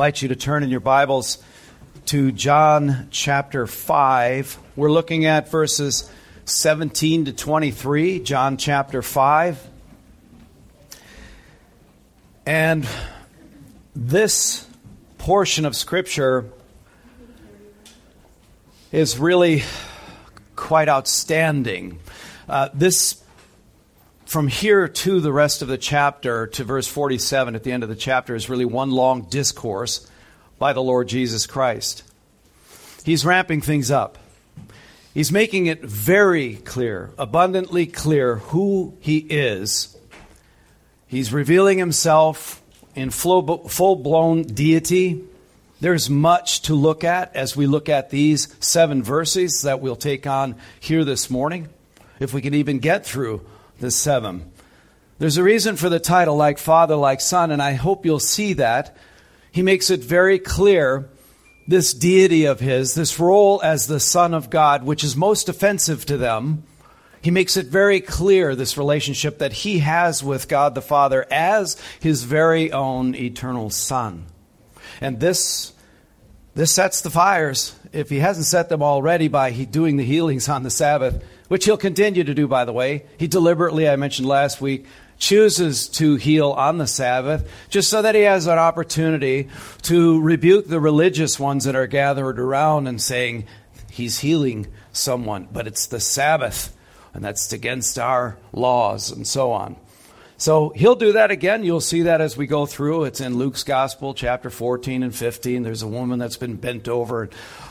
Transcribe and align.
invite 0.00 0.22
you 0.22 0.28
to 0.28 0.34
turn 0.34 0.62
in 0.62 0.70
your 0.70 0.80
Bibles 0.80 1.44
to 2.06 2.32
John 2.32 3.08
chapter 3.10 3.66
5. 3.66 4.58
We're 4.74 4.90
looking 4.90 5.26
at 5.26 5.50
verses 5.50 6.10
17 6.46 7.26
to 7.26 7.34
23, 7.34 8.20
John 8.20 8.56
chapter 8.56 9.02
5. 9.02 9.68
And 12.46 12.88
this 13.94 14.66
portion 15.18 15.66
of 15.66 15.76
Scripture 15.76 16.46
is 18.92 19.18
really 19.18 19.64
quite 20.56 20.88
outstanding. 20.88 21.98
Uh, 22.48 22.70
this 22.72 23.19
from 24.30 24.46
here 24.46 24.86
to 24.86 25.18
the 25.18 25.32
rest 25.32 25.60
of 25.60 25.66
the 25.66 25.76
chapter, 25.76 26.46
to 26.46 26.62
verse 26.62 26.86
47 26.86 27.56
at 27.56 27.64
the 27.64 27.72
end 27.72 27.82
of 27.82 27.88
the 27.88 27.96
chapter, 27.96 28.36
is 28.36 28.48
really 28.48 28.64
one 28.64 28.92
long 28.92 29.22
discourse 29.22 30.08
by 30.56 30.72
the 30.72 30.80
Lord 30.80 31.08
Jesus 31.08 31.48
Christ. 31.48 32.04
He's 33.04 33.24
ramping 33.24 33.60
things 33.60 33.90
up. 33.90 34.18
He's 35.12 35.32
making 35.32 35.66
it 35.66 35.82
very 35.82 36.54
clear, 36.54 37.10
abundantly 37.18 37.86
clear, 37.86 38.36
who 38.36 38.96
he 39.00 39.18
is. 39.18 39.98
He's 41.08 41.32
revealing 41.32 41.78
himself 41.78 42.62
in 42.94 43.10
full 43.10 43.42
blown 43.96 44.44
deity. 44.44 45.24
There's 45.80 46.08
much 46.08 46.62
to 46.62 46.76
look 46.76 47.02
at 47.02 47.34
as 47.34 47.56
we 47.56 47.66
look 47.66 47.88
at 47.88 48.10
these 48.10 48.46
seven 48.60 49.02
verses 49.02 49.62
that 49.62 49.80
we'll 49.80 49.96
take 49.96 50.24
on 50.28 50.54
here 50.78 51.04
this 51.04 51.30
morning, 51.30 51.68
if 52.20 52.32
we 52.32 52.40
can 52.40 52.54
even 52.54 52.78
get 52.78 53.04
through 53.04 53.44
the 53.80 53.90
seven. 53.90 54.50
There's 55.18 55.36
a 55.36 55.42
reason 55.42 55.76
for 55.76 55.88
the 55.88 56.00
title, 56.00 56.36
like 56.36 56.58
Father, 56.58 56.96
like 56.96 57.20
Son, 57.20 57.50
and 57.50 57.60
I 57.60 57.72
hope 57.72 58.06
you'll 58.06 58.20
see 58.20 58.54
that. 58.54 58.96
He 59.52 59.62
makes 59.62 59.90
it 59.90 60.00
very 60.00 60.38
clear 60.38 61.10
this 61.66 61.92
deity 61.92 62.46
of 62.46 62.60
his, 62.60 62.94
this 62.94 63.20
role 63.20 63.60
as 63.62 63.86
the 63.86 64.00
Son 64.00 64.34
of 64.34 64.50
God, 64.50 64.82
which 64.82 65.04
is 65.04 65.16
most 65.16 65.48
offensive 65.48 66.06
to 66.06 66.16
them. 66.16 66.64
He 67.22 67.30
makes 67.30 67.56
it 67.56 67.66
very 67.66 68.00
clear 68.00 68.56
this 68.56 68.78
relationship 68.78 69.38
that 69.38 69.52
he 69.52 69.80
has 69.80 70.24
with 70.24 70.48
God 70.48 70.74
the 70.74 70.82
Father 70.82 71.26
as 71.30 71.76
his 72.00 72.24
very 72.24 72.72
own 72.72 73.14
eternal 73.14 73.68
Son. 73.70 74.26
And 75.00 75.20
this, 75.20 75.74
this 76.54 76.72
sets 76.72 77.02
the 77.02 77.10
fires. 77.10 77.76
If 77.92 78.08
he 78.08 78.20
hasn't 78.20 78.46
set 78.46 78.68
them 78.68 78.82
already 78.82 79.28
by 79.28 79.50
doing 79.52 79.96
the 79.96 80.04
healings 80.04 80.48
on 80.48 80.62
the 80.62 80.70
Sabbath, 80.70 81.22
which 81.50 81.64
he'll 81.64 81.76
continue 81.76 82.22
to 82.22 82.32
do, 82.32 82.46
by 82.46 82.64
the 82.64 82.72
way. 82.72 83.04
He 83.18 83.26
deliberately, 83.26 83.88
I 83.88 83.96
mentioned 83.96 84.28
last 84.28 84.60
week, 84.60 84.86
chooses 85.18 85.88
to 85.88 86.14
heal 86.14 86.52
on 86.52 86.78
the 86.78 86.86
Sabbath 86.86 87.50
just 87.68 87.90
so 87.90 88.02
that 88.02 88.14
he 88.14 88.20
has 88.20 88.46
an 88.46 88.56
opportunity 88.56 89.48
to 89.82 90.20
rebuke 90.20 90.68
the 90.68 90.78
religious 90.78 91.40
ones 91.40 91.64
that 91.64 91.74
are 91.74 91.88
gathered 91.88 92.38
around 92.38 92.86
and 92.86 93.02
saying, 93.02 93.46
He's 93.90 94.20
healing 94.20 94.68
someone, 94.92 95.48
but 95.52 95.66
it's 95.66 95.88
the 95.88 95.98
Sabbath, 95.98 96.72
and 97.12 97.24
that's 97.24 97.52
against 97.52 97.98
our 97.98 98.38
laws, 98.52 99.10
and 99.10 99.26
so 99.26 99.50
on. 99.50 99.74
So 100.40 100.70
he'll 100.74 100.96
do 100.96 101.12
that 101.12 101.30
again. 101.30 101.64
You'll 101.64 101.82
see 101.82 102.04
that 102.04 102.22
as 102.22 102.34
we 102.34 102.46
go 102.46 102.64
through. 102.64 103.04
It's 103.04 103.20
in 103.20 103.36
Luke's 103.36 103.62
Gospel, 103.62 104.14
chapter 104.14 104.48
14 104.48 105.02
and 105.02 105.14
15. 105.14 105.62
There's 105.62 105.82
a 105.82 105.86
woman 105.86 106.18
that's 106.18 106.38
been 106.38 106.56
bent 106.56 106.88
over 106.88 107.28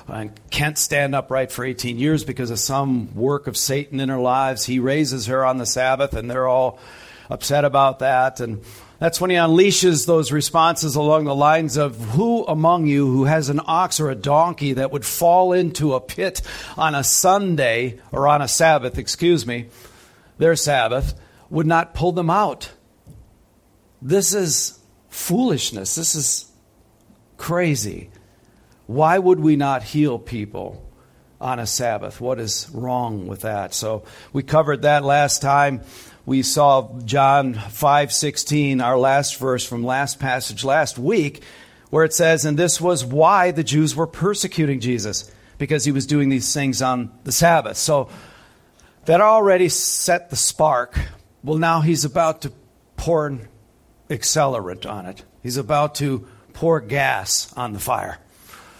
and 0.07 0.31
can't 0.51 0.77
stand 0.77 1.15
upright 1.15 1.51
for 1.51 1.65
18 1.65 1.97
years 1.97 2.23
because 2.23 2.51
of 2.51 2.59
some 2.59 3.15
work 3.15 3.47
of 3.47 3.57
Satan 3.57 3.99
in 3.99 4.09
her 4.09 4.19
lives. 4.19 4.65
He 4.65 4.77
raises 4.77 5.25
her 5.25 5.43
on 5.43 5.57
the 5.57 5.65
Sabbath, 5.65 6.13
and 6.13 6.29
they're 6.29 6.47
all 6.47 6.77
upset 7.27 7.65
about 7.65 7.99
that. 7.99 8.39
And 8.39 8.63
that's 8.99 9.19
when 9.19 9.31
he 9.31 9.35
unleashes 9.35 10.05
those 10.05 10.31
responses 10.31 10.95
along 10.95 11.23
the 11.23 11.33
lines 11.33 11.75
of 11.75 11.97
Who 12.11 12.45
among 12.45 12.85
you 12.85 13.07
who 13.07 13.23
has 13.23 13.49
an 13.49 13.61
ox 13.65 13.99
or 13.99 14.11
a 14.11 14.15
donkey 14.15 14.73
that 14.73 14.91
would 14.91 15.07
fall 15.07 15.53
into 15.53 15.95
a 15.95 15.99
pit 15.99 16.43
on 16.77 16.93
a 16.93 17.03
Sunday, 17.03 17.99
or 18.11 18.27
on 18.27 18.43
a 18.43 18.47
Sabbath, 18.47 18.99
excuse 18.99 19.47
me, 19.47 19.69
their 20.37 20.55
Sabbath, 20.55 21.19
would 21.49 21.67
not 21.67 21.93
pull 21.93 22.11
them 22.11 22.29
out? 22.29 22.71
This 24.01 24.33
is 24.33 24.79
foolishness. 25.09 25.95
This 25.95 26.15
is 26.15 26.51
crazy. 27.37 28.09
Why 28.87 29.19
would 29.19 29.39
we 29.39 29.55
not 29.55 29.83
heal 29.83 30.17
people 30.17 30.85
on 31.41 31.59
a 31.59 31.67
Sabbath? 31.67 32.19
What 32.19 32.39
is 32.39 32.69
wrong 32.73 33.27
with 33.27 33.41
that? 33.41 33.73
So 33.73 34.03
we 34.33 34.43
covered 34.43 34.81
that 34.83 35.03
last 35.03 35.41
time. 35.41 35.81
We 36.25 36.43
saw 36.43 36.99
John 37.05 37.55
5:16, 37.55 38.81
our 38.81 38.97
last 38.97 39.37
verse 39.37 39.65
from 39.65 39.83
last 39.83 40.19
passage 40.19 40.63
last 40.63 40.97
week, 40.99 41.43
where 41.89 42.03
it 42.03 42.13
says, 42.13 42.45
"And 42.45 42.57
this 42.57 42.79
was 42.79 43.03
why 43.03 43.51
the 43.51 43.63
Jews 43.63 43.95
were 43.95 44.07
persecuting 44.07 44.79
Jesus, 44.79 45.31
because 45.57 45.85
he 45.85 45.91
was 45.91 46.05
doing 46.05 46.29
these 46.29 46.53
things 46.53 46.81
on 46.81 47.09
the 47.23 47.31
Sabbath." 47.31 47.77
So 47.77 48.09
that 49.05 49.21
already 49.21 49.69
set 49.69 50.29
the 50.29 50.35
spark. 50.35 50.99
Well, 51.43 51.57
now 51.57 51.81
he's 51.81 52.05
about 52.05 52.41
to 52.41 52.51
pour 52.97 53.27
an 53.27 53.47
accelerant 54.09 54.89
on 54.89 55.05
it. 55.05 55.23
He's 55.41 55.57
about 55.57 55.95
to 55.95 56.27
pour 56.53 56.81
gas 56.81 57.53
on 57.55 57.73
the 57.73 57.79
fire 57.79 58.19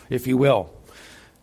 if 0.09 0.27
you 0.27 0.37
will. 0.37 0.73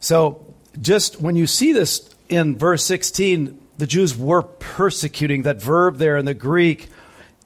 So, 0.00 0.54
just 0.80 1.20
when 1.20 1.36
you 1.36 1.46
see 1.46 1.72
this 1.72 2.10
in 2.28 2.58
verse 2.58 2.84
16, 2.84 3.58
the 3.78 3.86
Jews 3.86 4.16
were 4.16 4.42
persecuting. 4.42 5.42
That 5.42 5.62
verb 5.62 5.96
there 5.96 6.16
in 6.16 6.26
the 6.26 6.34
Greek, 6.34 6.88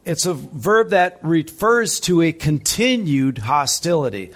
it's 0.05 0.27
a 0.27 0.35
verb 0.35 0.91
that 0.91 1.21
refers 1.23 2.01
to 2.01 2.23
a 2.23 2.33
continued 2.33 3.39
hostility. 3.39 4.33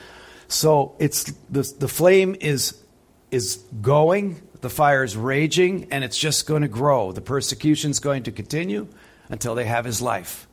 So 0.47 0.95
it's 1.01 1.25
the, 1.51 1.63
the 1.79 1.89
flame 1.89 2.37
is 2.41 2.81
is 3.33 3.57
going, 3.83 4.41
the 4.61 4.71
fire 4.71 5.03
is 5.03 5.17
raging, 5.17 5.89
and 5.91 6.05
it's 6.05 6.17
just 6.17 6.47
going 6.47 6.63
to 6.63 6.69
grow. 6.69 7.11
The 7.11 7.21
persecution 7.21 7.91
is 7.91 7.99
going 7.99 8.25
to 8.25 8.33
continue 8.33 8.87
until 9.29 9.55
they 9.55 9.65
have 9.65 9.85
his 9.85 10.03
life. 10.03 10.47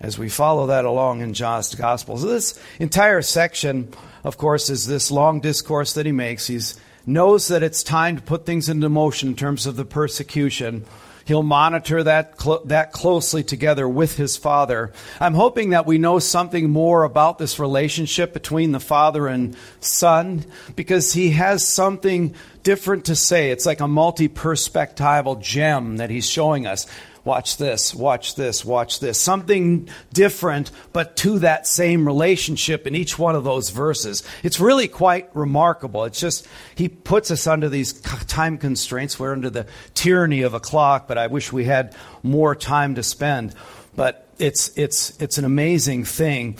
As 0.00 0.18
we 0.18 0.28
follow 0.28 0.68
that 0.68 0.84
along 0.84 1.20
in 1.20 1.34
John's 1.34 1.74
Gospel. 1.74 2.16
So 2.16 2.26
this 2.26 2.58
entire 2.78 3.20
section 3.20 3.92
of 4.24 4.36
course, 4.36 4.70
is 4.70 4.86
this 4.86 5.10
long 5.10 5.40
discourse 5.40 5.94
that 5.94 6.06
he 6.06 6.12
makes. 6.12 6.46
He 6.46 6.60
knows 7.06 7.48
that 7.48 7.62
it's 7.62 7.82
time 7.82 8.16
to 8.16 8.22
put 8.22 8.46
things 8.46 8.68
into 8.68 8.88
motion 8.88 9.30
in 9.30 9.36
terms 9.36 9.66
of 9.66 9.76
the 9.76 9.84
persecution. 9.84 10.84
He'll 11.24 11.42
monitor 11.42 12.02
that, 12.02 12.40
cl- 12.40 12.64
that 12.66 12.92
closely 12.92 13.44
together 13.44 13.88
with 13.88 14.16
his 14.16 14.36
father. 14.36 14.92
I'm 15.20 15.34
hoping 15.34 15.70
that 15.70 15.86
we 15.86 15.98
know 15.98 16.18
something 16.18 16.70
more 16.70 17.04
about 17.04 17.38
this 17.38 17.58
relationship 17.58 18.32
between 18.32 18.72
the 18.72 18.80
father 18.80 19.26
and 19.26 19.56
son 19.80 20.44
because 20.76 21.12
he 21.12 21.30
has 21.30 21.66
something 21.66 22.34
different 22.62 23.06
to 23.06 23.16
say. 23.16 23.50
It's 23.50 23.66
like 23.66 23.80
a 23.80 23.88
multi 23.88 24.28
perspectival 24.28 25.40
gem 25.40 25.98
that 25.98 26.10
he's 26.10 26.28
showing 26.28 26.66
us 26.66 26.86
watch 27.24 27.56
this, 27.56 27.94
watch 27.94 28.34
this, 28.34 28.64
watch 28.64 29.00
this. 29.00 29.18
Something 29.18 29.88
different, 30.12 30.70
but 30.92 31.16
to 31.18 31.38
that 31.40 31.66
same 31.66 32.06
relationship 32.06 32.86
in 32.86 32.94
each 32.94 33.18
one 33.18 33.34
of 33.34 33.44
those 33.44 33.70
verses. 33.70 34.22
It's 34.42 34.60
really 34.60 34.88
quite 34.88 35.34
remarkable. 35.34 36.04
It's 36.04 36.20
just, 36.20 36.46
he 36.74 36.88
puts 36.88 37.30
us 37.30 37.46
under 37.46 37.68
these 37.68 37.92
time 37.92 38.58
constraints. 38.58 39.18
We're 39.18 39.32
under 39.32 39.50
the 39.50 39.66
tyranny 39.94 40.42
of 40.42 40.54
a 40.54 40.60
clock, 40.60 41.06
but 41.08 41.18
I 41.18 41.26
wish 41.26 41.52
we 41.52 41.64
had 41.64 41.94
more 42.22 42.54
time 42.54 42.94
to 42.94 43.02
spend. 43.02 43.54
But 43.94 44.28
it's, 44.38 44.76
it's, 44.78 45.20
it's 45.20 45.38
an 45.38 45.44
amazing 45.44 46.04
thing 46.04 46.56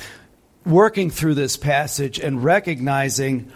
working 0.67 1.11
through 1.11 1.35
this 1.35 1.57
passage 1.57 2.19
and 2.19 2.45
recognizing 2.45 3.51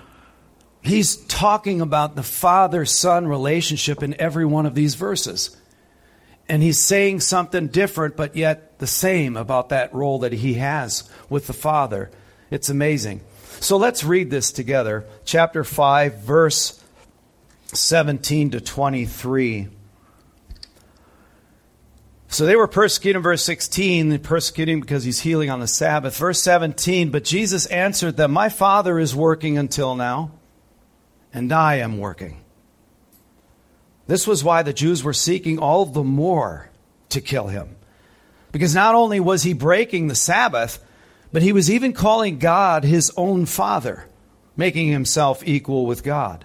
he's 0.83 1.17
talking 1.27 1.81
about 1.81 2.17
the 2.17 2.23
father 2.23 2.85
son 2.85 3.27
relationship 3.27 4.03
in 4.03 4.19
every 4.21 4.47
one 4.47 4.67
of 4.67 4.75
these 4.75 4.95
verses. 4.95 5.57
And 6.49 6.63
he's 6.63 6.79
saying 6.79 7.21
something 7.21 7.69
different, 7.69 8.17
but 8.17 8.37
yet 8.37 8.79
the 8.79 8.87
same 8.87 9.37
about 9.37 9.71
that 9.71 9.95
role 9.95 10.19
that 10.21 10.33
he 10.33 10.55
has 10.55 11.09
with 11.31 11.47
the 11.47 11.53
Father. 11.53 12.11
It's 12.51 12.69
amazing. 12.69 13.23
So 13.61 13.79
let's 13.79 14.05
read 14.05 14.31
this 14.31 14.53
together. 14.53 15.07
Chapter 15.25 15.65
5, 15.65 16.19
verse 16.19 16.83
17 17.73 18.51
to 18.51 18.61
23. 18.61 19.69
So 22.29 22.47
they 22.47 22.57
were 22.57 22.67
persecuting, 22.67 23.23
verse 23.23 23.45
16, 23.45 24.19
persecuting 24.19 24.81
because 24.81 25.05
he's 25.05 25.21
healing 25.21 25.51
on 25.51 25.61
the 25.61 25.69
Sabbath. 25.69 26.17
Verse 26.19 26.43
17, 26.43 27.11
but 27.11 27.25
Jesus 27.25 27.65
answered 27.67 28.17
them, 28.17 28.33
My 28.33 28.49
Father 28.49 28.99
is 28.99 29.15
working 29.15 29.57
until 29.57 29.95
now, 29.95 30.33
and 31.33 31.53
I 31.53 31.77
am 31.77 31.99
working. 31.99 32.44
This 34.07 34.27
was 34.27 34.45
why 34.45 34.63
the 34.63 34.73
Jews 34.73 35.03
were 35.03 35.13
seeking 35.13 35.59
all 35.59 35.87
the 35.87 36.05
more 36.05 36.71
to 37.11 37.21
kill 37.21 37.47
him. 37.49 37.77
Because 38.53 38.75
not 38.75 38.95
only 38.95 39.19
was 39.21 39.43
he 39.43 39.53
breaking 39.53 40.09
the 40.09 40.15
Sabbath, 40.15 40.85
but 41.33 41.43
he 41.43 41.53
was 41.53 41.71
even 41.71 41.93
calling 41.93 42.39
God 42.39 42.85
his 42.85 43.13
own 43.17 43.47
Father, 43.47 44.07
making 44.57 44.89
himself 44.89 45.43
equal 45.47 45.87
with 45.87 46.05
God. 46.05 46.45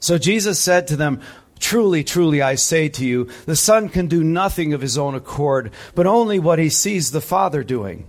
So 0.00 0.18
Jesus 0.18 0.58
said 0.58 0.88
to 0.88 0.96
them, 0.96 1.20
Truly, 1.58 2.02
truly, 2.04 2.40
I 2.40 2.54
say 2.54 2.88
to 2.88 3.06
you, 3.06 3.28
the 3.44 3.54
Son 3.54 3.90
can 3.90 4.06
do 4.06 4.24
nothing 4.24 4.72
of 4.72 4.80
his 4.80 4.96
own 4.96 5.14
accord, 5.14 5.72
but 5.94 6.06
only 6.06 6.38
what 6.38 6.58
he 6.58 6.70
sees 6.70 7.10
the 7.10 7.20
Father 7.20 7.62
doing. 7.62 8.06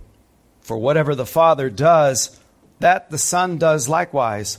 For 0.62 0.78
whatever 0.78 1.14
the 1.14 1.26
Father 1.26 1.68
does, 1.68 2.38
that 2.80 3.10
the 3.10 3.18
Son 3.18 3.58
does 3.58 3.88
likewise. 3.88 4.58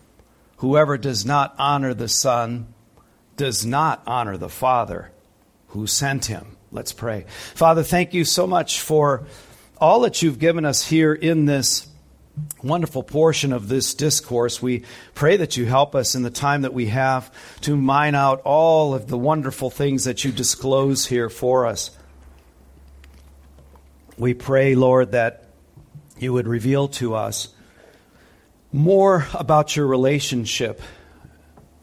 Whoever 0.61 0.95
does 0.95 1.25
not 1.25 1.55
honor 1.57 1.95
the 1.95 2.07
Son 2.07 2.71
does 3.35 3.65
not 3.65 4.03
honor 4.05 4.37
the 4.37 4.47
Father 4.47 5.11
who 5.69 5.87
sent 5.87 6.25
him. 6.25 6.55
Let's 6.71 6.93
pray. 6.93 7.25
Father, 7.55 7.81
thank 7.81 8.13
you 8.13 8.25
so 8.25 8.45
much 8.45 8.79
for 8.79 9.23
all 9.79 10.01
that 10.01 10.21
you've 10.21 10.37
given 10.37 10.63
us 10.63 10.87
here 10.87 11.15
in 11.15 11.47
this 11.47 11.87
wonderful 12.61 13.01
portion 13.01 13.53
of 13.53 13.69
this 13.69 13.95
discourse. 13.95 14.61
We 14.61 14.83
pray 15.15 15.37
that 15.37 15.57
you 15.57 15.65
help 15.65 15.95
us 15.95 16.13
in 16.13 16.21
the 16.21 16.29
time 16.29 16.61
that 16.61 16.75
we 16.75 16.85
have 16.85 17.33
to 17.61 17.75
mine 17.75 18.13
out 18.13 18.41
all 18.45 18.93
of 18.93 19.07
the 19.07 19.17
wonderful 19.17 19.71
things 19.71 20.03
that 20.03 20.23
you 20.23 20.31
disclose 20.31 21.07
here 21.07 21.31
for 21.31 21.65
us. 21.65 21.89
We 24.15 24.35
pray, 24.35 24.75
Lord, 24.75 25.13
that 25.13 25.43
you 26.19 26.33
would 26.33 26.47
reveal 26.47 26.87
to 26.89 27.15
us 27.15 27.47
more 28.71 29.27
about 29.33 29.75
your 29.75 29.87
relationship 29.87 30.81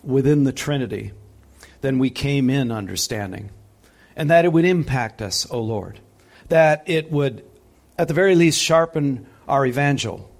within 0.02 0.44
the 0.44 0.52
Trinity 0.52 1.12
than 1.80 1.98
we 1.98 2.10
came 2.10 2.48
in 2.50 2.72
understanding. 2.72 3.50
And 4.16 4.30
that 4.30 4.44
it 4.44 4.52
would 4.52 4.64
impact 4.64 5.22
us, 5.22 5.46
O 5.50 5.60
Lord. 5.60 6.00
That 6.48 6.82
it 6.86 7.12
would, 7.12 7.44
at 7.98 8.08
the 8.08 8.14
very 8.14 8.34
least, 8.34 8.60
sharpen 8.60 9.26
our 9.46 9.64
evangel. 9.66 10.30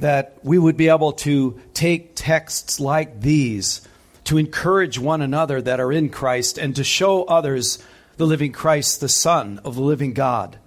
That 0.00 0.38
we 0.42 0.58
would 0.58 0.76
be 0.76 0.88
able 0.88 1.12
to 1.12 1.60
take 1.72 2.14
texts 2.14 2.80
like 2.80 3.20
these 3.20 3.86
to 4.24 4.38
encourage 4.38 4.98
one 4.98 5.22
another 5.22 5.62
that 5.62 5.80
are 5.80 5.92
in 5.92 6.08
Christ 6.08 6.58
and 6.58 6.74
to 6.76 6.84
show 6.84 7.24
others 7.24 7.78
the 8.16 8.26
living 8.26 8.52
Christ, 8.52 9.00
the 9.00 9.08
Son 9.08 9.60
of 9.64 9.74
the 9.74 9.82
living 9.82 10.14
God, 10.14 10.58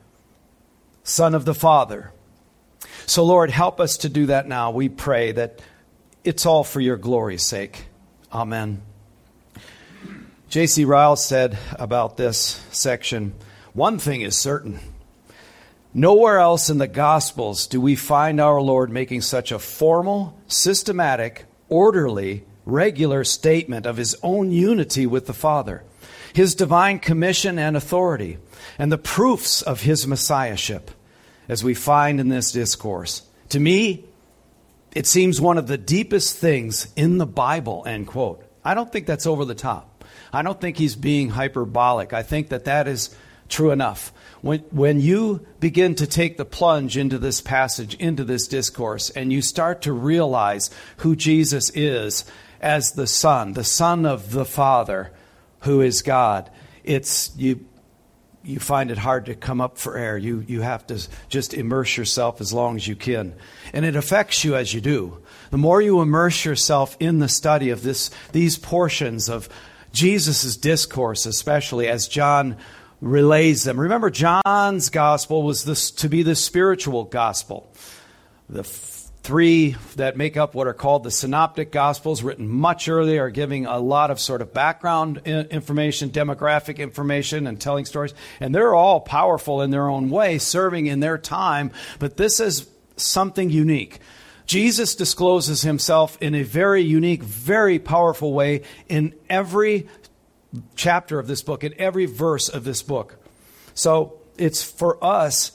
Son 1.03 1.33
of 1.35 1.45
the 1.45 1.55
Father 1.55 2.11
so, 3.07 3.23
Lord, 3.23 3.49
help 3.49 3.79
us 3.79 3.99
to 3.99 4.09
do 4.09 4.25
that 4.25 4.49
now. 4.49 4.71
We 4.71 4.89
pray 4.89 5.31
that 5.31 5.61
it's 6.25 6.45
all 6.45 6.65
for 6.65 6.81
your 6.81 6.97
glory's 6.97 7.41
sake. 7.41 7.87
Amen. 8.33 8.81
J.C. 10.49 10.83
Ryle 10.83 11.15
said 11.15 11.57
about 11.79 12.17
this 12.17 12.61
section 12.71 13.33
one 13.71 13.97
thing 13.97 14.21
is 14.21 14.37
certain. 14.37 14.79
Nowhere 15.93 16.39
else 16.39 16.69
in 16.69 16.79
the 16.79 16.87
Gospels 16.87 17.67
do 17.67 17.79
we 17.79 17.95
find 17.95 18.41
our 18.41 18.59
Lord 18.59 18.89
making 18.89 19.21
such 19.21 19.53
a 19.53 19.59
formal, 19.59 20.37
systematic, 20.47 21.45
orderly, 21.69 22.43
regular 22.65 23.23
statement 23.23 23.85
of 23.85 23.95
his 23.95 24.17
own 24.21 24.51
unity 24.51 25.07
with 25.07 25.27
the 25.27 25.33
Father, 25.33 25.83
his 26.33 26.55
divine 26.55 26.99
commission 26.99 27.57
and 27.57 27.77
authority, 27.77 28.37
and 28.77 28.91
the 28.91 28.97
proofs 28.97 29.61
of 29.61 29.81
his 29.81 30.05
messiahship 30.05 30.91
as 31.47 31.63
we 31.63 31.73
find 31.73 32.19
in 32.19 32.29
this 32.29 32.51
discourse. 32.51 33.23
To 33.49 33.59
me, 33.59 34.05
it 34.93 35.05
seems 35.05 35.39
one 35.39 35.57
of 35.57 35.67
the 35.67 35.77
deepest 35.77 36.37
things 36.37 36.87
in 36.95 37.17
the 37.17 37.25
Bible, 37.25 37.83
end 37.85 38.07
quote. 38.07 38.43
I 38.63 38.73
don't 38.73 38.91
think 38.91 39.05
that's 39.05 39.27
over 39.27 39.45
the 39.45 39.55
top. 39.55 40.03
I 40.33 40.41
don't 40.41 40.59
think 40.59 40.77
he's 40.77 40.95
being 40.95 41.29
hyperbolic. 41.29 42.13
I 42.13 42.23
think 42.23 42.49
that 42.49 42.65
that 42.65 42.87
is 42.87 43.15
true 43.47 43.71
enough. 43.71 44.11
When, 44.41 44.59
when 44.71 44.99
you 44.99 45.45
begin 45.59 45.95
to 45.95 46.07
take 46.07 46.37
the 46.37 46.45
plunge 46.45 46.97
into 46.97 47.17
this 47.17 47.41
passage, 47.41 47.95
into 47.95 48.23
this 48.23 48.47
discourse, 48.47 49.09
and 49.09 49.31
you 49.31 49.41
start 49.41 49.83
to 49.83 49.93
realize 49.93 50.69
who 50.97 51.15
Jesus 51.15 51.69
is 51.71 52.25
as 52.61 52.91
the 52.91 53.07
Son, 53.07 53.53
the 53.53 53.63
Son 53.63 54.05
of 54.05 54.31
the 54.31 54.45
Father, 54.45 55.11
who 55.61 55.81
is 55.81 56.01
God, 56.01 56.49
it's 56.83 57.31
you 57.37 57.65
you 58.47 58.59
find 58.59 58.89
it 58.91 58.97
hard 58.97 59.25
to 59.25 59.35
come 59.35 59.59
up 59.59 59.77
for 59.77 59.97
air. 59.97 60.17
You, 60.17 60.43
you 60.47 60.61
have 60.61 60.87
to 60.87 61.05
just 61.27 61.53
immerse 61.53 61.97
yourself 61.97 62.39
as 62.39 62.53
long 62.53 62.77
as 62.77 62.87
you 62.87 62.95
can. 62.95 63.35
And 63.73 63.83
it 63.83 63.95
affects 63.95 64.43
you 64.43 64.55
as 64.55 64.73
you 64.73 64.79
do. 64.79 65.21
The 65.51 65.57
more 65.57 65.81
you 65.81 66.01
immerse 66.01 66.45
yourself 66.45 66.95
in 66.99 67.19
the 67.19 67.27
study 67.27 67.69
of 67.69 67.83
this, 67.83 68.09
these 68.31 68.57
portions 68.57 69.29
of 69.29 69.49
Jesus' 69.91 70.55
discourse, 70.55 71.25
especially 71.25 71.87
as 71.87 72.07
John 72.07 72.57
relays 73.01 73.63
them. 73.63 73.79
Remember, 73.79 74.09
John's 74.09 74.89
gospel 74.89 75.43
was 75.43 75.65
this, 75.65 75.91
to 75.91 76.09
be 76.09 76.23
the 76.23 76.35
spiritual 76.35 77.03
gospel. 77.03 77.71
The 78.49 78.63
three 79.27 79.75
that 79.97 80.15
make 80.15 80.37
up 80.37 80.55
what 80.55 80.67
are 80.67 80.73
called 80.73 81.03
the 81.03 81.11
synoptic 81.11 81.69
gospels 81.69 82.23
written 82.23 82.47
much 82.47 82.87
earlier 82.87 83.25
are 83.25 83.29
giving 83.29 83.65
a 83.65 83.77
lot 83.77 84.09
of 84.09 84.21
sort 84.21 84.41
of 84.41 84.53
background 84.53 85.17
information 85.25 86.09
demographic 86.09 86.77
information 86.77 87.45
and 87.45 87.59
telling 87.59 87.83
stories. 87.83 88.13
And 88.39 88.55
they're 88.55 88.73
all 88.73 89.01
powerful 89.01 89.61
in 89.61 89.69
their 89.69 89.89
own 89.89 90.09
way 90.09 90.37
serving 90.37 90.85
in 90.85 91.01
their 91.01 91.17
time. 91.17 91.71
But 91.99 92.15
this 92.15 92.39
is 92.39 92.69
something 92.95 93.49
unique. 93.49 93.99
Jesus 94.45 94.95
discloses 94.95 95.61
himself 95.61 96.17
in 96.21 96.33
a 96.33 96.43
very 96.43 96.83
unique 96.83 97.21
very 97.21 97.79
powerful 97.79 98.31
way 98.31 98.61
in 98.87 99.13
every 99.29 99.89
chapter 100.77 101.19
of 101.19 101.27
this 101.27 101.41
book 101.41 101.65
in 101.65 101.73
every 101.77 102.05
verse 102.05 102.47
of 102.47 102.63
this 102.63 102.81
book. 102.81 103.17
So 103.73 104.21
it's 104.37 104.63
for 104.63 105.03
us 105.03 105.51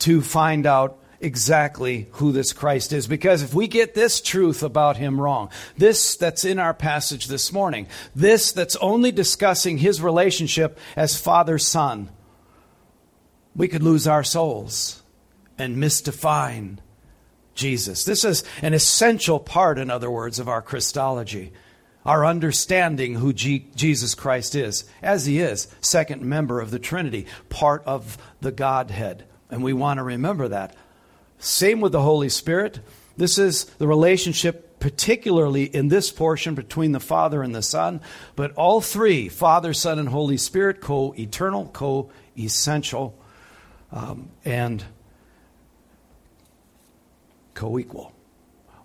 to 0.00 0.20
find 0.20 0.66
out 0.66 0.97
exactly 1.20 2.08
who 2.12 2.32
this 2.32 2.52
Christ 2.52 2.92
is. 2.92 3.06
Because 3.06 3.42
if 3.42 3.54
we 3.54 3.66
get 3.66 3.94
this 3.94 4.20
truth 4.20 4.62
about 4.62 4.96
him 4.96 5.20
wrong, 5.20 5.50
this 5.76 6.16
that's 6.16 6.44
in 6.44 6.58
our 6.58 6.74
passage 6.74 7.26
this 7.26 7.52
morning, 7.52 7.86
this 8.14 8.52
that's 8.52 8.76
only 8.76 9.12
discussing 9.12 9.78
his 9.78 10.00
relationship 10.00 10.78
as 10.96 11.20
father 11.20 11.58
son, 11.58 12.10
we 13.56 13.68
could 13.68 13.82
lose 13.82 14.06
our 14.06 14.22
souls 14.22 15.02
and 15.58 15.76
misdefine 15.76 16.78
Jesus. 17.54 18.04
This 18.04 18.24
is 18.24 18.44
an 18.62 18.72
essential 18.72 19.40
part, 19.40 19.78
in 19.78 19.90
other 19.90 20.10
words, 20.10 20.38
of 20.38 20.48
our 20.48 20.62
Christology. 20.62 21.52
Our 22.06 22.24
understanding 22.24 23.16
who 23.16 23.32
G- 23.32 23.66
Jesus 23.74 24.14
Christ 24.14 24.54
is, 24.54 24.84
as 25.02 25.26
he 25.26 25.40
is, 25.40 25.66
second 25.80 26.22
member 26.22 26.60
of 26.60 26.70
the 26.70 26.78
Trinity, 26.78 27.26
part 27.48 27.82
of 27.84 28.16
the 28.40 28.52
Godhead. 28.52 29.24
And 29.50 29.62
we 29.62 29.72
want 29.72 29.98
to 29.98 30.04
remember 30.04 30.48
that 30.48 30.76
same 31.38 31.80
with 31.80 31.92
the 31.92 32.02
Holy 32.02 32.28
Spirit. 32.28 32.80
This 33.16 33.38
is 33.38 33.64
the 33.64 33.88
relationship, 33.88 34.78
particularly 34.80 35.64
in 35.64 35.88
this 35.88 36.10
portion 36.10 36.54
between 36.54 36.92
the 36.92 37.00
Father 37.00 37.42
and 37.42 37.54
the 37.54 37.62
Son. 37.62 38.00
But 38.36 38.54
all 38.54 38.80
three, 38.80 39.28
Father, 39.28 39.72
Son, 39.72 39.98
and 39.98 40.08
Holy 40.08 40.36
Spirit, 40.36 40.80
co 40.80 41.14
eternal, 41.18 41.66
co 41.66 42.10
essential, 42.36 43.18
um, 43.92 44.30
and 44.44 44.84
co 47.54 47.78
equal. 47.78 48.12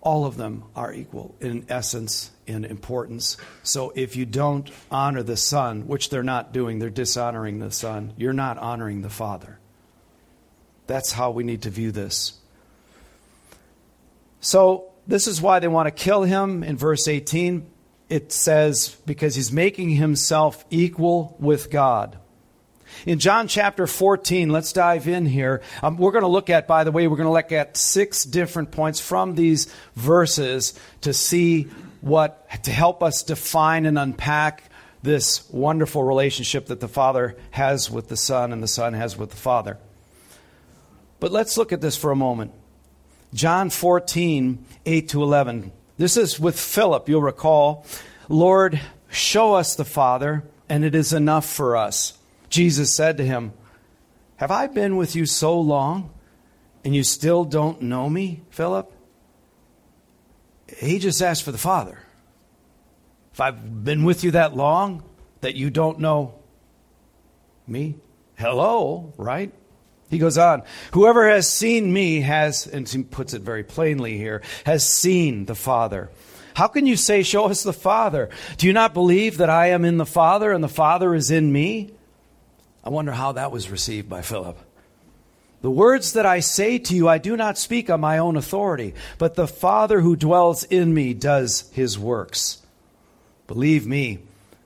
All 0.00 0.26
of 0.26 0.36
them 0.36 0.64
are 0.76 0.92
equal 0.92 1.34
in 1.40 1.64
essence, 1.68 2.30
in 2.46 2.64
importance. 2.64 3.36
So 3.62 3.92
if 3.96 4.16
you 4.16 4.26
don't 4.26 4.70
honor 4.90 5.22
the 5.22 5.36
Son, 5.36 5.86
which 5.86 6.10
they're 6.10 6.22
not 6.22 6.52
doing, 6.52 6.78
they're 6.78 6.90
dishonoring 6.90 7.58
the 7.58 7.70
Son, 7.70 8.12
you're 8.16 8.34
not 8.34 8.58
honoring 8.58 9.00
the 9.00 9.08
Father. 9.08 9.58
That's 10.86 11.12
how 11.12 11.30
we 11.30 11.44
need 11.44 11.62
to 11.62 11.70
view 11.70 11.90
this. 11.90 12.34
So, 14.44 14.92
this 15.06 15.26
is 15.26 15.40
why 15.40 15.58
they 15.58 15.68
want 15.68 15.86
to 15.86 15.90
kill 15.90 16.22
him. 16.22 16.62
In 16.62 16.76
verse 16.76 17.08
18, 17.08 17.66
it 18.10 18.30
says, 18.30 18.94
because 19.06 19.34
he's 19.34 19.50
making 19.50 19.88
himself 19.90 20.66
equal 20.68 21.34
with 21.38 21.70
God. 21.70 22.18
In 23.06 23.18
John 23.18 23.48
chapter 23.48 23.86
14, 23.86 24.50
let's 24.50 24.74
dive 24.74 25.08
in 25.08 25.24
here. 25.24 25.62
Um, 25.82 25.96
we're 25.96 26.12
going 26.12 26.24
to 26.24 26.28
look 26.28 26.50
at, 26.50 26.68
by 26.68 26.84
the 26.84 26.92
way, 26.92 27.08
we're 27.08 27.16
going 27.16 27.26
to 27.26 27.32
look 27.32 27.52
at 27.52 27.78
six 27.78 28.24
different 28.24 28.70
points 28.70 29.00
from 29.00 29.34
these 29.34 29.72
verses 29.96 30.78
to 31.00 31.14
see 31.14 31.62
what, 32.02 32.46
to 32.64 32.70
help 32.70 33.02
us 33.02 33.22
define 33.22 33.86
and 33.86 33.98
unpack 33.98 34.64
this 35.02 35.48
wonderful 35.50 36.04
relationship 36.04 36.66
that 36.66 36.80
the 36.80 36.88
Father 36.88 37.34
has 37.50 37.90
with 37.90 38.08
the 38.08 38.16
Son 38.16 38.52
and 38.52 38.62
the 38.62 38.68
Son 38.68 38.92
has 38.92 39.16
with 39.16 39.30
the 39.30 39.36
Father. 39.36 39.78
But 41.18 41.32
let's 41.32 41.56
look 41.56 41.72
at 41.72 41.80
this 41.80 41.96
for 41.96 42.10
a 42.10 42.16
moment. 42.16 42.52
John 43.34 43.68
14, 43.68 44.64
8 44.86 45.08
to 45.08 45.22
11. 45.22 45.72
This 45.98 46.16
is 46.16 46.38
with 46.38 46.58
Philip, 46.58 47.08
you'll 47.08 47.20
recall. 47.20 47.84
Lord, 48.28 48.80
show 49.10 49.54
us 49.54 49.74
the 49.74 49.84
Father, 49.84 50.44
and 50.68 50.84
it 50.84 50.94
is 50.94 51.12
enough 51.12 51.44
for 51.44 51.76
us. 51.76 52.16
Jesus 52.48 52.94
said 52.94 53.16
to 53.16 53.26
him, 53.26 53.52
Have 54.36 54.52
I 54.52 54.68
been 54.68 54.96
with 54.96 55.16
you 55.16 55.26
so 55.26 55.60
long, 55.60 56.10
and 56.84 56.94
you 56.94 57.02
still 57.02 57.44
don't 57.44 57.82
know 57.82 58.08
me, 58.08 58.42
Philip? 58.50 58.92
he 60.78 60.98
just 60.98 61.20
asked 61.20 61.42
for 61.42 61.52
the 61.52 61.58
Father. 61.58 61.98
If 63.32 63.40
I've 63.40 63.84
been 63.84 64.04
with 64.04 64.24
you 64.24 64.32
that 64.32 64.56
long 64.56 65.02
that 65.40 65.56
you 65.56 65.70
don't 65.70 65.98
know 65.98 66.34
me, 67.66 67.96
hello, 68.38 69.12
right? 69.16 69.52
He 70.10 70.18
goes 70.18 70.38
on, 70.38 70.62
whoever 70.92 71.28
has 71.28 71.50
seen 71.50 71.92
me 71.92 72.20
has, 72.20 72.66
and 72.66 72.88
he 72.88 73.02
puts 73.02 73.34
it 73.34 73.42
very 73.42 73.64
plainly 73.64 74.16
here, 74.16 74.42
has 74.64 74.88
seen 74.88 75.46
the 75.46 75.54
Father. 75.54 76.10
How 76.54 76.68
can 76.68 76.86
you 76.86 76.96
say, 76.96 77.22
Show 77.22 77.46
us 77.46 77.62
the 77.62 77.72
Father? 77.72 78.28
Do 78.58 78.66
you 78.66 78.72
not 78.72 78.94
believe 78.94 79.38
that 79.38 79.50
I 79.50 79.68
am 79.68 79.84
in 79.84 79.96
the 79.96 80.06
Father 80.06 80.52
and 80.52 80.62
the 80.62 80.68
Father 80.68 81.14
is 81.14 81.30
in 81.30 81.52
me? 81.52 81.90
I 82.84 82.90
wonder 82.90 83.12
how 83.12 83.32
that 83.32 83.50
was 83.50 83.70
received 83.70 84.08
by 84.08 84.22
Philip. 84.22 84.58
The 85.62 85.70
words 85.70 86.12
that 86.12 86.26
I 86.26 86.40
say 86.40 86.78
to 86.78 86.94
you, 86.94 87.08
I 87.08 87.16
do 87.16 87.38
not 87.38 87.56
speak 87.56 87.88
on 87.88 88.00
my 88.00 88.18
own 88.18 88.36
authority, 88.36 88.94
but 89.16 89.34
the 89.34 89.48
Father 89.48 90.02
who 90.02 90.14
dwells 90.14 90.62
in 90.64 90.92
me 90.92 91.14
does 91.14 91.70
his 91.72 91.98
works. 91.98 92.60
Believe 93.46 93.86
me 93.86 94.18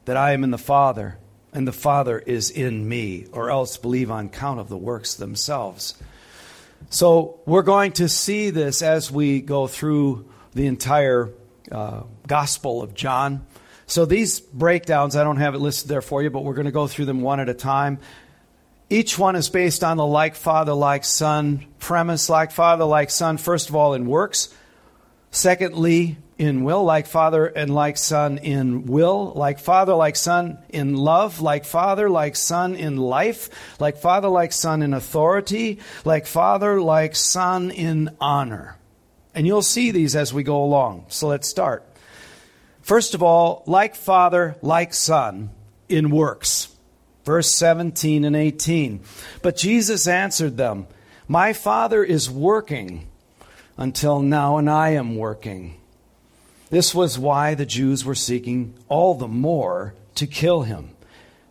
that 0.06 0.16
I 0.16 0.32
am 0.32 0.42
in 0.42 0.50
the 0.50 0.58
Father, 0.58 1.16
and 1.58 1.66
the 1.66 1.72
Father 1.72 2.20
is 2.20 2.50
in 2.50 2.88
me, 2.88 3.26
or 3.32 3.50
else 3.50 3.76
believe 3.78 4.12
on 4.12 4.28
count 4.28 4.60
of 4.60 4.68
the 4.68 4.76
works 4.76 5.16
themselves. 5.16 6.00
So 6.88 7.40
we're 7.46 7.62
going 7.62 7.90
to 7.94 8.08
see 8.08 8.50
this 8.50 8.80
as 8.80 9.10
we 9.10 9.40
go 9.40 9.66
through 9.66 10.28
the 10.54 10.68
entire 10.68 11.30
uh, 11.72 12.02
Gospel 12.28 12.80
of 12.80 12.94
John. 12.94 13.44
So 13.88 14.06
these 14.06 14.38
breakdowns, 14.38 15.16
I 15.16 15.24
don't 15.24 15.38
have 15.38 15.56
it 15.56 15.58
listed 15.58 15.88
there 15.88 16.00
for 16.00 16.22
you, 16.22 16.30
but 16.30 16.44
we're 16.44 16.54
going 16.54 16.66
to 16.66 16.70
go 16.70 16.86
through 16.86 17.06
them 17.06 17.22
one 17.22 17.40
at 17.40 17.48
a 17.48 17.54
time. 17.54 17.98
Each 18.88 19.18
one 19.18 19.34
is 19.34 19.50
based 19.50 19.82
on 19.82 19.96
the 19.96 20.06
like 20.06 20.36
father, 20.36 20.74
like 20.74 21.04
son 21.04 21.66
premise, 21.80 22.30
like 22.30 22.52
father, 22.52 22.84
like 22.84 23.10
son, 23.10 23.36
first 23.36 23.68
of 23.68 23.74
all, 23.74 23.94
in 23.94 24.06
works. 24.06 24.54
Secondly, 25.32 26.18
in 26.38 26.64
will, 26.64 26.84
like 26.84 27.06
father 27.06 27.46
and 27.46 27.74
like 27.74 27.96
son 27.96 28.38
in 28.38 28.86
will, 28.86 29.32
like 29.34 29.58
father, 29.58 29.94
like 29.94 30.16
son 30.16 30.58
in 30.68 30.94
love, 30.94 31.40
like 31.40 31.64
father, 31.64 32.08
like 32.08 32.36
son 32.36 32.74
in 32.74 32.96
life, 32.96 33.50
like 33.80 33.98
father, 33.98 34.28
like 34.28 34.52
son 34.52 34.82
in 34.82 34.94
authority, 34.94 35.78
like 36.04 36.26
father, 36.26 36.80
like 36.80 37.16
son 37.16 37.70
in 37.70 38.16
honor. 38.20 38.76
And 39.34 39.46
you'll 39.46 39.62
see 39.62 39.90
these 39.90 40.16
as 40.16 40.32
we 40.32 40.42
go 40.42 40.64
along. 40.64 41.06
So 41.08 41.28
let's 41.28 41.48
start. 41.48 41.84
First 42.88 43.14
of 43.14 43.22
all, 43.22 43.62
like 43.66 43.94
Father, 43.94 44.56
like 44.62 44.94
Son 44.94 45.50
in 45.88 46.10
works. 46.10 46.74
Verse 47.24 47.54
17 47.54 48.24
and 48.24 48.34
18. 48.34 49.00
But 49.42 49.56
Jesus 49.56 50.08
answered 50.08 50.56
them, 50.56 50.86
My 51.28 51.52
Father 51.52 52.02
is 52.02 52.30
working 52.30 53.06
until 53.76 54.22
now, 54.22 54.56
and 54.56 54.70
I 54.70 54.90
am 54.90 55.16
working. 55.16 55.78
This 56.70 56.94
was 56.94 57.18
why 57.18 57.54
the 57.54 57.66
Jews 57.66 58.04
were 58.04 58.14
seeking 58.14 58.74
all 58.88 59.14
the 59.14 59.28
more 59.28 59.94
to 60.16 60.26
kill 60.26 60.62
him. 60.62 60.90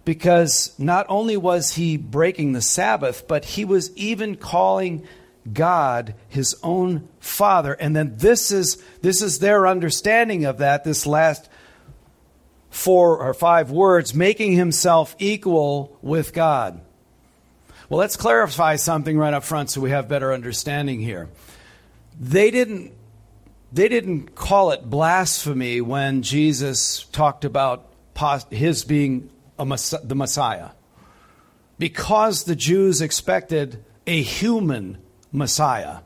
Because 0.05 0.73
not 0.79 1.05
only 1.09 1.35
was 1.35 1.73
he 1.73 1.97
breaking 1.97 2.53
the 2.53 2.61
Sabbath, 2.61 3.27
but 3.27 3.43
he 3.43 3.65
was 3.65 3.95
even 3.97 4.35
calling 4.35 5.05
God 5.51 6.13
his 6.29 6.55
own 6.63 7.07
father. 7.19 7.73
And 7.73 7.95
then 7.95 8.13
this 8.17 8.51
is 8.51 8.81
this 9.01 9.21
is 9.21 9.39
their 9.39 9.67
understanding 9.67 10.45
of 10.45 10.59
that 10.59 10.83
this 10.83 11.05
last 11.05 11.49
four 12.69 13.17
or 13.17 13.33
five 13.33 13.71
words 13.71 14.13
making 14.13 14.53
himself 14.53 15.15
equal 15.19 15.97
with 16.01 16.33
God. 16.33 16.79
Well, 17.89 17.99
let's 17.99 18.17
clarify 18.17 18.75
something 18.75 19.17
right 19.17 19.33
up 19.33 19.43
front 19.43 19.71
so 19.71 19.81
we 19.81 19.91
have 19.91 20.09
better 20.09 20.33
understanding 20.33 20.99
here. 20.99 21.29
They 22.19 22.51
didn't 22.51 22.91
they 23.71 23.89
didn't 23.89 24.35
call 24.35 24.71
it 24.71 24.89
blasphemy 24.89 25.81
when 25.81 26.21
Jesus 26.21 27.03
talked 27.11 27.45
about 27.45 27.91
his 28.49 28.83
being 28.83 29.29
the 29.57 30.15
Messiah. 30.15 30.69
Because 31.79 32.45
the 32.45 32.55
Jews 32.55 33.01
expected 33.01 33.83
a 34.07 34.21
human 34.21 34.97
Messiah. 35.31 35.99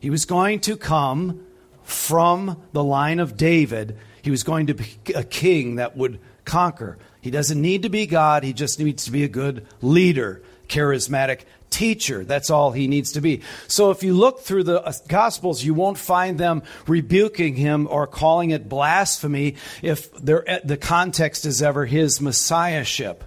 He 0.00 0.10
was 0.10 0.24
going 0.24 0.60
to 0.60 0.76
come 0.76 1.44
from 1.82 2.62
the 2.72 2.84
line 2.84 3.20
of 3.20 3.36
David. 3.36 3.98
He 4.22 4.30
was 4.30 4.42
going 4.42 4.68
to 4.68 4.74
be 4.74 4.86
a 5.14 5.24
king 5.24 5.76
that 5.76 5.96
would 5.96 6.20
conquer. 6.44 6.98
He 7.20 7.30
doesn't 7.30 7.60
need 7.60 7.82
to 7.82 7.88
be 7.88 8.06
God, 8.06 8.44
he 8.44 8.52
just 8.52 8.78
needs 8.78 9.04
to 9.04 9.10
be 9.10 9.24
a 9.24 9.28
good 9.28 9.66
leader, 9.82 10.42
charismatic 10.68 11.40
teacher. 11.74 12.24
That's 12.24 12.50
all 12.50 12.70
he 12.70 12.86
needs 12.86 13.12
to 13.12 13.20
be. 13.20 13.42
So 13.66 13.90
if 13.90 14.04
you 14.04 14.14
look 14.14 14.40
through 14.40 14.62
the 14.64 14.80
uh, 14.80 14.92
Gospels, 15.08 15.64
you 15.64 15.74
won't 15.74 15.98
find 15.98 16.38
them 16.38 16.62
rebuking 16.86 17.56
him 17.56 17.88
or 17.90 18.06
calling 18.06 18.50
it 18.50 18.68
blasphemy 18.68 19.56
if 19.82 20.12
the 20.14 20.78
context 20.80 21.44
is 21.44 21.60
ever 21.60 21.84
his 21.84 22.20
messiahship. 22.20 23.24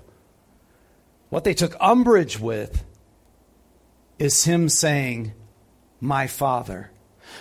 What 1.30 1.44
they 1.44 1.54
took 1.54 1.76
umbrage 1.82 2.40
with 2.40 2.86
is 4.18 4.46
him 4.46 4.70
saying, 4.70 5.34
My 6.00 6.28
Father. 6.28 6.92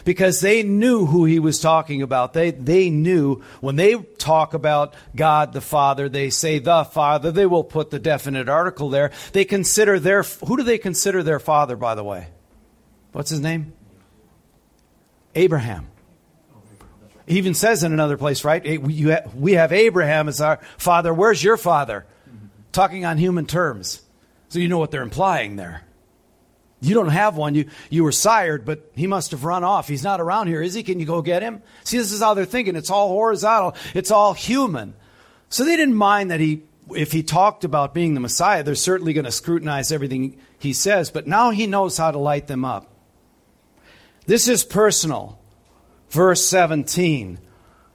Because 0.05 0.41
they 0.41 0.62
knew 0.62 1.07
who 1.07 1.25
he 1.25 1.38
was 1.38 1.61
talking 1.61 2.03
about. 2.03 2.33
They, 2.33 2.50
they 2.50 2.91
knew 2.91 3.43
when 3.61 3.76
they 3.76 3.95
talk 3.97 4.55
about 4.55 4.95
God 5.15 5.53
the 5.53 5.61
Father, 5.61 6.09
they 6.09 6.31
say 6.31 6.59
the 6.59 6.85
Father, 6.85 7.31
they 7.31 7.47
will 7.47 7.65
put 7.65 7.91
the 7.91 7.99
definite 7.99 8.49
article 8.49 8.91
there. 8.91 9.11
They 9.33 9.45
consider 9.45 9.99
their, 9.99 10.23
who 10.23 10.57
do 10.57 10.62
they 10.62 10.79
consider 10.79 11.23
their 11.23 11.41
father, 11.41 11.76
by 11.76 11.95
the 11.95 12.05
way? 12.05 12.29
What's 13.12 13.31
his 13.31 13.41
name? 13.41 13.73
Abraham. 15.35 15.88
He 17.26 17.38
even 17.38 17.55
says 17.55 17.83
in 17.83 17.93
another 17.93 18.17
place, 18.17 18.45
right? 18.45 18.81
We 18.81 19.53
have 19.53 19.73
Abraham 19.73 20.29
as 20.29 20.41
our 20.41 20.61
father. 20.79 21.12
Where's 21.12 21.43
your 21.43 21.57
father? 21.57 22.07
Talking 22.73 23.05
on 23.05 23.19
human 23.19 23.47
terms. 23.47 24.03
So 24.49 24.59
you 24.59 24.69
know 24.69 24.79
what 24.79 24.91
they're 24.91 25.03
implying 25.03 25.57
there. 25.57 25.83
You 26.80 26.95
don't 26.95 27.09
have 27.09 27.37
one. 27.37 27.54
You, 27.54 27.68
you 27.88 28.04
were 28.04 28.12
sired, 28.12 28.64
but 28.64 28.90
he 28.95 29.06
must 29.06 29.30
have 29.30 29.45
run 29.45 29.64
off. 29.64 29.88
He's 29.88 30.04
not 30.04 30.21
around 30.21 30.49
here, 30.49 30.61
is 30.61 30.75
he? 30.75 30.83
Can 30.83 31.00
you 31.00 31.06
go 31.06 31.23
get 31.23 31.42
him? 31.42 31.62
See, 31.85 31.99
this 31.99 32.12
is 32.12 32.21
how 32.21 32.35
they're 32.35 32.45
thinking. 32.45 32.76
It's 32.76 32.90
all 32.90 33.09
horizontal, 33.09 33.75
it's 33.95 34.11
all 34.11 34.35
human. 34.35 34.95
So 35.49 35.64
they 35.64 35.76
didn't 35.76 35.95
mind 35.95 36.30
that 36.30 36.40
he, 36.40 36.64
if 36.90 37.12
he 37.12 37.23
talked 37.23 37.64
about 37.64 37.95
being 37.95 38.14
the 38.14 38.21
Messiah, 38.21 38.62
they're 38.62 38.75
certainly 38.75 39.12
going 39.12 39.25
to 39.25 39.33
scrutinize 39.33 39.92
everything 39.92 40.38
he 40.59 40.73
says, 40.73 41.11
but 41.11 41.26
now 41.26 41.50
he 41.50 41.66
knows 41.66 41.97
how 41.97 42.11
to 42.11 42.18
light 42.18 42.47
them 42.47 42.64
up. 42.64 42.92
This 44.26 44.49
is 44.49 44.64
personal. 44.64 45.38
Verse 46.11 46.45
17. 46.47 47.38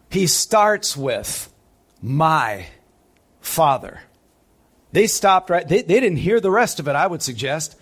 He 0.09 0.27
starts 0.27 0.95
with, 0.95 1.51
My 2.01 2.67
Father. 3.41 4.01
They 4.91 5.07
stopped 5.07 5.49
right, 5.49 5.67
they, 5.67 5.81
they 5.81 5.99
didn't 5.99 6.17
hear 6.17 6.39
the 6.39 6.51
rest 6.51 6.79
of 6.79 6.87
it, 6.87 6.95
I 6.95 7.07
would 7.07 7.21
suggest 7.21 7.77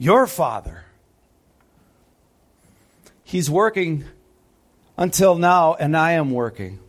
your 0.00 0.26
Father. 0.26 0.82
He's 3.22 3.50
working 3.50 4.06
until 4.96 5.36
now, 5.36 5.74
and 5.74 5.96
I 5.96 6.12
am 6.12 6.32
working. 6.32 6.80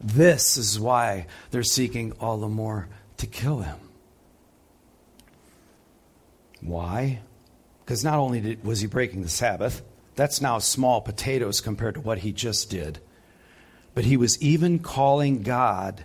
This 0.00 0.56
is 0.56 0.80
why 0.80 1.26
they're 1.50 1.62
seeking 1.62 2.12
all 2.18 2.38
the 2.38 2.48
more 2.48 2.88
to 3.18 3.26
kill 3.26 3.60
him. 3.60 3.76
Why? 6.62 7.20
Because 7.84 8.02
not 8.02 8.18
only 8.18 8.40
did, 8.40 8.64
was 8.64 8.80
he 8.80 8.86
breaking 8.86 9.22
the 9.22 9.28
Sabbath, 9.28 9.82
that's 10.16 10.40
now 10.40 10.58
small 10.58 11.02
potatoes 11.02 11.60
compared 11.60 11.94
to 11.94 12.00
what 12.00 12.18
he 12.18 12.32
just 12.32 12.70
did, 12.70 12.98
but 13.94 14.06
he 14.06 14.16
was 14.16 14.40
even 14.40 14.78
calling 14.78 15.42
God 15.42 16.04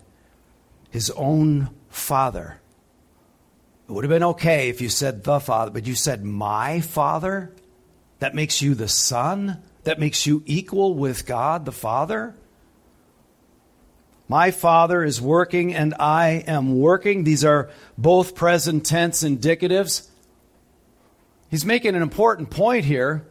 his 0.90 1.10
own 1.12 1.70
Father. 1.90 2.60
It 3.88 3.92
would 3.92 4.04
have 4.04 4.10
been 4.10 4.24
okay 4.24 4.70
if 4.70 4.82
you 4.82 4.90
said 4.90 5.24
the 5.24 5.40
Father, 5.40 5.72
but 5.72 5.86
you 5.86 5.94
said 5.94 6.24
my 6.24 6.82
Father? 6.82 7.54
That 8.20 8.34
makes 8.34 8.62
you 8.62 8.74
the 8.74 8.88
Son? 8.88 9.62
That 9.84 10.00
makes 10.00 10.26
you 10.26 10.42
equal 10.48 10.96
with 10.96 11.28
God 11.28 11.66
the 11.66 11.72
Father? 11.72 12.36
My 14.28 14.50
Father 14.50 15.04
is 15.04 15.22
working 15.22 15.76
and 15.76 15.94
I 16.00 16.44
am 16.48 16.80
working. 16.80 17.24
These 17.24 17.46
are 17.46 17.70
both 17.96 18.34
present 18.34 18.86
tense 18.86 19.24
indicatives. 19.24 20.10
He's 21.52 21.64
making 21.64 21.96
an 21.96 22.02
important 22.02 22.50
point 22.50 22.86
here. 22.86 23.28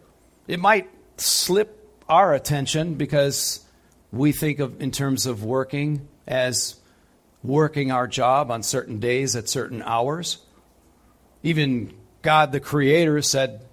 It 0.46 0.60
might 0.60 0.88
slip 1.16 1.98
our 2.08 2.32
attention 2.32 2.94
because 2.94 3.64
we 4.12 4.30
think 4.30 4.60
of 4.60 4.80
in 4.80 4.92
terms 4.92 5.26
of 5.26 5.42
working 5.42 6.06
as 6.28 6.76
working 7.42 7.90
our 7.90 8.06
job 8.06 8.52
on 8.52 8.62
certain 8.62 9.00
days 9.00 9.34
at 9.34 9.48
certain 9.48 9.82
hours. 9.82 10.38
Even 11.44 11.92
God 12.22 12.50
the 12.50 12.58
Creator 12.58 13.22
said, 13.22 13.64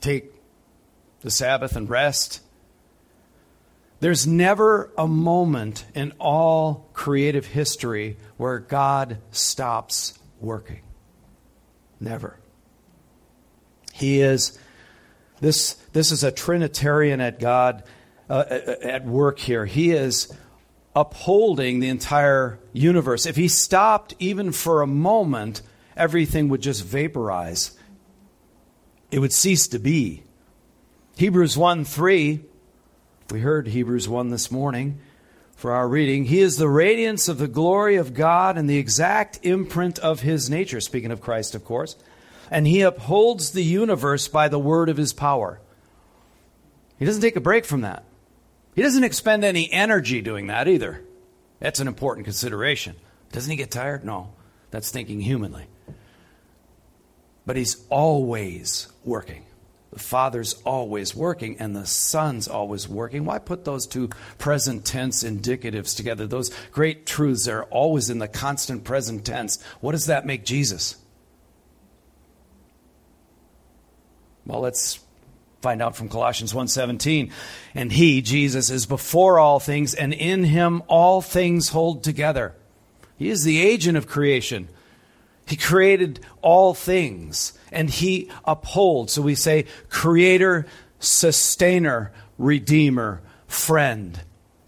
Take 0.00 0.32
the 1.22 1.30
Sabbath 1.30 1.74
and 1.74 1.88
rest. 1.88 2.40
There's 4.00 4.26
never 4.26 4.92
a 4.98 5.08
moment 5.08 5.86
in 5.94 6.12
all 6.20 6.90
creative 6.92 7.46
history 7.46 8.18
where 8.36 8.58
God 8.58 9.18
stops 9.30 10.18
working. 10.40 10.82
Never. 12.00 12.38
He 13.94 14.20
is, 14.20 14.58
this, 15.40 15.74
this 15.94 16.12
is 16.12 16.22
a 16.22 16.30
Trinitarian 16.30 17.22
at 17.22 17.40
God 17.40 17.84
uh, 18.28 18.44
at 18.82 19.06
work 19.06 19.38
here. 19.38 19.64
He 19.64 19.92
is 19.92 20.30
upholding 20.94 21.80
the 21.80 21.88
entire 21.88 22.58
universe. 22.74 23.24
If 23.24 23.36
he 23.36 23.48
stopped 23.48 24.14
even 24.18 24.52
for 24.52 24.82
a 24.82 24.86
moment, 24.86 25.62
everything 25.96 26.48
would 26.48 26.60
just 26.60 26.84
vaporize. 26.84 27.76
It 29.10 29.18
would 29.18 29.32
cease 29.32 29.68
to 29.68 29.78
be. 29.78 30.22
Hebrews 31.16 31.56
1 31.56 31.84
3, 31.84 32.40
we 33.30 33.40
heard 33.40 33.68
Hebrews 33.68 34.08
1 34.08 34.30
this 34.30 34.50
morning 34.50 34.98
for 35.56 35.72
our 35.72 35.88
reading. 35.88 36.24
He 36.24 36.40
is 36.40 36.56
the 36.56 36.68
radiance 36.68 37.28
of 37.28 37.38
the 37.38 37.48
glory 37.48 37.96
of 37.96 38.14
God 38.14 38.58
and 38.58 38.68
the 38.68 38.78
exact 38.78 39.38
imprint 39.42 39.98
of 39.98 40.20
his 40.20 40.50
nature, 40.50 40.80
speaking 40.80 41.10
of 41.10 41.20
Christ, 41.20 41.54
of 41.54 41.64
course. 41.64 41.96
And 42.50 42.66
he 42.66 42.82
upholds 42.82 43.52
the 43.52 43.62
universe 43.62 44.28
by 44.28 44.48
the 44.48 44.58
word 44.58 44.88
of 44.88 44.96
his 44.96 45.12
power. 45.12 45.60
He 46.98 47.04
doesn't 47.04 47.22
take 47.22 47.36
a 47.36 47.40
break 47.40 47.64
from 47.64 47.82
that. 47.82 48.04
He 48.74 48.82
doesn't 48.82 49.04
expend 49.04 49.44
any 49.44 49.72
energy 49.72 50.20
doing 50.20 50.48
that 50.48 50.68
either. 50.68 51.02
That's 51.60 51.80
an 51.80 51.88
important 51.88 52.24
consideration. 52.24 52.96
Doesn't 53.32 53.50
he 53.50 53.56
get 53.56 53.70
tired? 53.70 54.04
No. 54.04 54.32
That's 54.70 54.90
thinking 54.90 55.20
humanly. 55.20 55.66
But 57.46 57.56
he's 57.56 57.84
always 57.90 58.88
working. 59.04 59.44
The 59.92 60.00
Father's 60.00 60.54
always 60.64 61.14
working 61.14 61.56
and 61.60 61.76
the 61.76 61.86
Son's 61.86 62.48
always 62.48 62.88
working. 62.88 63.24
Why 63.24 63.38
put 63.38 63.64
those 63.64 63.86
two 63.86 64.08
present 64.38 64.84
tense 64.84 65.22
indicatives 65.22 65.96
together? 65.96 66.26
Those 66.26 66.50
great 66.72 67.06
truths 67.06 67.46
are 67.46 67.62
always 67.64 68.10
in 68.10 68.18
the 68.18 68.26
constant 68.26 68.82
present 68.82 69.24
tense. 69.24 69.62
What 69.80 69.92
does 69.92 70.06
that 70.06 70.26
make 70.26 70.44
Jesus? 70.44 70.96
Well, 74.44 74.60
let's 74.60 74.98
find 75.62 75.80
out 75.80 75.96
from 75.96 76.08
Colossians 76.08 76.52
1:17. 76.52 77.30
And 77.74 77.92
he, 77.92 78.20
Jesus, 78.20 78.70
is 78.70 78.86
before 78.86 79.38
all 79.38 79.60
things, 79.60 79.94
and 79.94 80.12
in 80.12 80.44
him 80.44 80.82
all 80.88 81.22
things 81.22 81.68
hold 81.68 82.02
together. 82.04 82.54
He 83.16 83.30
is 83.30 83.44
the 83.44 83.62
agent 83.62 83.96
of 83.96 84.06
creation. 84.06 84.68
He 85.46 85.56
created 85.56 86.20
all 86.42 86.74
things, 86.74 87.52
and 87.70 87.90
he 87.90 88.30
upholds. 88.44 89.12
So 89.12 89.22
we 89.22 89.34
say 89.34 89.66
creator, 89.90 90.66
sustainer, 90.98 92.12
redeemer, 92.38 93.20
friend. 93.46 94.20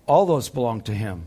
All 0.06 0.26
those 0.26 0.48
belong 0.48 0.82
to 0.82 0.92
him. 0.92 1.26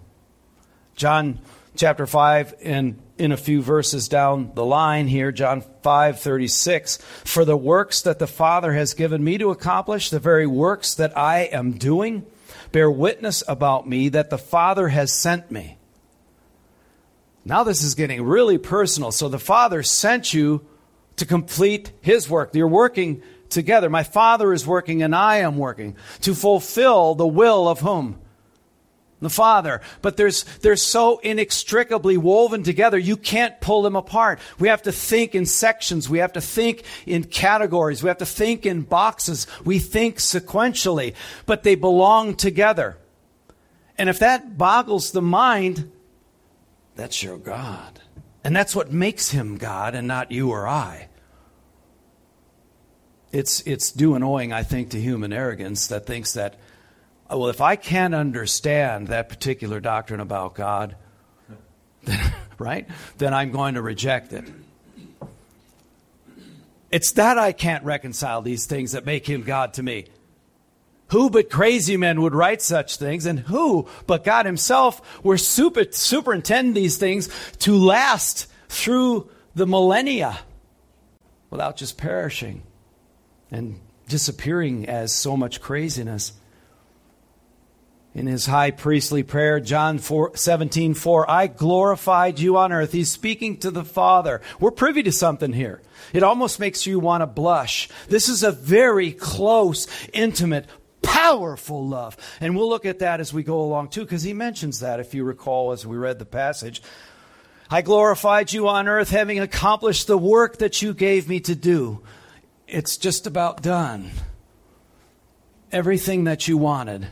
John 0.96 1.39
chapter 1.75 2.06
5 2.06 2.56
and 2.62 3.01
in 3.18 3.32
a 3.32 3.38
few 3.38 3.62
verses 3.62 4.08
down 4.08 4.51
the 4.56 4.65
line 4.65 5.08
here, 5.08 5.32
John 5.32 5.63
5:36, 5.84 6.98
for 7.25 7.44
the 7.44 7.58
works 7.58 8.01
that 8.01 8.20
the 8.20 8.27
Father 8.27 8.74
has 8.74 8.94
given 8.94 9.24
me 9.24 9.38
to 9.38 9.50
accomplish, 9.50 10.10
the 10.10 10.20
very 10.20 10.48
works 10.48 10.94
that 10.96 11.18
I 11.18 11.41
am 11.41 11.74
doing, 11.74 12.25
bear 12.72 12.89
witness 12.89 13.44
about 13.48 13.88
me 13.88 14.08
that 14.10 14.29
the 14.29 14.38
Father 14.38 14.88
has 14.88 15.12
sent 15.12 15.51
me. 15.51 15.78
Now 17.46 17.63
this 17.63 17.84
is 17.84 17.96
getting 17.96 18.24
really 18.24 18.58
personal. 18.58 19.12
So 19.12 19.29
the 19.29 19.39
Father 19.39 19.84
sent 19.84 20.34
you 20.34 20.65
to 21.15 21.25
complete 21.25 21.91
his 22.01 22.29
work. 22.29 22.53
You're 22.53 22.67
working 22.67 23.22
together. 23.50 23.89
My 23.89 24.03
Father 24.03 24.53
is 24.53 24.65
working 24.65 25.01
and 25.03 25.15
I 25.15 25.38
am 25.38 25.58
working 25.58 25.96
to 26.22 26.36
fulfill 26.36 27.15
the 27.15 27.27
will 27.27 27.67
of 27.67 27.79
whom? 27.79 28.19
the 29.22 29.29
Father. 29.29 29.81
But 30.01 30.17
there's, 30.17 30.43
they're 30.62 30.75
so 30.75 31.19
inextricably 31.19 32.17
woven 32.17 32.63
together, 32.63 32.98
you 32.98 33.17
can't 33.17 33.60
pull 33.60 33.81
them 33.81 33.96
apart. 33.96 34.39
We 34.58 34.69
have 34.69 34.84
to 34.84 34.91
think 34.91 35.36
in 35.36 35.46
sections. 35.46 36.10
We 36.10 36.19
have 36.19 36.34
to 36.34 36.41
think 36.41 36.84
in 37.05 37.25
categories. 37.25 38.01
We 38.03 38.08
have 38.08 38.19
to 38.19 38.25
think 38.25 38.65
in 38.65 38.81
boxes. 38.81 39.48
We 39.65 39.79
think 39.79 40.17
sequentially, 40.17 41.15
but 41.46 41.63
they 41.63 41.75
belong 41.75 42.36
together. 42.36 42.98
And 43.98 44.10
if 44.10 44.19
that 44.19 44.58
boggles 44.58 45.11
the 45.11 45.22
mind, 45.22 45.92
that's 47.00 47.24
your 47.24 47.38
God. 47.38 48.01
And 48.44 48.53
that's 48.53 48.75
what 48.75 48.92
makes 48.92 49.31
him 49.31 49.57
God 49.57 49.96
and 49.96 50.05
not 50.05 50.33
you 50.33 50.51
or 50.51 50.68
I. 50.68 51.07
It's, 53.31 53.62
it's 53.62 53.92
due 53.92 54.16
and 54.16 54.24
owing, 54.24 54.51
I 54.51 54.64
think, 54.64 54.90
to 54.90 55.00
human 55.00 55.31
arrogance 55.31 55.88
that 55.88 56.05
thinks 56.05 56.33
that 56.33 56.59
uh, 57.31 57.38
well, 57.38 57.50
if 57.50 57.62
I 57.62 57.77
can't 57.77 58.14
understand 58.14 59.07
that 59.09 59.29
particular 59.29 59.79
doctrine 59.79 60.20
about 60.20 60.55
God, 60.55 60.98
then, 62.03 62.33
right, 62.57 62.88
then 63.18 63.33
I'm 63.33 63.51
going 63.51 63.75
to 63.75 63.81
reject 63.81 64.33
it. 64.33 64.46
It's 66.92 67.14
that 67.14 67.38
I 67.38 67.53
can't 67.53 67.85
reconcile 67.85 68.42
these 68.42 68.66
things 68.66 68.92
that 68.92 69.05
make 69.05 69.25
him 69.29 69.44
God 69.44 69.75
to 69.75 69.83
me. 69.83 70.07
Who 71.09 71.29
but 71.29 71.50
crazy 71.50 71.98
men 71.98 72.22
would 72.22 72.35
write 72.35 72.61
such 72.61 72.98
things, 72.98 73.25
and 73.25 73.39
who 73.39 73.87
but 74.07 74.24
God 74.24 74.45
Himself 74.45 75.24
will 75.24 75.37
super, 75.37 75.85
superintend 75.91 76.75
these 76.75 76.98
things 76.98 77.29
to 77.59 77.75
last 77.75 78.48
through 78.67 79.29
the 79.55 79.65
millennia 79.65 80.39
without 81.50 81.75
just 81.77 81.98
perishing 81.98 82.63
and 83.51 83.79
disappearing 84.07 84.87
as 84.87 85.13
so 85.13 85.35
much 85.35 85.61
craziness? 85.61 86.33
in 88.15 88.27
his 88.27 88.45
high 88.48 88.72
priestly 88.72 89.24
prayer, 89.24 89.59
John 89.59 90.00
4, 90.00 90.35
17, 90.35 90.93
4, 90.93 91.29
I 91.29 91.48
glorified 91.48 92.39
you 92.39 92.57
on 92.57 92.72
earth. 92.72 92.91
He's 92.91 93.11
speaking 93.11 93.57
to 93.57 93.72
the 93.72 93.85
Father. 93.85 94.41
We're 94.59 94.72
privy 94.72 95.03
to 95.03 95.11
something 95.11 95.53
here. 95.53 95.81
It 96.11 96.24
almost 96.24 96.59
makes 96.59 96.85
you 96.85 97.00
want 97.00 97.22
to 97.22 97.27
blush. 97.27 97.87
This 98.07 98.27
is 98.27 98.41
a 98.41 98.51
very 98.51 99.11
close, 99.11 99.87
intimate, 100.11 100.65
powerful 101.01 101.88
love. 101.88 102.18
And 102.42 102.55
we'll 102.55 102.70
look 102.70 102.85
at 102.85 103.00
that 103.00 103.20
as 103.20 103.33
we 103.33 103.44
go 103.44 103.62
along 103.62 103.90
too, 103.90 104.01
because 104.01 104.24
he 104.24 104.33
mentions 104.33 104.79
that, 104.79 105.00
if 105.00 105.14
you 105.14 105.24
recall, 105.24 105.72
as 105.72 105.85
we 105.85 105.98
read 105.98 106.20
the 106.20 106.25
passage. 106.25 106.81
I 107.70 107.81
glorified 107.81 108.51
you 108.51 108.68
on 108.68 108.88
earth, 108.88 109.12
having 109.12 109.40
accomplished 109.40 110.07
the 110.07 110.18
work 110.18 110.57
that 110.57 110.81
you 110.81 110.94
gave 110.94 111.29
me 111.29 111.40
to 111.42 111.55
do. 111.55 112.01
It's 112.68 112.98
just 112.98 113.27
about 113.27 113.62
done. 113.62 114.12
Everything 115.72 116.24
that 116.24 116.48
you 116.48 116.57
wanted 116.57 117.07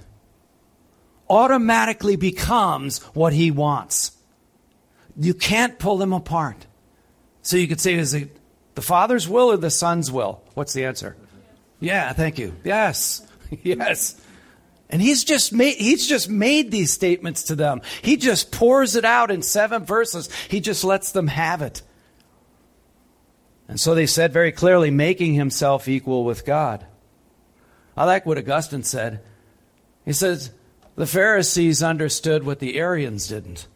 automatically 1.30 2.16
becomes 2.16 3.00
what 3.14 3.34
he 3.34 3.52
wants. 3.52 4.18
You 5.20 5.34
can't 5.34 5.78
pull 5.78 5.98
them 5.98 6.14
apart. 6.14 6.66
So 7.42 7.58
you 7.58 7.68
could 7.68 7.82
say, 7.82 7.94
is 7.96 8.14
it 8.14 8.36
the 8.76 8.82
Father's 8.82 9.28
will 9.28 9.52
or 9.52 9.58
the 9.58 9.70
Son's 9.70 10.12
will? 10.12 10.42
What's 10.54 10.74
the 10.74 10.86
answer? 10.86 11.16
Yeah, 11.80 12.14
thank 12.14 12.40
you. 12.40 12.56
Yes. 12.64 13.27
yes. 13.64 14.20
And 14.90 15.02
he's 15.02 15.24
just 15.24 15.52
made 15.52 15.78
he's 15.78 16.08
just 16.08 16.30
made 16.30 16.72
these 16.72 16.92
statements 16.92 17.44
to 17.44 17.56
them. 17.56 17.82
He 18.02 18.16
just 18.16 18.52
pours 18.52 18.96
it 18.96 19.04
out 19.06 19.32
in 19.32 19.42
seven 19.42 19.84
verses. 19.84 20.30
He 20.48 20.62
just 20.62 20.84
lets 20.84 21.12
them 21.12 21.28
have 21.28 21.62
it. 21.62 21.82
And 23.68 23.80
so 23.80 23.94
they 23.94 24.06
said 24.06 24.32
very 24.32 24.54
clearly, 24.54 24.92
making 24.92 25.34
himself 25.34 25.88
equal 25.90 26.24
with 26.24 26.46
God. 26.46 26.86
I 27.98 28.06
like 28.06 28.26
what 28.26 28.38
Augustine 28.38 28.84
said. 28.84 29.22
He 30.06 30.14
says, 30.14 30.52
the 30.96 31.06
Pharisees 31.06 31.84
understood 31.84 32.44
what 32.44 32.60
the 32.60 32.78
Arians 32.78 33.28
didn't. 33.28 33.68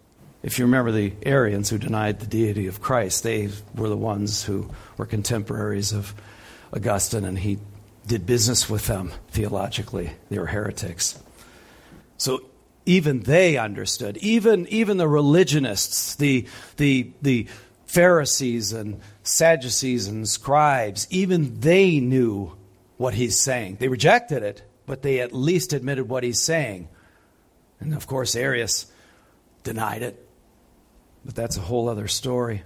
If 0.43 0.57
you 0.57 0.65
remember 0.65 0.91
the 0.91 1.13
Arians 1.23 1.69
who 1.69 1.77
denied 1.77 2.19
the 2.19 2.25
deity 2.25 2.67
of 2.67 2.81
Christ, 2.81 3.23
they 3.23 3.49
were 3.75 3.89
the 3.89 3.97
ones 3.97 4.43
who 4.43 4.69
were 4.97 5.05
contemporaries 5.05 5.91
of 5.91 6.15
Augustine, 6.73 7.25
and 7.25 7.37
he 7.37 7.59
did 8.07 8.25
business 8.25 8.69
with 8.69 8.87
them 8.87 9.11
theologically. 9.29 10.11
They 10.29 10.39
were 10.39 10.47
heretics. 10.47 11.19
So 12.17 12.45
even 12.85 13.21
they 13.21 13.57
understood, 13.57 14.17
even, 14.17 14.67
even 14.67 14.97
the 14.97 15.07
religionists, 15.07 16.15
the, 16.15 16.47
the, 16.77 17.11
the 17.21 17.47
Pharisees 17.85 18.73
and 18.73 18.99
Sadducees 19.23 20.07
and 20.07 20.27
scribes, 20.27 21.07
even 21.09 21.59
they 21.59 21.99
knew 21.99 22.55
what 22.97 23.13
he's 23.13 23.39
saying. 23.39 23.77
They 23.79 23.87
rejected 23.87 24.43
it, 24.43 24.63
but 24.85 25.01
they 25.01 25.19
at 25.19 25.33
least 25.33 25.73
admitted 25.73 26.09
what 26.09 26.23
he's 26.23 26.41
saying. 26.41 26.87
And 27.79 27.93
of 27.93 28.07
course, 28.07 28.35
Arius 28.35 28.91
denied 29.63 30.03
it. 30.03 30.27
But 31.25 31.35
that's 31.35 31.57
a 31.57 31.61
whole 31.61 31.89
other 31.89 32.07
story. 32.07 32.63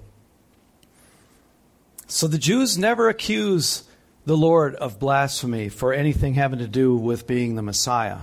So 2.08 2.28
the 2.28 2.38
Jews 2.38 2.78
never 2.78 3.10
accuse 3.10 3.84
the 4.26 4.36
Lord 4.36 4.76
of 4.76 5.00
blasphemy 5.00 5.70
for 5.70 5.94
anything 5.94 6.34
having 6.34 6.60
to 6.60 6.68
do 6.68 6.96
with 6.96 7.28
being 7.28 7.56
the 7.56 7.62
Messiah, 7.62 8.22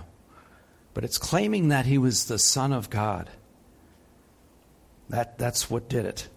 but 0.95 1.05
it's 1.05 1.19
claiming 1.19 1.69
that 1.69 1.87
he 1.87 1.97
was 1.97 2.27
the 2.27 2.39
Son 2.39 2.73
of 2.73 2.91
God. 2.91 3.31
That, 5.09 5.39
that's 5.39 5.71
what 5.71 5.89
did 5.89 6.05
it. 6.05 6.29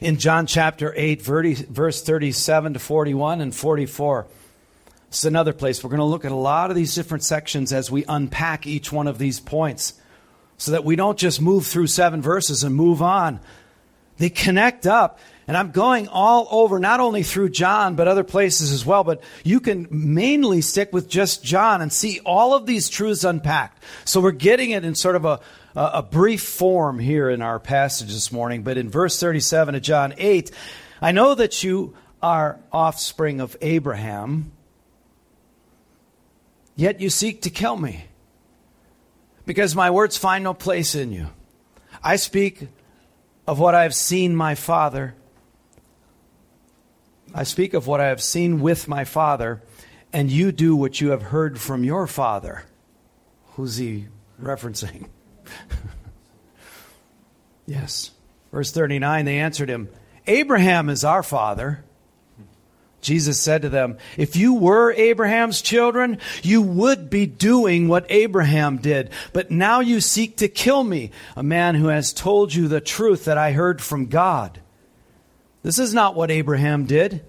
In 0.00 0.18
John 0.18 0.46
chapter 0.46 0.92
8, 0.96 1.22
verse 1.22 2.02
37 2.02 2.74
to 2.74 2.78
41 2.78 3.40
and 3.40 3.54
44, 3.54 4.26
it's 5.08 5.24
another 5.24 5.52
place. 5.52 5.84
We're 5.84 5.90
going 5.90 5.98
to 5.98 6.04
look 6.04 6.24
at 6.24 6.32
a 6.32 6.36
lot 6.36 6.70
of 6.70 6.76
these 6.76 6.94
different 6.94 7.24
sections 7.24 7.72
as 7.72 7.90
we 7.90 8.04
unpack 8.08 8.66
each 8.66 8.90
one 8.90 9.06
of 9.06 9.18
these 9.18 9.38
points 9.38 9.94
so 10.56 10.72
that 10.72 10.84
we 10.84 10.96
don't 10.96 11.18
just 11.18 11.40
move 11.40 11.66
through 11.66 11.88
seven 11.88 12.22
verses 12.22 12.64
and 12.64 12.74
move 12.74 13.02
on. 13.02 13.40
They 14.16 14.30
connect 14.30 14.86
up. 14.86 15.18
And 15.46 15.56
I'm 15.56 15.72
going 15.72 16.08
all 16.08 16.46
over, 16.50 16.78
not 16.78 17.00
only 17.00 17.22
through 17.22 17.50
John, 17.50 17.96
but 17.96 18.06
other 18.06 18.24
places 18.24 18.70
as 18.70 18.86
well. 18.86 19.02
But 19.02 19.22
you 19.42 19.58
can 19.60 19.88
mainly 19.90 20.60
stick 20.60 20.92
with 20.92 21.08
just 21.08 21.42
John 21.42 21.82
and 21.82 21.92
see 21.92 22.20
all 22.24 22.54
of 22.54 22.66
these 22.66 22.88
truths 22.88 23.24
unpacked. 23.24 23.82
So 24.04 24.20
we're 24.20 24.30
getting 24.30 24.70
it 24.70 24.84
in 24.84 24.94
sort 24.94 25.16
of 25.16 25.24
a, 25.24 25.40
a 25.74 26.02
brief 26.02 26.42
form 26.42 26.98
here 26.98 27.28
in 27.28 27.42
our 27.42 27.58
passage 27.58 28.12
this 28.12 28.30
morning. 28.30 28.62
But 28.62 28.78
in 28.78 28.88
verse 28.88 29.18
37 29.18 29.74
of 29.74 29.82
John 29.82 30.14
8, 30.16 30.50
I 31.00 31.10
know 31.12 31.34
that 31.34 31.64
you 31.64 31.94
are 32.22 32.60
offspring 32.70 33.40
of 33.40 33.56
Abraham, 33.60 34.52
yet 36.76 37.00
you 37.00 37.10
seek 37.10 37.42
to 37.42 37.50
kill 37.50 37.76
me 37.76 38.04
because 39.44 39.74
my 39.74 39.90
words 39.90 40.16
find 40.16 40.44
no 40.44 40.54
place 40.54 40.94
in 40.94 41.12
you. 41.12 41.28
I 42.02 42.16
speak 42.16 42.68
of 43.46 43.58
what 43.58 43.74
I 43.74 43.82
have 43.82 43.94
seen 43.94 44.36
my 44.36 44.54
Father. 44.54 45.14
I 47.34 47.44
speak 47.44 47.74
of 47.74 47.86
what 47.86 48.00
I 48.00 48.06
have 48.06 48.22
seen 48.22 48.60
with 48.60 48.88
my 48.88 49.04
Father, 49.04 49.62
and 50.12 50.30
you 50.30 50.52
do 50.52 50.76
what 50.76 51.00
you 51.00 51.10
have 51.10 51.22
heard 51.22 51.58
from 51.58 51.84
your 51.84 52.06
Father. 52.06 52.64
Who's 53.54 53.76
he 53.76 54.08
referencing? 54.40 55.08
yes. 57.66 58.10
Verse 58.52 58.70
39 58.70 59.24
they 59.24 59.38
answered 59.38 59.68
him, 59.68 59.88
Abraham 60.26 60.88
is 60.88 61.04
our 61.04 61.22
Father. 61.22 61.84
Jesus 63.00 63.40
said 63.40 63.62
to 63.62 63.68
them, 63.68 63.98
If 64.16 64.36
you 64.36 64.54
were 64.54 64.92
Abraham's 64.92 65.60
children, 65.60 66.18
you 66.42 66.62
would 66.62 67.10
be 67.10 67.26
doing 67.26 67.88
what 67.88 68.06
Abraham 68.08 68.76
did. 68.76 69.10
But 69.32 69.50
now 69.50 69.80
you 69.80 70.00
seek 70.00 70.36
to 70.36 70.48
kill 70.48 70.84
me, 70.84 71.10
a 71.34 71.42
man 71.42 71.74
who 71.74 71.88
has 71.88 72.12
told 72.12 72.54
you 72.54 72.68
the 72.68 72.80
truth 72.80 73.24
that 73.24 73.38
I 73.38 73.52
heard 73.52 73.82
from 73.82 74.06
God. 74.06 74.61
This 75.62 75.78
is 75.78 75.94
not 75.94 76.14
what 76.14 76.30
Abraham 76.30 76.86
did. 76.86 77.24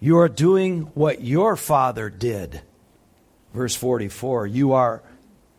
You 0.00 0.18
are 0.18 0.28
doing 0.28 0.82
what 0.94 1.22
your 1.22 1.56
father 1.56 2.10
did. 2.10 2.60
Verse 3.52 3.74
44 3.74 4.46
You 4.46 4.72
are 4.72 5.02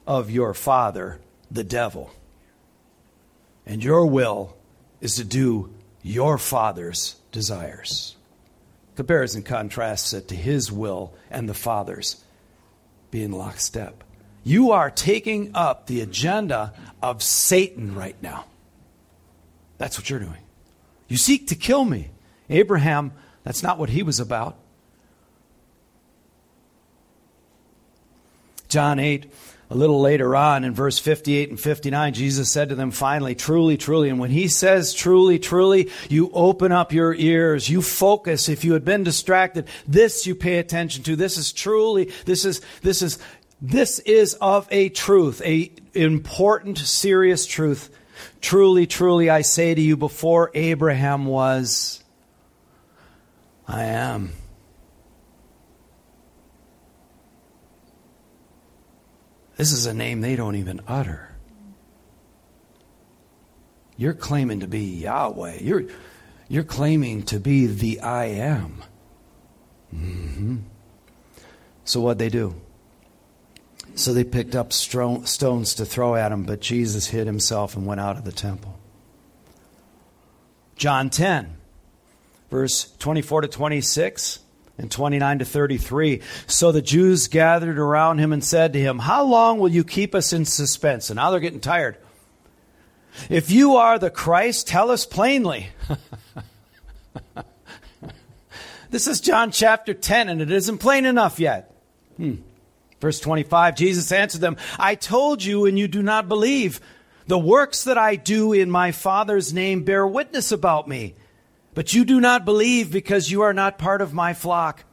of 0.05 0.31
your 0.31 0.53
father, 0.53 1.19
the 1.51 1.63
devil, 1.63 2.11
and 3.65 3.83
your 3.83 4.05
will 4.05 4.55
is 5.01 5.15
to 5.15 5.23
do 5.23 5.73
your 6.01 6.37
father's 6.37 7.15
desires. 7.31 8.15
Compares 8.95 9.35
and 9.35 9.45
contrasts 9.45 10.13
it 10.13 10.27
to 10.27 10.35
his 10.35 10.71
will 10.71 11.13
and 11.31 11.47
the 11.47 11.53
Father's 11.53 12.21
being 13.11 13.31
lockstep. 13.31 14.03
You 14.43 14.71
are 14.71 14.91
taking 14.91 15.51
up 15.55 15.87
the 15.87 16.01
agenda 16.01 16.73
of 17.01 17.23
Satan 17.23 17.95
right 17.95 18.21
now. 18.21 18.45
That's 19.77 19.97
what 19.97 20.09
you're 20.09 20.19
doing. 20.19 20.41
You 21.09 21.17
seek 21.17 21.47
to 21.47 21.55
kill 21.55 21.83
me. 21.83 22.11
Abraham, 22.49 23.11
that's 23.43 23.61
not 23.61 23.77
what 23.77 23.89
he 23.89 24.01
was 24.01 24.19
about. 24.19 24.55
John 28.69 28.99
8 28.99 29.31
a 29.71 29.75
little 29.75 30.01
later 30.01 30.35
on 30.35 30.63
in 30.63 30.73
verse 30.73 30.97
58 30.97 31.49
and 31.49 31.59
59, 31.59 32.13
Jesus 32.13 32.49
said 32.49 32.69
to 32.69 32.75
them 32.75 32.89
finally, 32.89 33.35
truly, 33.35 33.77
truly. 33.77 34.09
And 34.09 34.17
when 34.17 34.31
he 34.31 34.47
says 34.47 34.95
truly, 34.95 35.37
truly, 35.37 35.91
you 36.09 36.31
open 36.33 36.71
up 36.71 36.91
your 36.91 37.13
ears, 37.13 37.69
you 37.69 37.83
focus. 37.83 38.49
If 38.49 38.63
you 38.63 38.73
had 38.73 38.83
been 38.83 39.03
distracted, 39.03 39.67
this 39.87 40.25
you 40.25 40.33
pay 40.33 40.57
attention 40.57 41.03
to. 41.03 41.15
This 41.15 41.37
is 41.37 41.53
truly, 41.53 42.11
this 42.25 42.45
is, 42.45 42.61
this 42.81 43.03
is, 43.03 43.19
this 43.61 43.99
is 43.99 44.33
of 44.35 44.67
a 44.71 44.89
truth, 44.89 45.39
a 45.45 45.71
important, 45.93 46.79
serious 46.79 47.45
truth. 47.45 47.95
Truly, 48.41 48.87
truly, 48.87 49.29
I 49.29 49.41
say 49.41 49.75
to 49.75 49.81
you, 49.81 49.97
before 49.97 50.51
Abraham 50.53 51.25
was, 51.25 52.03
I 53.67 53.83
am. 53.83 54.31
This 59.57 59.71
is 59.71 59.85
a 59.85 59.93
name 59.93 60.21
they 60.21 60.35
don't 60.35 60.55
even 60.55 60.81
utter. 60.87 61.35
You're 63.97 64.13
claiming 64.13 64.61
to 64.61 64.67
be 64.67 65.01
Yahweh. 65.01 65.57
You're, 65.59 65.83
you're 66.47 66.63
claiming 66.63 67.23
to 67.23 67.39
be 67.39 67.65
the 67.65 67.99
I 67.99 68.25
am. 68.25 68.81
Mm-hmm. 69.93 70.57
So 71.83 71.99
what'd 71.99 72.19
they 72.19 72.29
do? 72.29 72.55
So 73.99 74.13
they 74.13 74.23
picked 74.23 74.55
up 74.55 74.69
stro- 74.69 75.27
stones 75.27 75.75
to 75.75 75.85
throw 75.85 76.15
at 76.15 76.31
him, 76.31 76.43
but 76.43 76.61
Jesus 76.61 77.07
hid 77.07 77.27
himself 77.27 77.75
and 77.75 77.85
went 77.85 77.99
out 77.99 78.15
of 78.15 78.23
the 78.23 78.31
temple. 78.31 78.79
John 80.77 81.09
10, 81.09 81.57
verse 82.49 82.95
24 82.99 83.41
to 83.41 83.47
26 83.49 84.39
and 84.77 84.89
29 84.89 85.39
to 85.39 85.45
33. 85.45 86.21
So 86.47 86.71
the 86.71 86.81
Jews 86.81 87.27
gathered 87.27 87.77
around 87.77 88.19
him 88.19 88.31
and 88.31 88.41
said 88.41 88.71
to 88.71 88.79
him, 88.79 88.99
How 88.99 89.25
long 89.25 89.59
will 89.59 89.67
you 89.67 89.83
keep 89.83 90.15
us 90.15 90.31
in 90.31 90.45
suspense? 90.45 91.09
And 91.09 91.17
now 91.17 91.31
they're 91.31 91.41
getting 91.41 91.59
tired. 91.59 91.97
If 93.29 93.51
you 93.51 93.75
are 93.75 93.99
the 93.99 94.09
Christ, 94.09 94.65
tell 94.65 94.91
us 94.91 95.05
plainly. 95.05 95.67
this 98.91 99.07
is 99.07 99.19
John 99.19 99.51
chapter 99.51 99.93
10, 99.93 100.29
and 100.29 100.41
it 100.41 100.51
isn't 100.51 100.77
plain 100.77 101.05
enough 101.05 101.37
yet. 101.37 101.75
Hmm. 102.15 102.35
Verse 102.99 103.19
25 103.19 103.75
Jesus 103.75 104.11
answered 104.11 104.41
them, 104.41 104.57
I 104.77 104.95
told 104.95 105.43
you, 105.43 105.65
and 105.65 105.77
you 105.77 105.87
do 105.87 106.01
not 106.01 106.27
believe. 106.27 106.81
The 107.27 107.37
works 107.37 107.83
that 107.83 107.97
I 107.97 108.15
do 108.15 108.53
in 108.53 108.71
my 108.71 108.91
Father's 108.91 109.53
name 109.53 109.83
bear 109.83 110.05
witness 110.05 110.51
about 110.51 110.87
me. 110.87 111.15
But 111.75 111.93
you 111.93 112.03
do 112.03 112.19
not 112.19 112.43
believe 112.43 112.91
because 112.91 113.31
you 113.31 113.43
are 113.43 113.53
not 113.53 113.77
part 113.77 114.01
of 114.01 114.13
my 114.13 114.33
flock. 114.33 114.83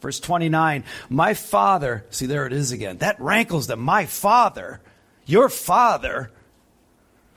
Verse 0.00 0.20
29 0.20 0.84
My 1.08 1.34
father, 1.34 2.04
see, 2.10 2.26
there 2.26 2.46
it 2.46 2.52
is 2.52 2.72
again. 2.72 2.98
That 2.98 3.20
rankles 3.20 3.68
them. 3.68 3.80
My 3.80 4.06
father, 4.06 4.80
your 5.24 5.48
father, 5.48 6.30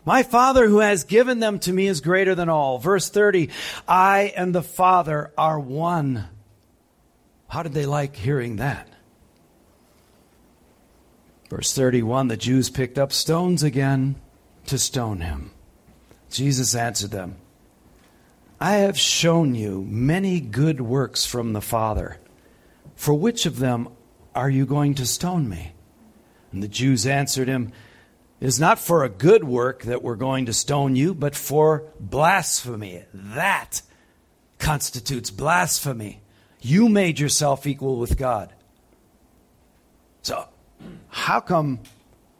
my 0.05 0.23
father 0.23 0.67
who 0.67 0.79
has 0.79 1.03
given 1.03 1.39
them 1.39 1.59
to 1.59 1.71
me 1.71 1.87
is 1.87 2.01
greater 2.01 2.35
than 2.35 2.49
all. 2.49 2.79
Verse 2.79 3.09
30 3.09 3.49
I 3.87 4.33
and 4.35 4.53
the 4.53 4.63
Father 4.63 5.31
are 5.37 5.59
one. 5.59 6.25
How 7.47 7.63
did 7.63 7.73
they 7.73 7.85
like 7.85 8.15
hearing 8.15 8.57
that? 8.57 8.87
Verse 11.49 11.73
31 11.73 12.27
The 12.27 12.37
Jews 12.37 12.69
picked 12.69 12.97
up 12.97 13.11
stones 13.11 13.63
again 13.63 14.15
to 14.67 14.77
stone 14.77 15.21
him. 15.21 15.51
Jesus 16.29 16.75
answered 16.75 17.11
them. 17.11 17.37
I 18.61 18.73
have 18.77 18.99
shown 18.99 19.55
you 19.55 19.85
many 19.87 20.39
good 20.41 20.81
works 20.81 21.25
from 21.25 21.53
the 21.53 21.61
Father. 21.61 22.17
For 22.95 23.13
which 23.13 23.45
of 23.45 23.59
them 23.59 23.87
are 24.35 24.49
you 24.49 24.65
going 24.65 24.95
to 24.95 25.05
stone 25.05 25.47
me? 25.47 25.71
And 26.51 26.61
the 26.61 26.67
Jews 26.67 27.07
answered 27.07 27.47
him, 27.47 27.71
It 28.41 28.47
is 28.47 28.59
not 28.59 28.77
for 28.77 29.03
a 29.03 29.09
good 29.09 29.45
work 29.45 29.83
that 29.83 30.03
we're 30.03 30.15
going 30.15 30.45
to 30.47 30.53
stone 30.53 30.95
you, 30.95 31.15
but 31.15 31.35
for 31.35 31.85
blasphemy. 31.99 33.05
That 33.13 33.81
constitutes 34.57 35.31
blasphemy. 35.31 36.21
You 36.61 36.89
made 36.89 37.19
yourself 37.19 37.65
equal 37.65 37.97
with 37.97 38.17
God. 38.17 38.53
So, 40.21 40.49
how 41.09 41.39
come 41.39 41.79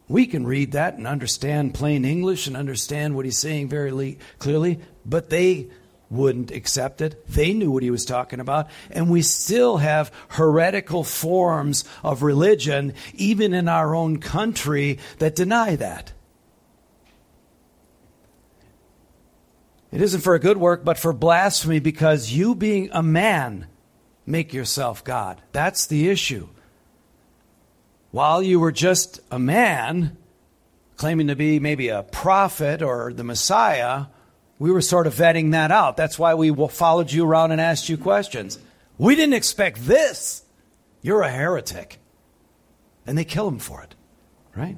we 0.08 0.26
can 0.26 0.46
read 0.46 0.72
that 0.72 0.96
and 0.96 1.06
understand 1.06 1.74
plain 1.74 2.04
English 2.04 2.48
and 2.48 2.58
understand 2.58 3.16
what 3.16 3.26
he's 3.26 3.38
saying 3.38 3.70
very 3.70 4.18
clearly, 4.40 4.80
but 5.06 5.30
they 5.30 5.70
wouldn't 6.10 6.50
accept 6.50 7.02
it. 7.02 7.28
They 7.28 7.54
knew 7.54 7.70
what 7.70 7.84
he 7.84 7.92
was 7.92 8.06
talking 8.06 8.40
about. 8.40 8.68
And 8.90 9.10
we 9.10 9.22
still 9.22 9.78
have 9.78 10.12
heretical 10.30 11.04
forms 11.04 11.86
of 12.04 12.24
religion, 12.24 12.96
even 13.14 13.54
in 13.54 13.68
our 13.68 13.94
own 13.94 14.20
country, 14.20 14.98
that 15.20 15.36
deny 15.36 15.76
that. 15.76 16.14
It 19.92 20.02
isn't 20.02 20.22
for 20.22 20.36
a 20.36 20.40
good 20.40 20.58
work, 20.58 20.84
but 20.84 20.98
for 20.98 21.14
blasphemy, 21.14 21.80
because 21.80 22.32
you, 22.32 22.56
being 22.56 22.90
a 22.92 23.04
man, 23.04 23.68
make 24.26 24.54
yourself 24.54 25.04
God. 25.04 25.42
That's 25.52 25.88
the 25.88 26.10
issue. 26.10 26.50
While 28.12 28.42
you 28.42 28.60
were 28.60 28.72
just 28.72 29.20
a 29.30 29.40
man, 29.40 30.18
claiming 30.98 31.28
to 31.28 31.36
be 31.36 31.60
maybe 31.60 31.90
a 31.90 32.04
prophet 32.04 32.82
or 32.82 33.14
the 33.14 33.24
Messiah, 33.24 34.06
we 34.58 34.72
were 34.72 34.82
sort 34.82 35.08
of 35.08 35.16
vetting 35.16 35.52
that 35.52 35.72
out. 35.72 35.96
That's 35.96 36.20
why 36.20 36.34
we 36.34 36.54
followed 36.68 37.12
you 37.12 37.26
around 37.26 37.52
and 37.52 37.62
asked 37.62 37.88
you 37.88 37.98
questions. 37.98 38.60
We 38.98 39.16
didn't 39.16 39.36
expect 39.36 39.86
this. 39.86 40.44
You're 41.02 41.22
a 41.22 41.32
heretic. 41.32 42.00
And 43.08 43.18
they 43.18 43.24
kill 43.24 43.48
him 43.48 43.60
for 43.60 43.82
it, 43.82 43.96
right? 44.56 44.78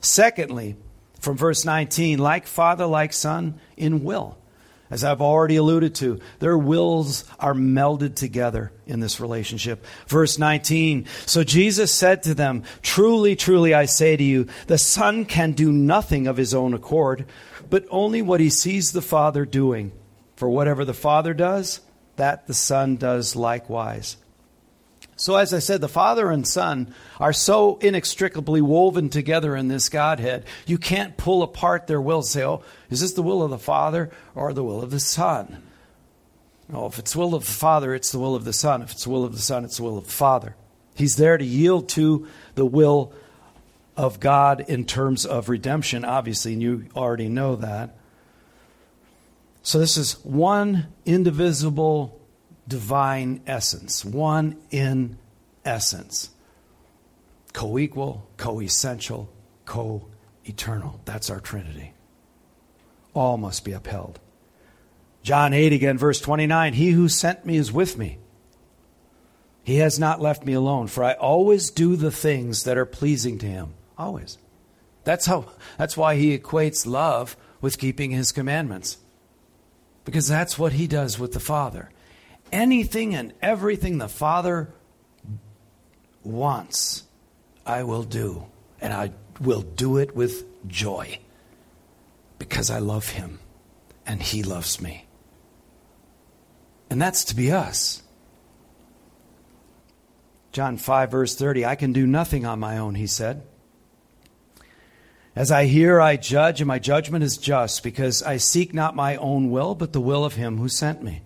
Secondly, 0.00 0.76
from 1.18 1.36
verse 1.36 1.64
19, 1.64 2.18
like 2.18 2.46
father, 2.46 2.86
like 2.86 3.12
son, 3.12 3.58
in 3.76 4.04
will. 4.04 4.38
As 4.90 5.04
I've 5.04 5.20
already 5.20 5.56
alluded 5.56 5.94
to, 5.96 6.18
their 6.38 6.56
wills 6.56 7.24
are 7.38 7.52
melded 7.52 8.14
together 8.14 8.72
in 8.86 9.00
this 9.00 9.20
relationship. 9.20 9.84
Verse 10.06 10.38
19 10.38 11.06
So 11.26 11.44
Jesus 11.44 11.92
said 11.92 12.22
to 12.22 12.34
them, 12.34 12.64
Truly, 12.80 13.36
truly, 13.36 13.74
I 13.74 13.84
say 13.84 14.16
to 14.16 14.24
you, 14.24 14.46
the 14.66 14.78
Son 14.78 15.26
can 15.26 15.52
do 15.52 15.70
nothing 15.70 16.26
of 16.26 16.38
his 16.38 16.54
own 16.54 16.72
accord 16.72 17.26
but 17.70 17.86
only 17.90 18.22
what 18.22 18.40
he 18.40 18.50
sees 18.50 18.92
the 18.92 19.02
Father 19.02 19.44
doing. 19.44 19.92
For 20.36 20.48
whatever 20.48 20.84
the 20.84 20.94
Father 20.94 21.34
does, 21.34 21.80
that 22.16 22.46
the 22.46 22.54
Son 22.54 22.96
does 22.96 23.36
likewise. 23.36 24.16
So, 25.18 25.34
as 25.34 25.52
I 25.52 25.58
said, 25.58 25.80
the 25.80 25.88
Father 25.88 26.30
and 26.30 26.46
Son 26.46 26.94
are 27.18 27.32
so 27.32 27.76
inextricably 27.78 28.60
woven 28.60 29.08
together 29.08 29.56
in 29.56 29.66
this 29.66 29.88
Godhead, 29.88 30.44
you 30.64 30.78
can't 30.78 31.16
pull 31.16 31.42
apart 31.42 31.88
their 31.88 32.00
wills 32.00 32.30
say, 32.30 32.44
oh, 32.44 32.62
is 32.88 33.00
this 33.00 33.14
the 33.14 33.22
will 33.22 33.42
of 33.42 33.50
the 33.50 33.58
Father 33.58 34.10
or 34.36 34.52
the 34.52 34.62
will 34.62 34.80
of 34.80 34.92
the 34.92 35.00
Son? 35.00 35.60
No, 36.68 36.86
if 36.86 37.00
it's 37.00 37.14
the 37.14 37.18
will 37.18 37.34
of 37.34 37.44
the 37.44 37.50
Father, 37.50 37.96
it's 37.96 38.12
the 38.12 38.20
will 38.20 38.36
of 38.36 38.44
the 38.44 38.52
Son. 38.52 38.80
If 38.80 38.92
it's 38.92 39.04
the 39.04 39.10
will 39.10 39.24
of 39.24 39.32
the 39.32 39.40
Son, 39.40 39.64
it's 39.64 39.78
the 39.78 39.82
will 39.82 39.98
of 39.98 40.04
the 40.04 40.12
Father. 40.12 40.54
He's 40.94 41.16
there 41.16 41.36
to 41.36 41.44
yield 41.44 41.88
to 41.90 42.28
the 42.54 42.66
will 42.66 43.12
of 43.96 44.20
God 44.20 44.66
in 44.68 44.84
terms 44.84 45.26
of 45.26 45.48
redemption, 45.48 46.04
obviously, 46.04 46.52
and 46.52 46.62
you 46.62 46.86
already 46.94 47.28
know 47.28 47.56
that. 47.56 47.96
So, 49.64 49.80
this 49.80 49.96
is 49.96 50.12
one 50.24 50.86
indivisible 51.04 52.17
divine 52.68 53.40
essence, 53.46 54.04
one 54.04 54.56
in 54.70 55.18
essence. 55.64 56.30
Co 57.52 57.78
equal, 57.78 58.28
co 58.36 58.60
essential, 58.60 59.32
co 59.64 60.06
eternal. 60.44 61.00
That's 61.04 61.30
our 61.30 61.40
Trinity. 61.40 61.94
All 63.14 63.38
must 63.38 63.64
be 63.64 63.72
upheld. 63.72 64.20
John 65.22 65.52
8 65.52 65.72
again, 65.72 65.98
verse 65.98 66.20
29 66.20 66.74
He 66.74 66.90
who 66.90 67.08
sent 67.08 67.44
me 67.44 67.56
is 67.56 67.72
with 67.72 67.98
me. 67.98 68.18
He 69.64 69.76
has 69.76 69.98
not 69.98 70.20
left 70.20 70.46
me 70.46 70.52
alone, 70.52 70.86
for 70.86 71.04
I 71.04 71.12
always 71.14 71.70
do 71.70 71.96
the 71.96 72.10
things 72.10 72.64
that 72.64 72.78
are 72.78 72.86
pleasing 72.86 73.38
to 73.38 73.46
him. 73.46 73.74
Always. 73.98 74.38
That's 75.04 75.26
how 75.26 75.46
that's 75.78 75.96
why 75.96 76.16
he 76.16 76.38
equates 76.38 76.86
love 76.86 77.36
with 77.60 77.78
keeping 77.78 78.10
his 78.10 78.32
commandments. 78.32 78.98
Because 80.04 80.28
that's 80.28 80.58
what 80.58 80.72
he 80.72 80.86
does 80.86 81.18
with 81.18 81.32
the 81.32 81.40
Father 81.40 81.90
anything 82.52 83.14
and 83.14 83.32
everything 83.42 83.98
the 83.98 84.08
Father 84.08 84.72
wants, 86.22 87.04
I 87.66 87.82
will 87.82 88.02
do. 88.02 88.46
And 88.80 88.92
I 88.92 89.12
will 89.40 89.62
do 89.62 89.96
it 89.98 90.14
with 90.14 90.44
joy 90.68 91.18
because 92.38 92.70
I 92.70 92.78
love 92.78 93.10
Him 93.10 93.40
and 94.06 94.22
He 94.22 94.42
loves 94.42 94.80
me. 94.80 95.06
And 96.90 97.00
that's 97.00 97.24
to 97.24 97.36
be 97.36 97.52
us. 97.52 98.02
John 100.52 100.76
5, 100.76 101.10
verse 101.10 101.36
30 101.36 101.66
I 101.66 101.74
can 101.74 101.92
do 101.92 102.06
nothing 102.06 102.46
on 102.46 102.58
my 102.58 102.78
own, 102.78 102.94
he 102.94 103.06
said. 103.06 103.42
As 105.36 105.52
I 105.52 105.66
hear, 105.66 106.00
I 106.00 106.16
judge, 106.16 106.60
and 106.60 106.66
my 106.66 106.80
judgment 106.80 107.22
is 107.22 107.36
just, 107.36 107.84
because 107.84 108.24
I 108.24 108.38
seek 108.38 108.74
not 108.74 108.96
my 108.96 109.14
own 109.16 109.50
will, 109.50 109.76
but 109.76 109.92
the 109.92 110.00
will 110.00 110.24
of 110.24 110.34
him 110.34 110.58
who 110.58 110.68
sent 110.68 111.00
me 111.02 111.22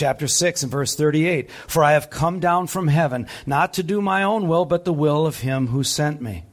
chapter 0.00 0.26
6 0.26 0.62
and 0.62 0.72
verse 0.72 0.96
38 0.96 1.50
For 1.68 1.84
I 1.84 1.92
have 1.92 2.08
come 2.08 2.40
down 2.40 2.68
from 2.68 2.88
heaven, 2.88 3.26
not 3.44 3.74
to 3.74 3.82
do 3.82 4.00
my 4.00 4.22
own 4.22 4.48
will, 4.48 4.64
but 4.64 4.86
the 4.86 4.94
will 4.94 5.26
of 5.26 5.40
him 5.40 5.66
who 5.66 5.84
sent 5.84 6.22
me. 6.22 6.44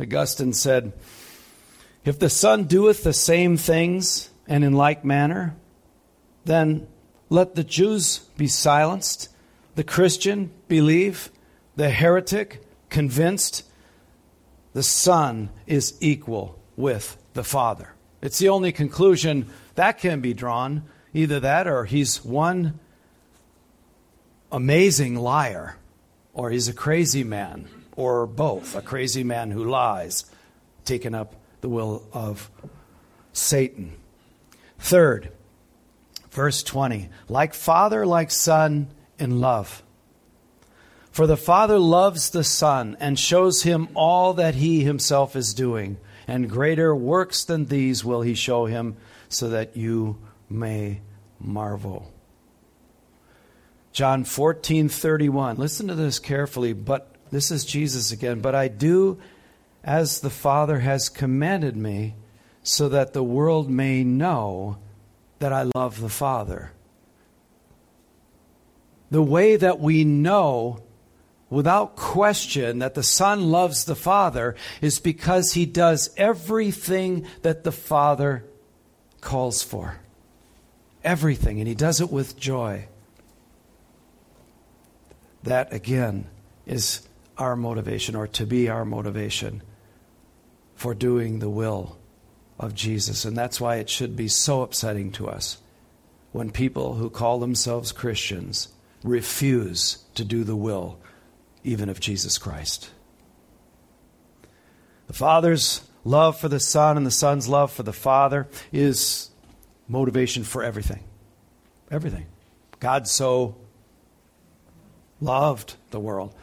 Augustine 0.00 0.52
said, 0.52 0.92
If 2.04 2.18
the 2.18 2.28
Son 2.28 2.64
doeth 2.64 3.04
the 3.04 3.12
same 3.12 3.56
things, 3.56 4.30
and 4.48 4.64
in 4.64 4.72
like 4.72 5.04
manner, 5.04 5.54
then 6.46 6.88
let 7.28 7.54
the 7.54 7.62
Jews 7.62 8.18
be 8.36 8.48
silenced, 8.48 9.28
the 9.76 9.84
Christian 9.84 10.50
believe, 10.66 11.30
the 11.76 11.90
heretic 11.90 12.60
convinced, 12.88 13.62
the 14.72 14.82
Son 14.82 15.50
is 15.68 15.96
equal 16.00 16.58
with 16.74 17.16
the 17.34 17.44
Father. 17.44 17.94
It's 18.20 18.40
the 18.40 18.48
only 18.48 18.72
conclusion 18.72 19.48
that 19.76 19.98
can 19.98 20.20
be 20.20 20.34
drawn 20.34 20.82
Either 21.12 21.40
that 21.40 21.66
or 21.66 21.84
he's 21.84 22.24
one 22.24 22.78
amazing 24.52 25.16
liar, 25.16 25.76
or 26.32 26.50
he's 26.50 26.68
a 26.68 26.72
crazy 26.72 27.24
man, 27.24 27.68
or 27.96 28.26
both 28.26 28.74
a 28.76 28.82
crazy 28.82 29.24
man 29.24 29.50
who 29.50 29.64
lies, 29.64 30.24
taking 30.84 31.14
up 31.14 31.34
the 31.60 31.68
will 31.68 32.04
of 32.12 32.50
Satan. 33.32 33.92
Third, 34.78 35.32
verse 36.30 36.62
20 36.62 37.08
like 37.28 37.54
father, 37.54 38.06
like 38.06 38.30
son 38.30 38.88
in 39.18 39.40
love. 39.40 39.82
For 41.10 41.26
the 41.26 41.36
Father 41.36 41.78
loves 41.78 42.30
the 42.30 42.44
Son 42.44 42.96
and 43.00 43.18
shows 43.18 43.64
him 43.64 43.88
all 43.94 44.34
that 44.34 44.54
he 44.54 44.84
himself 44.84 45.34
is 45.34 45.52
doing, 45.52 45.98
and 46.26 46.48
greater 46.48 46.94
works 46.94 47.44
than 47.44 47.66
these 47.66 48.04
will 48.04 48.22
he 48.22 48.34
show 48.34 48.66
him, 48.66 48.96
so 49.28 49.48
that 49.48 49.76
you 49.76 50.18
may 50.50 51.00
marvel. 51.38 52.12
John 53.92 54.24
14, 54.24 54.88
31. 54.88 55.56
Listen 55.56 55.88
to 55.88 55.94
this 55.94 56.18
carefully, 56.18 56.72
but 56.72 57.14
this 57.30 57.50
is 57.50 57.64
Jesus 57.64 58.12
again. 58.12 58.40
But 58.40 58.54
I 58.54 58.68
do 58.68 59.18
as 59.82 60.20
the 60.20 60.30
Father 60.30 60.80
has 60.80 61.08
commanded 61.08 61.76
me, 61.76 62.14
so 62.62 62.90
that 62.90 63.14
the 63.14 63.22
world 63.22 63.70
may 63.70 64.04
know 64.04 64.76
that 65.38 65.52
I 65.52 65.70
love 65.74 66.00
the 66.00 66.10
Father. 66.10 66.72
The 69.10 69.22
way 69.22 69.56
that 69.56 69.80
we 69.80 70.04
know 70.04 70.82
without 71.48 71.96
question 71.96 72.78
that 72.80 72.94
the 72.94 73.02
Son 73.02 73.50
loves 73.50 73.84
the 73.84 73.96
Father 73.96 74.54
is 74.82 75.00
because 75.00 75.54
he 75.54 75.64
does 75.64 76.10
everything 76.16 77.26
that 77.42 77.64
the 77.64 77.72
Father 77.72 78.44
calls 79.20 79.62
for 79.62 79.98
everything, 81.04 81.58
and 81.58 81.68
he 81.68 81.74
does 81.74 82.00
it 82.00 82.10
with 82.10 82.38
joy. 82.38 82.86
That, 85.42 85.72
again, 85.72 86.26
is 86.66 87.08
our 87.38 87.56
motivation, 87.56 88.14
or 88.14 88.26
to 88.28 88.46
be 88.46 88.68
our 88.68 88.84
motivation 88.84 89.62
for 90.74 90.94
doing 90.94 91.38
the 91.38 91.50
will 91.50 91.98
of 92.58 92.74
Jesus. 92.74 93.24
And 93.24 93.36
that's 93.36 93.60
why 93.60 93.76
it 93.76 93.88
should 93.88 94.16
be 94.16 94.28
so 94.28 94.62
upsetting 94.62 95.12
to 95.12 95.28
us 95.28 95.58
when 96.32 96.50
people 96.50 96.94
who 96.94 97.10
call 97.10 97.40
themselves 97.40 97.92
Christians 97.92 98.68
refuse 99.02 100.04
to 100.14 100.24
do 100.24 100.44
the 100.44 100.56
will 100.56 100.98
even 101.64 101.88
of 101.88 102.00
Jesus 102.00 102.38
Christ. 102.38 102.90
The 105.06 105.14
Father's 105.14 105.82
love 106.04 106.38
for 106.38 106.48
the 106.48 106.60
Son 106.60 106.96
and 106.96 107.04
the 107.04 107.10
Son's 107.10 107.48
love 107.48 107.72
for 107.72 107.82
the 107.82 107.92
Father 107.92 108.46
is 108.72 109.29
motivation 109.90 110.44
for 110.44 110.62
everything. 110.62 111.02
Everything. 111.90 112.26
God 112.78 113.08
so 113.08 113.56
loved 115.20 115.74
the 115.90 116.00
world 116.00 116.34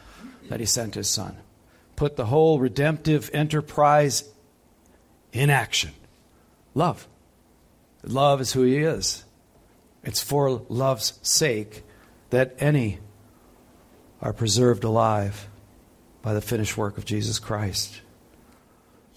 that 0.48 0.60
he 0.60 0.66
sent 0.66 0.94
his 0.94 1.08
son. 1.08 1.36
Put 1.96 2.16
the 2.16 2.26
whole 2.26 2.60
redemptive 2.60 3.30
enterprise 3.32 4.28
in 5.32 5.50
action. 5.50 5.90
Love. 6.74 7.08
Love 8.04 8.40
is 8.40 8.52
who 8.52 8.62
he 8.62 8.76
is. 8.76 9.24
It's 10.04 10.22
for 10.22 10.62
love's 10.68 11.18
sake 11.22 11.82
that 12.30 12.54
any 12.58 13.00
are 14.20 14.32
preserved 14.32 14.84
alive 14.84 15.48
by 16.22 16.34
the 16.34 16.40
finished 16.40 16.76
work 16.76 16.98
of 16.98 17.04
Jesus 17.04 17.38
Christ. 17.38 18.00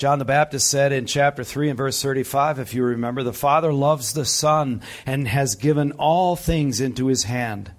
John 0.01 0.17
the 0.17 0.25
Baptist 0.25 0.67
said 0.67 0.91
in 0.91 1.05
chapter 1.05 1.43
3 1.43 1.69
and 1.69 1.77
verse 1.77 2.01
35, 2.01 2.57
if 2.57 2.73
you 2.73 2.83
remember, 2.83 3.21
the 3.21 3.31
Father 3.31 3.71
loves 3.71 4.13
the 4.13 4.25
Son 4.25 4.81
and 5.05 5.27
has 5.27 5.53
given 5.53 5.91
all 5.91 6.35
things 6.35 6.81
into 6.81 7.05
his 7.05 7.25
hand. 7.25 7.71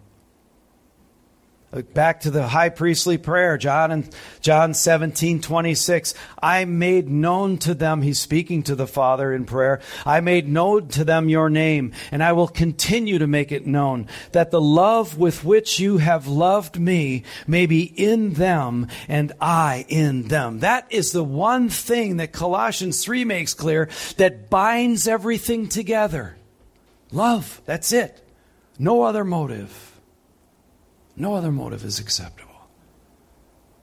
Back 1.94 2.20
to 2.20 2.30
the 2.30 2.48
high 2.48 2.68
priestly 2.68 3.16
prayer, 3.16 3.56
John 3.56 3.92
and 3.92 4.16
John 4.42 4.74
17, 4.74 5.40
26. 5.40 6.12
I 6.42 6.66
made 6.66 7.08
known 7.08 7.56
to 7.58 7.72
them, 7.72 8.02
he's 8.02 8.20
speaking 8.20 8.62
to 8.64 8.74
the 8.74 8.86
Father 8.86 9.32
in 9.32 9.46
prayer. 9.46 9.80
I 10.04 10.20
made 10.20 10.46
known 10.46 10.88
to 10.88 11.02
them 11.02 11.30
your 11.30 11.48
name, 11.48 11.92
and 12.10 12.22
I 12.22 12.32
will 12.32 12.48
continue 12.48 13.18
to 13.18 13.26
make 13.26 13.52
it 13.52 13.66
known 13.66 14.06
that 14.32 14.50
the 14.50 14.60
love 14.60 15.16
with 15.16 15.44
which 15.44 15.80
you 15.80 15.96
have 15.96 16.26
loved 16.26 16.78
me 16.78 17.22
may 17.46 17.64
be 17.64 17.84
in 17.84 18.34
them 18.34 18.88
and 19.08 19.32
I 19.40 19.86
in 19.88 20.28
them. 20.28 20.58
That 20.58 20.86
is 20.90 21.12
the 21.12 21.24
one 21.24 21.70
thing 21.70 22.18
that 22.18 22.32
Colossians 22.32 23.02
3 23.02 23.24
makes 23.24 23.54
clear 23.54 23.88
that 24.18 24.50
binds 24.50 25.08
everything 25.08 25.70
together. 25.70 26.36
Love. 27.10 27.62
That's 27.64 27.92
it. 27.92 28.22
No 28.78 29.02
other 29.04 29.24
motive. 29.24 29.91
No 31.16 31.34
other 31.34 31.52
motive 31.52 31.84
is 31.84 31.98
acceptable 31.98 32.52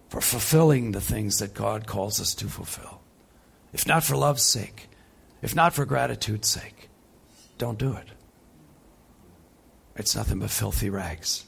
for 0.10 0.22
fulfilling 0.22 0.92
the 0.92 1.02
things 1.02 1.38
that 1.38 1.54
God 1.54 1.86
calls 1.86 2.20
us 2.20 2.34
to 2.36 2.48
fulfill. 2.48 3.02
If 3.72 3.86
not 3.86 4.04
for 4.04 4.16
love's 4.16 4.44
sake, 4.44 4.90
if 5.42 5.56
not 5.56 5.74
for 5.74 5.86
gratitude's 5.86 6.48
sake, 6.48 6.90
don't 7.58 7.78
do 7.78 7.94
it. 7.94 8.08
It's 9.96 10.16
nothing 10.16 10.40
but 10.40 10.50
filthy 10.50 10.90
rags. 10.90 11.46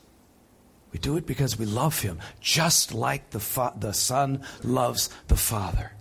We 0.91 0.99
do 0.99 1.15
it 1.17 1.25
because 1.25 1.57
we 1.57 1.65
love 1.65 2.01
Him, 2.01 2.19
just 2.39 2.93
like 2.93 3.29
the, 3.31 3.39
fa- 3.39 3.73
the 3.77 3.93
Son 3.93 4.43
loves 4.61 5.09
the 5.29 5.37
Father. 5.37 5.93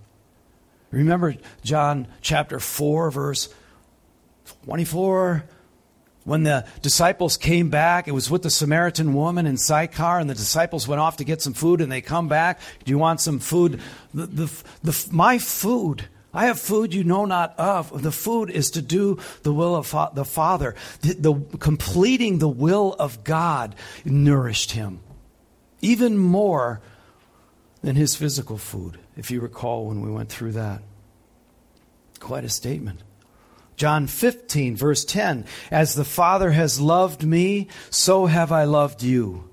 Remember 0.90 1.36
John 1.62 2.08
chapter 2.20 2.58
4, 2.58 3.10
verse 3.12 3.54
24? 4.64 5.44
When 6.30 6.44
the 6.44 6.64
disciples 6.80 7.36
came 7.36 7.70
back, 7.70 8.06
it 8.06 8.12
was 8.12 8.30
with 8.30 8.42
the 8.42 8.50
Samaritan 8.50 9.14
woman 9.14 9.46
in 9.48 9.56
Sychar, 9.56 10.20
and 10.20 10.30
the 10.30 10.34
disciples 10.34 10.86
went 10.86 11.00
off 11.00 11.16
to 11.16 11.24
get 11.24 11.42
some 11.42 11.54
food, 11.54 11.80
and 11.80 11.90
they 11.90 12.00
come 12.00 12.28
back. 12.28 12.60
Do 12.84 12.90
you 12.92 12.98
want 12.98 13.20
some 13.20 13.40
food? 13.40 13.80
The, 14.14 14.26
the, 14.26 14.62
the, 14.84 15.08
my 15.10 15.38
food, 15.38 16.04
I 16.32 16.46
have 16.46 16.60
food 16.60 16.94
you 16.94 17.02
know 17.02 17.24
not 17.24 17.58
of. 17.58 18.00
The 18.00 18.12
food 18.12 18.48
is 18.48 18.70
to 18.70 18.80
do 18.80 19.18
the 19.42 19.52
will 19.52 19.74
of 19.74 19.88
fa- 19.88 20.12
the 20.14 20.24
Father. 20.24 20.76
The, 21.00 21.14
the, 21.14 21.34
completing 21.58 22.38
the 22.38 22.48
will 22.48 22.94
of 22.96 23.24
God 23.24 23.74
nourished 24.04 24.70
him, 24.70 25.00
even 25.80 26.16
more 26.16 26.80
than 27.82 27.96
his 27.96 28.14
physical 28.14 28.56
food, 28.56 29.00
if 29.16 29.32
you 29.32 29.40
recall 29.40 29.86
when 29.86 30.00
we 30.00 30.12
went 30.12 30.28
through 30.28 30.52
that. 30.52 30.80
Quite 32.20 32.44
a 32.44 32.48
statement. 32.48 33.02
John 33.80 34.08
15, 34.08 34.76
verse 34.76 35.06
10 35.06 35.46
As 35.70 35.94
the 35.94 36.04
Father 36.04 36.50
has 36.50 36.78
loved 36.78 37.24
me, 37.24 37.68
so 37.88 38.26
have 38.26 38.52
I 38.52 38.64
loved 38.64 39.02
you. 39.02 39.48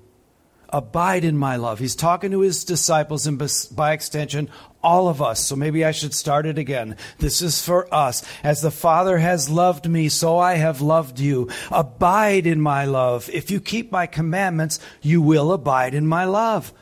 Abide 0.68 1.24
in 1.24 1.38
my 1.38 1.56
love. 1.56 1.78
He's 1.78 1.96
talking 1.96 2.32
to 2.32 2.40
his 2.40 2.62
disciples 2.62 3.26
and 3.26 3.38
by 3.74 3.94
extension, 3.94 4.50
all 4.82 5.08
of 5.08 5.22
us. 5.22 5.42
So 5.42 5.56
maybe 5.56 5.82
I 5.82 5.92
should 5.92 6.12
start 6.12 6.44
it 6.44 6.58
again. 6.58 6.98
This 7.16 7.40
is 7.40 7.64
for 7.64 7.88
us. 7.92 8.22
As 8.44 8.60
the 8.60 8.70
Father 8.70 9.16
has 9.16 9.48
loved 9.48 9.88
me, 9.88 10.10
so 10.10 10.36
I 10.36 10.56
have 10.56 10.82
loved 10.82 11.18
you. 11.18 11.48
Abide 11.70 12.46
in 12.46 12.60
my 12.60 12.84
love. 12.84 13.30
If 13.32 13.50
you 13.50 13.62
keep 13.62 13.90
my 13.90 14.06
commandments, 14.06 14.78
you 15.00 15.22
will 15.22 15.52
abide 15.52 15.94
in 15.94 16.06
my 16.06 16.26
love. 16.26 16.74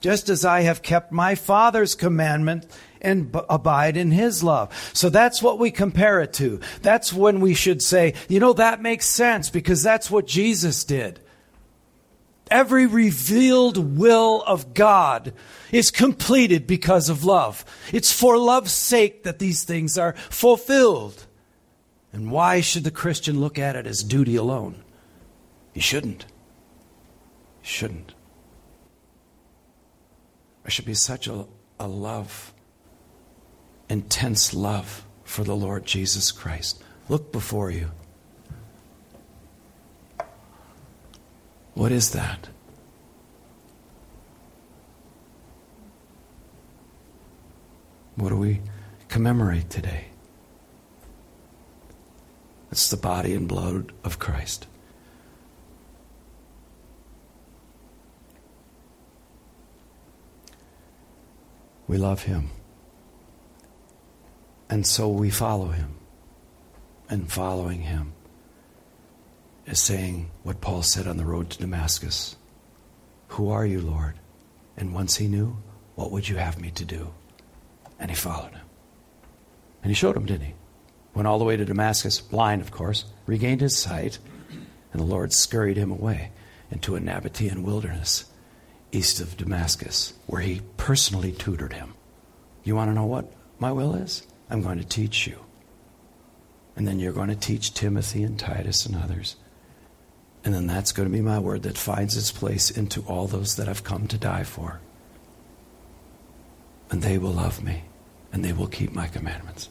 Just 0.00 0.28
as 0.28 0.44
I 0.44 0.60
have 0.60 0.82
kept 0.82 1.12
my 1.12 1.34
Father's 1.34 1.94
commandment 1.94 2.66
and 3.04 3.30
b- 3.30 3.40
abide 3.48 3.96
in 3.96 4.10
his 4.10 4.42
love. 4.42 4.72
So 4.92 5.10
that's 5.10 5.42
what 5.42 5.58
we 5.58 5.70
compare 5.70 6.20
it 6.20 6.32
to. 6.34 6.60
That's 6.82 7.12
when 7.12 7.40
we 7.40 7.54
should 7.54 7.82
say, 7.82 8.14
you 8.28 8.40
know, 8.40 8.54
that 8.54 8.82
makes 8.82 9.06
sense 9.06 9.50
because 9.50 9.82
that's 9.82 10.10
what 10.10 10.26
Jesus 10.26 10.84
did. 10.84 11.20
Every 12.50 12.86
revealed 12.86 13.98
will 13.98 14.42
of 14.46 14.74
God 14.74 15.32
is 15.72 15.90
completed 15.90 16.66
because 16.66 17.08
of 17.08 17.24
love. 17.24 17.64
It's 17.92 18.12
for 18.12 18.36
love's 18.36 18.72
sake 18.72 19.24
that 19.24 19.38
these 19.38 19.64
things 19.64 19.96
are 19.96 20.14
fulfilled. 20.30 21.26
And 22.12 22.30
why 22.30 22.60
should 22.60 22.84
the 22.84 22.90
Christian 22.90 23.40
look 23.40 23.58
at 23.58 23.76
it 23.76 23.86
as 23.86 24.02
duty 24.02 24.36
alone? 24.36 24.84
He 25.72 25.80
shouldn't. 25.80 26.26
He 27.62 27.68
shouldn't. 27.68 28.14
There 30.62 30.70
should 30.70 30.86
be 30.86 30.94
such 30.94 31.26
a, 31.26 31.46
a 31.80 31.88
love 31.88 32.53
intense 33.88 34.54
love 34.54 35.04
for 35.24 35.44
the 35.44 35.56
Lord 35.56 35.84
Jesus 35.84 36.32
Christ. 36.32 36.82
Look 37.08 37.32
before 37.32 37.70
you. 37.70 37.90
What 41.74 41.92
is 41.92 42.10
that? 42.10 42.48
What 48.16 48.28
do 48.28 48.36
we 48.36 48.60
commemorate 49.08 49.70
today? 49.70 50.06
It's 52.70 52.88
the 52.88 52.96
body 52.96 53.34
and 53.34 53.48
blood 53.48 53.92
of 54.04 54.18
Christ. 54.18 54.66
We 61.86 61.98
love 61.98 62.22
him. 62.22 62.50
And 64.68 64.86
so 64.86 65.08
we 65.08 65.30
follow 65.30 65.68
him. 65.68 65.96
And 67.08 67.30
following 67.30 67.82
him 67.82 68.12
is 69.66 69.80
saying 69.80 70.30
what 70.42 70.60
Paul 70.60 70.82
said 70.82 71.06
on 71.06 71.16
the 71.16 71.24
road 71.24 71.50
to 71.50 71.58
Damascus 71.58 72.36
Who 73.28 73.50
are 73.50 73.66
you, 73.66 73.80
Lord? 73.80 74.14
And 74.76 74.94
once 74.94 75.16
he 75.16 75.28
knew, 75.28 75.56
what 75.94 76.10
would 76.10 76.28
you 76.28 76.36
have 76.36 76.60
me 76.60 76.70
to 76.72 76.84
do? 76.84 77.12
And 77.98 78.10
he 78.10 78.16
followed 78.16 78.52
him. 78.52 78.66
And 79.82 79.90
he 79.90 79.94
showed 79.94 80.16
him, 80.16 80.26
didn't 80.26 80.46
he? 80.46 80.54
Went 81.14 81.28
all 81.28 81.38
the 81.38 81.44
way 81.44 81.56
to 81.56 81.64
Damascus, 81.64 82.20
blind, 82.20 82.60
of 82.62 82.72
course, 82.72 83.04
regained 83.26 83.60
his 83.60 83.76
sight, 83.76 84.18
and 84.92 85.00
the 85.00 85.06
Lord 85.06 85.32
scurried 85.32 85.76
him 85.76 85.92
away 85.92 86.32
into 86.70 86.96
a 86.96 87.00
Nabatean 87.00 87.62
wilderness 87.62 88.24
east 88.90 89.20
of 89.20 89.36
Damascus, 89.36 90.14
where 90.26 90.40
he 90.40 90.62
personally 90.76 91.32
tutored 91.32 91.72
him. 91.72 91.94
You 92.62 92.76
want 92.76 92.90
to 92.90 92.94
know 92.94 93.06
what 93.06 93.32
my 93.58 93.72
will 93.72 93.94
is? 93.94 94.26
I'm 94.50 94.62
going 94.62 94.78
to 94.78 94.84
teach 94.84 95.26
you. 95.26 95.38
And 96.76 96.86
then 96.86 96.98
you're 96.98 97.12
going 97.12 97.28
to 97.28 97.36
teach 97.36 97.74
Timothy 97.74 98.22
and 98.22 98.38
Titus 98.38 98.84
and 98.86 98.96
others. 98.96 99.36
And 100.44 100.52
then 100.52 100.66
that's 100.66 100.92
going 100.92 101.08
to 101.08 101.12
be 101.12 101.22
my 101.22 101.38
word 101.38 101.62
that 101.62 101.78
finds 101.78 102.16
its 102.16 102.30
place 102.30 102.70
into 102.70 103.02
all 103.02 103.26
those 103.26 103.56
that 103.56 103.68
I've 103.68 103.84
come 103.84 104.06
to 104.08 104.18
die 104.18 104.44
for. 104.44 104.80
And 106.90 107.00
they 107.00 107.16
will 107.16 107.30
love 107.30 107.64
me, 107.64 107.84
and 108.32 108.44
they 108.44 108.52
will 108.52 108.66
keep 108.66 108.92
my 108.92 109.06
commandments. 109.06 109.70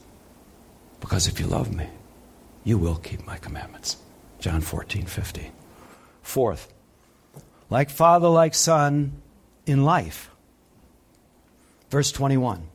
Because 1.00 1.28
if 1.28 1.40
you 1.40 1.46
love 1.46 1.74
me, 1.74 1.88
you 2.64 2.78
will 2.78 2.96
keep 2.96 3.26
my 3.26 3.38
commandments. 3.38 3.98
John 4.40 4.62
14, 4.62 5.06
15. 5.06 5.52
Fourth, 6.22 6.74
like 7.70 7.90
father, 7.90 8.30
like 8.30 8.56
son 8.56 9.22
in 9.66 9.84
life. 9.84 10.32
Verse 11.90 12.12
21. 12.12 12.68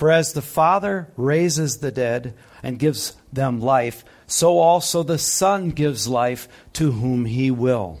For 0.00 0.10
as 0.10 0.32
the 0.32 0.40
Father 0.40 1.12
raises 1.18 1.80
the 1.80 1.92
dead 1.92 2.32
and 2.62 2.78
gives 2.78 3.14
them 3.34 3.60
life, 3.60 4.02
so 4.26 4.56
also 4.56 5.02
the 5.02 5.18
Son 5.18 5.68
gives 5.72 6.08
life 6.08 6.48
to 6.72 6.92
whom 6.92 7.26
he 7.26 7.50
will. 7.50 8.00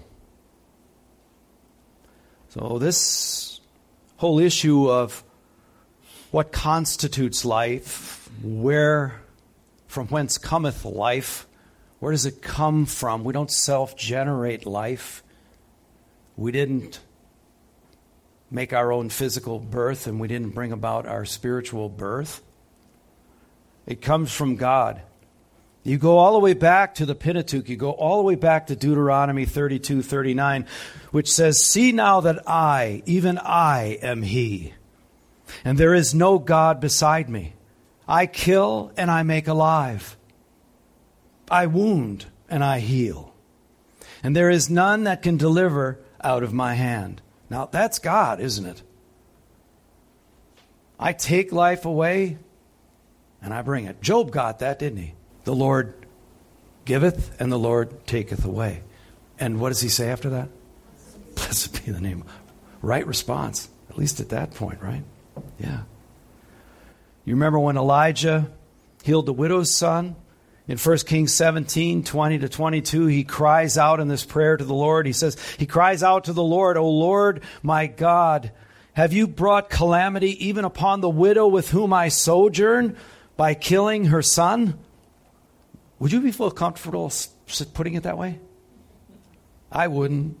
So, 2.48 2.78
this 2.78 3.60
whole 4.16 4.38
issue 4.38 4.90
of 4.90 5.22
what 6.30 6.52
constitutes 6.52 7.44
life, 7.44 8.30
where, 8.42 9.20
from 9.86 10.08
whence 10.08 10.38
cometh 10.38 10.86
life, 10.86 11.46
where 11.98 12.12
does 12.12 12.24
it 12.24 12.40
come 12.40 12.86
from? 12.86 13.24
We 13.24 13.34
don't 13.34 13.50
self 13.50 13.94
generate 13.94 14.64
life. 14.64 15.22
We 16.38 16.50
didn't 16.50 17.00
make 18.50 18.72
our 18.72 18.92
own 18.92 19.08
physical 19.08 19.58
birth 19.58 20.06
and 20.06 20.18
we 20.18 20.28
didn't 20.28 20.50
bring 20.50 20.72
about 20.72 21.06
our 21.06 21.24
spiritual 21.24 21.88
birth. 21.88 22.42
It 23.86 24.00
comes 24.02 24.32
from 24.32 24.56
God. 24.56 25.02
You 25.82 25.96
go 25.96 26.18
all 26.18 26.34
the 26.34 26.40
way 26.40 26.52
back 26.52 26.96
to 26.96 27.06
the 27.06 27.14
Pentateuch, 27.14 27.68
you 27.68 27.76
go 27.76 27.92
all 27.92 28.18
the 28.18 28.24
way 28.24 28.34
back 28.34 28.66
to 28.66 28.76
Deuteronomy 28.76 29.46
32 29.46 30.02
39, 30.02 30.66
which 31.10 31.30
says, 31.30 31.64
See 31.64 31.90
now 31.90 32.20
that 32.20 32.46
I, 32.46 33.02
even 33.06 33.38
I, 33.38 33.98
am 34.02 34.22
He, 34.22 34.74
and 35.64 35.78
there 35.78 35.94
is 35.94 36.14
no 36.14 36.38
God 36.38 36.80
beside 36.80 37.30
me. 37.30 37.54
I 38.06 38.26
kill 38.26 38.92
and 38.96 39.10
I 39.10 39.22
make 39.22 39.48
alive. 39.48 40.16
I 41.50 41.66
wound 41.66 42.26
and 42.48 42.62
I 42.62 42.80
heal. 42.80 43.32
And 44.22 44.36
there 44.36 44.50
is 44.50 44.68
none 44.68 45.04
that 45.04 45.22
can 45.22 45.36
deliver 45.36 45.98
out 46.22 46.42
of 46.42 46.52
my 46.52 46.74
hand. 46.74 47.22
Now, 47.50 47.66
that's 47.66 47.98
God, 47.98 48.40
isn't 48.40 48.64
it? 48.64 48.82
I 50.98 51.12
take 51.12 51.52
life 51.52 51.84
away 51.84 52.38
and 53.42 53.52
I 53.52 53.62
bring 53.62 53.86
it. 53.86 54.00
Job 54.00 54.30
got 54.30 54.60
that, 54.60 54.78
didn't 54.78 54.98
he? 54.98 55.14
The 55.44 55.54
Lord 55.54 55.94
giveth 56.84 57.40
and 57.40 57.50
the 57.50 57.58
Lord 57.58 58.06
taketh 58.06 58.44
away. 58.44 58.82
And 59.38 59.60
what 59.60 59.70
does 59.70 59.80
he 59.80 59.88
say 59.88 60.10
after 60.10 60.30
that? 60.30 60.48
Blessed 61.34 61.84
be 61.84 61.90
the 61.90 62.00
name. 62.00 62.24
Right 62.82 63.06
response, 63.06 63.68
at 63.88 63.98
least 63.98 64.20
at 64.20 64.28
that 64.28 64.54
point, 64.54 64.80
right? 64.82 65.02
Yeah. 65.58 65.82
You 67.24 67.34
remember 67.34 67.58
when 67.58 67.76
Elijah 67.76 68.50
healed 69.02 69.26
the 69.26 69.32
widow's 69.32 69.74
son? 69.74 70.16
In 70.70 70.78
1 70.78 70.98
Kings 70.98 71.34
17, 71.34 72.04
20 72.04 72.38
to 72.38 72.48
22, 72.48 73.06
he 73.06 73.24
cries 73.24 73.76
out 73.76 73.98
in 73.98 74.06
this 74.06 74.24
prayer 74.24 74.56
to 74.56 74.64
the 74.64 74.72
Lord. 74.72 75.04
He 75.04 75.12
says, 75.12 75.36
He 75.58 75.66
cries 75.66 76.04
out 76.04 76.26
to 76.26 76.32
the 76.32 76.44
Lord, 76.44 76.76
O 76.76 76.88
Lord, 76.88 77.42
my 77.60 77.88
God, 77.88 78.52
have 78.92 79.12
you 79.12 79.26
brought 79.26 79.68
calamity 79.68 80.46
even 80.46 80.64
upon 80.64 81.00
the 81.00 81.10
widow 81.10 81.48
with 81.48 81.70
whom 81.70 81.92
I 81.92 82.08
sojourn 82.08 82.96
by 83.36 83.54
killing 83.54 84.04
her 84.04 84.22
son? 84.22 84.78
Would 85.98 86.12
you 86.12 86.20
be 86.20 86.30
feel 86.30 86.52
comfortable 86.52 87.12
putting 87.74 87.94
it 87.94 88.04
that 88.04 88.16
way? 88.16 88.38
I 89.72 89.88
wouldn't. 89.88 90.38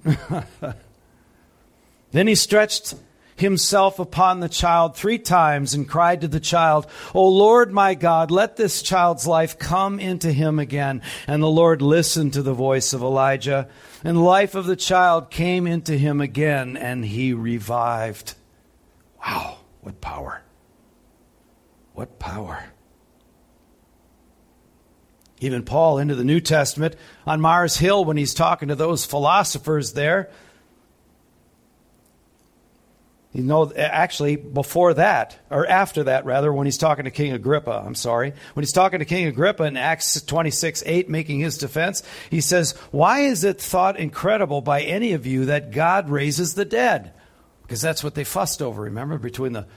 then 2.12 2.28
he 2.28 2.36
stretched 2.36 2.94
himself 3.40 3.98
upon 3.98 4.40
the 4.40 4.48
child 4.48 4.96
three 4.96 5.18
times 5.18 5.74
and 5.74 5.88
cried 5.88 6.20
to 6.20 6.28
the 6.28 6.40
child, 6.40 6.86
O 7.14 7.28
Lord 7.28 7.72
my 7.72 7.94
God, 7.94 8.30
let 8.30 8.56
this 8.56 8.82
child's 8.82 9.26
life 9.26 9.58
come 9.58 9.98
into 9.98 10.32
him 10.32 10.58
again. 10.58 11.02
And 11.26 11.42
the 11.42 11.48
Lord 11.48 11.82
listened 11.82 12.34
to 12.34 12.42
the 12.42 12.54
voice 12.54 12.92
of 12.92 13.02
Elijah, 13.02 13.68
and 14.04 14.16
the 14.16 14.20
life 14.20 14.54
of 14.54 14.66
the 14.66 14.76
child 14.76 15.30
came 15.30 15.66
into 15.66 15.96
him 15.96 16.20
again, 16.20 16.76
and 16.76 17.04
he 17.04 17.32
revived. 17.32 18.34
Wow, 19.24 19.58
what 19.80 20.00
power! 20.00 20.42
What 21.94 22.18
power. 22.18 22.64
Even 25.40 25.64
Paul 25.64 25.98
into 25.98 26.14
the 26.14 26.24
New 26.24 26.40
Testament 26.40 26.96
on 27.26 27.40
Mars 27.40 27.76
Hill, 27.76 28.04
when 28.04 28.16
he's 28.16 28.34
talking 28.34 28.68
to 28.68 28.74
those 28.74 29.06
philosophers 29.06 29.94
there, 29.94 30.30
you 33.32 33.44
know, 33.44 33.72
actually, 33.72 34.34
before 34.34 34.94
that, 34.94 35.38
or 35.50 35.64
after 35.64 36.04
that, 36.04 36.24
rather, 36.24 36.52
when 36.52 36.66
he's 36.66 36.78
talking 36.78 37.04
to 37.04 37.12
King 37.12 37.32
Agrippa, 37.32 37.82
I'm 37.86 37.94
sorry, 37.94 38.32
when 38.54 38.64
he's 38.64 38.72
talking 38.72 38.98
to 38.98 39.04
King 39.04 39.26
Agrippa 39.26 39.62
in 39.64 39.76
Acts 39.76 40.20
26 40.20 40.82
8, 40.84 41.08
making 41.08 41.38
his 41.38 41.56
defense, 41.56 42.02
he 42.28 42.40
says, 42.40 42.72
Why 42.90 43.20
is 43.20 43.44
it 43.44 43.60
thought 43.60 43.96
incredible 43.96 44.62
by 44.62 44.82
any 44.82 45.12
of 45.12 45.26
you 45.26 45.44
that 45.44 45.70
God 45.70 46.10
raises 46.10 46.54
the 46.54 46.64
dead? 46.64 47.12
Because 47.62 47.80
that's 47.80 48.02
what 48.02 48.16
they 48.16 48.24
fussed 48.24 48.60
over, 48.60 48.82
remember, 48.82 49.16
between 49.16 49.52
the 49.52 49.68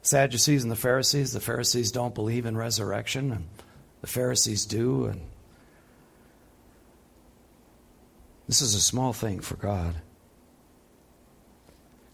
Sadducees 0.00 0.62
and 0.62 0.72
the 0.72 0.76
Pharisees. 0.76 1.34
The 1.34 1.40
Pharisees 1.40 1.92
don't 1.92 2.14
believe 2.14 2.46
in 2.46 2.56
resurrection, 2.56 3.32
and 3.32 3.48
the 4.00 4.06
Pharisees 4.06 4.64
do. 4.64 5.04
And 5.04 5.20
this 8.46 8.62
is 8.62 8.74
a 8.74 8.80
small 8.80 9.12
thing 9.12 9.40
for 9.40 9.56
God. 9.56 9.96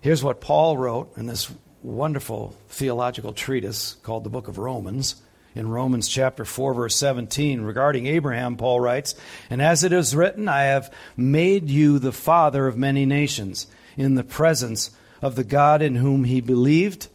Here's 0.05 0.23
what 0.23 0.43
Paul 0.43 0.77
wrote 0.77 1.17
in 1.17 1.25
this 1.25 1.51
wonderful 1.83 2.55
theological 2.69 3.33
treatise 3.33 3.97
called 4.03 4.23
the 4.23 4.29
Book 4.29 4.49
of 4.49 4.59
Romans. 4.59 5.17
In 5.55 5.71
Romans 5.71 6.09
chapter 6.09 6.45
4, 6.45 6.75
verse 6.75 6.97
17, 6.97 7.63
regarding 7.63 8.07
Abraham, 8.07 8.59
Paul 8.59 8.81
writes, 8.81 9.15
And 9.49 9.63
as 9.63 9.83
it 9.83 9.95
is 9.95 10.15
written, 10.15 10.47
I 10.47 10.65
have 10.65 10.93
made 11.17 11.71
you 11.71 11.99
the 11.99 12.13
father 12.13 12.67
of 12.67 12.77
many 12.77 13.07
nations, 13.07 13.67
in 13.97 14.15
the 14.15 14.23
presence 14.23 14.91
of 15.23 15.37
the 15.37 15.43
God 15.43 15.81
in 15.81 15.95
whom 15.95 16.25
he 16.25 16.43
believed, 16.43 17.09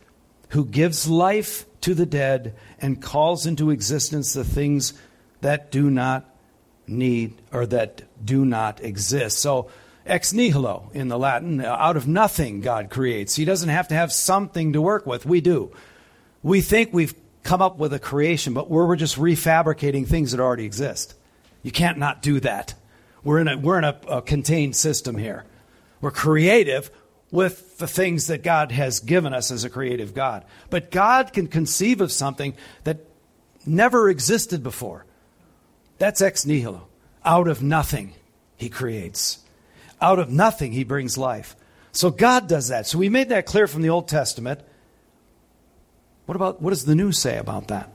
who 0.50 0.66
gives 0.66 1.08
life 1.08 1.66
to 1.82 1.94
the 1.94 2.08
dead 2.08 2.56
and 2.82 3.00
calls 3.00 3.46
into 3.46 3.70
existence 3.70 4.34
the 4.34 4.44
things 4.44 4.96
that 5.42 5.70
do 5.70 5.92
not 5.92 6.28
need 6.88 7.40
or 7.54 7.68
that 7.68 8.02
do 8.26 8.44
not 8.46 8.84
exist. 8.84 9.38
So, 9.38 9.70
ex 10.10 10.34
nihilo 10.34 10.90
in 10.94 11.08
the 11.08 11.18
Latin. 11.18 11.62
Out 11.62 11.98
of 11.98 12.08
nothing, 12.08 12.62
God 12.62 12.90
creates. 12.90 13.36
He 13.36 13.46
doesn't 13.46 13.70
have 13.70 13.88
to 13.90 13.96
have 13.96 14.12
something 14.12 14.74
to 14.74 14.82
work 14.82 15.06
with. 15.06 15.26
We 15.26 15.42
do. 15.42 15.72
We 16.44 16.62
think 16.62 16.94
we've 16.94 17.14
come 17.44 17.62
up 17.62 17.78
with 17.78 17.94
a 17.94 18.00
creation, 18.00 18.54
but 18.54 18.70
we're, 18.70 18.88
we're 18.88 18.96
just 18.96 19.18
refabricating 19.18 20.08
things 20.08 20.32
that 20.32 20.40
already 20.40 20.66
exist. 20.66 21.16
You 21.64 21.72
can't 21.72 21.98
not 21.98 22.22
do 22.22 22.40
that. 22.42 22.74
We're 23.24 23.40
in 23.40 23.48
a, 23.48 23.58
we're 23.58 23.78
in 23.78 23.84
a, 23.84 24.00
a 24.08 24.22
contained 24.22 24.76
system 24.76 25.18
here. 25.18 25.46
We're 26.02 26.12
creative 26.12 26.92
with 27.32 27.78
the 27.78 27.88
things 27.88 28.28
that 28.28 28.44
God 28.44 28.72
has 28.72 29.00
given 29.00 29.34
us 29.34 29.52
as 29.52 29.64
a 29.64 29.70
creative 29.70 30.14
God. 30.14 30.46
But 30.70 30.92
God 30.92 31.34
can 31.34 31.48
conceive 31.48 32.02
of 32.02 32.12
something 32.12 32.56
that 32.86 33.00
never 33.66 34.10
existed 34.10 34.64
before. 34.64 35.06
That's 35.98 36.22
ex 36.22 36.46
nihilo. 36.46 36.88
Out 37.26 37.48
of 37.48 37.62
nothing, 37.62 38.14
He 38.58 38.70
creates. 38.70 39.40
Out 40.02 40.20
of 40.20 40.30
nothing, 40.30 40.72
he 40.72 40.84
brings 40.84 41.18
life. 41.18 41.56
So 41.92 42.10
God 42.10 42.48
does 42.48 42.70
that. 42.70 42.88
So 42.88 42.98
we 42.98 43.10
made 43.10 43.30
that 43.30 43.46
clear 43.46 43.68
from 43.68 43.82
the 43.82 43.90
Old 43.90 44.08
Testament. 44.08 44.62
What 46.26 46.36
about 46.36 46.62
what 46.62 46.70
does 46.70 46.86
the 46.86 46.96
New 46.96 47.12
say 47.12 47.38
about 47.38 47.68
that? 47.70 47.90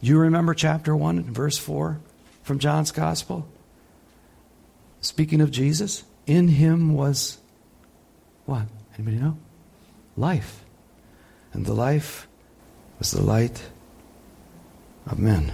You 0.00 0.18
remember 0.18 0.54
chapter 0.54 0.96
1 0.96 1.18
and 1.18 1.34
verse 1.34 1.58
4 1.58 2.00
from 2.42 2.58
John's 2.58 2.92
Gospel? 2.92 3.46
Speaking 5.00 5.40
of 5.40 5.50
Jesus, 5.50 6.04
in 6.26 6.48
him 6.48 6.94
was 6.94 7.38
what? 8.46 8.66
Anybody 8.94 9.18
know? 9.18 9.36
Life. 10.16 10.64
And 11.52 11.66
the 11.66 11.74
life 11.74 12.26
was 12.98 13.10
the 13.10 13.22
light 13.22 13.62
of 15.06 15.18
men. 15.18 15.52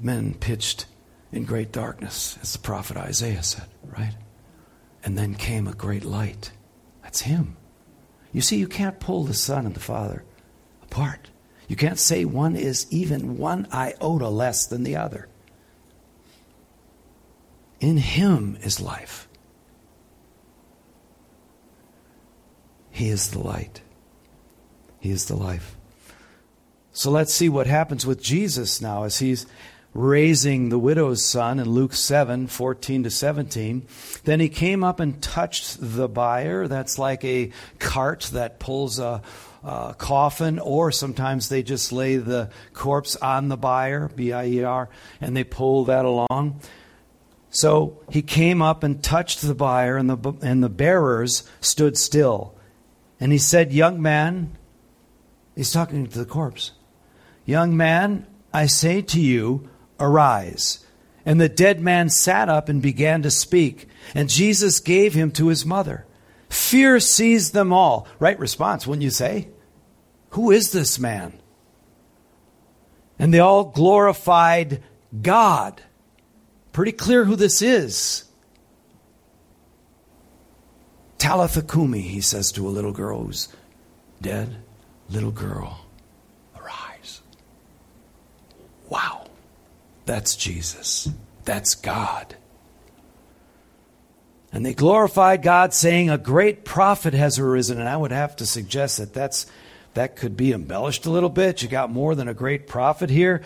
Men 0.00 0.34
pitched 0.34 0.86
in 1.32 1.44
great 1.44 1.72
darkness, 1.72 2.38
as 2.42 2.52
the 2.52 2.58
prophet 2.58 2.96
Isaiah 2.96 3.42
said, 3.42 3.66
right? 3.82 4.14
And 5.02 5.18
then 5.18 5.34
came 5.34 5.66
a 5.66 5.72
great 5.72 6.04
light. 6.04 6.52
That's 7.02 7.22
Him. 7.22 7.56
You 8.32 8.42
see, 8.42 8.58
you 8.58 8.68
can't 8.68 9.00
pull 9.00 9.24
the 9.24 9.34
Son 9.34 9.66
and 9.66 9.74
the 9.74 9.80
Father 9.80 10.24
apart. 10.82 11.30
You 11.68 11.76
can't 11.76 11.98
say 11.98 12.24
one 12.24 12.54
is 12.54 12.86
even 12.90 13.38
one 13.38 13.66
iota 13.72 14.28
less 14.28 14.66
than 14.66 14.84
the 14.84 14.96
other. 14.96 15.28
In 17.80 17.96
Him 17.96 18.58
is 18.62 18.80
life. 18.80 19.26
He 22.90 23.08
is 23.08 23.30
the 23.30 23.38
light. 23.38 23.80
He 25.00 25.10
is 25.10 25.24
the 25.24 25.34
life. 25.34 25.76
So 26.92 27.10
let's 27.10 27.32
see 27.32 27.48
what 27.48 27.66
happens 27.66 28.06
with 28.06 28.22
Jesus 28.22 28.82
now 28.82 29.04
as 29.04 29.18
he's 29.18 29.46
raising 29.94 30.68
the 30.68 30.78
widow's 30.78 31.24
son 31.24 31.58
in 31.58 31.68
Luke 31.68 31.94
7 31.94 32.46
14 32.46 33.02
to 33.04 33.10
17. 33.10 33.86
Then 34.24 34.40
he 34.40 34.48
came 34.48 34.82
up 34.82 35.00
and 35.00 35.22
touched 35.22 35.76
the 35.80 36.08
bier. 36.08 36.66
That's 36.66 36.98
like 36.98 37.24
a 37.24 37.50
cart 37.78 38.30
that 38.32 38.58
pulls 38.58 38.98
a, 38.98 39.22
a 39.62 39.94
coffin, 39.98 40.58
or 40.58 40.92
sometimes 40.92 41.48
they 41.48 41.62
just 41.62 41.92
lay 41.92 42.16
the 42.16 42.50
corpse 42.72 43.16
on 43.16 43.48
the 43.48 43.56
bier, 43.56 44.10
B 44.14 44.32
I 44.32 44.46
E 44.46 44.64
R, 44.64 44.88
and 45.20 45.36
they 45.36 45.44
pull 45.44 45.84
that 45.86 46.04
along. 46.04 46.60
So 47.50 48.00
he 48.10 48.22
came 48.22 48.62
up 48.62 48.82
and 48.82 49.02
touched 49.02 49.42
the 49.42 49.54
bier, 49.54 49.98
and 49.98 50.08
the, 50.08 50.32
and 50.40 50.62
the 50.62 50.70
bearers 50.70 51.42
stood 51.60 51.98
still. 51.98 52.56
And 53.20 53.30
he 53.30 53.38
said, 53.38 53.72
Young 53.72 54.00
man, 54.00 54.56
he's 55.54 55.70
talking 55.70 56.06
to 56.06 56.18
the 56.18 56.24
corpse, 56.24 56.72
Young 57.44 57.76
man, 57.76 58.26
I 58.54 58.66
say 58.66 59.02
to 59.02 59.20
you, 59.20 59.68
Arise. 60.02 60.84
And 61.24 61.40
the 61.40 61.48
dead 61.48 61.80
man 61.80 62.10
sat 62.10 62.48
up 62.48 62.68
and 62.68 62.82
began 62.82 63.22
to 63.22 63.30
speak. 63.30 63.88
And 64.14 64.28
Jesus 64.28 64.80
gave 64.80 65.14
him 65.14 65.30
to 65.32 65.46
his 65.46 65.64
mother. 65.64 66.04
Fear 66.50 66.98
seized 67.00 67.54
them 67.54 67.72
all. 67.72 68.08
Right 68.18 68.38
response, 68.38 68.86
wouldn't 68.86 69.04
you 69.04 69.10
say? 69.10 69.48
Who 70.30 70.50
is 70.50 70.72
this 70.72 70.98
man? 70.98 71.40
And 73.18 73.32
they 73.32 73.38
all 73.38 73.64
glorified 73.64 74.82
God. 75.22 75.80
Pretty 76.72 76.92
clear 76.92 77.24
who 77.24 77.36
this 77.36 77.62
is. 77.62 78.24
Talitha 81.18 81.62
Kumi, 81.62 82.00
he 82.00 82.20
says 82.20 82.50
to 82.52 82.66
a 82.66 82.70
little 82.70 82.92
girl 82.92 83.22
who's 83.22 83.48
dead. 84.20 84.56
Little 85.08 85.30
girl, 85.30 85.86
arise. 86.56 87.20
Wow. 88.88 89.21
That's 90.06 90.36
Jesus. 90.36 91.08
That's 91.44 91.74
God. 91.74 92.36
And 94.52 94.66
they 94.66 94.74
glorified 94.74 95.42
God, 95.42 95.72
saying, 95.72 96.10
A 96.10 96.18
great 96.18 96.64
prophet 96.64 97.14
has 97.14 97.38
arisen. 97.38 97.80
And 97.80 97.88
I 97.88 97.96
would 97.96 98.12
have 98.12 98.36
to 98.36 98.46
suggest 98.46 98.98
that 98.98 99.14
that's, 99.14 99.46
that 99.94 100.16
could 100.16 100.36
be 100.36 100.52
embellished 100.52 101.06
a 101.06 101.10
little 101.10 101.30
bit. 101.30 101.62
You 101.62 101.68
got 101.68 101.90
more 101.90 102.14
than 102.14 102.28
a 102.28 102.34
great 102.34 102.66
prophet 102.66 103.08
here. 103.08 103.42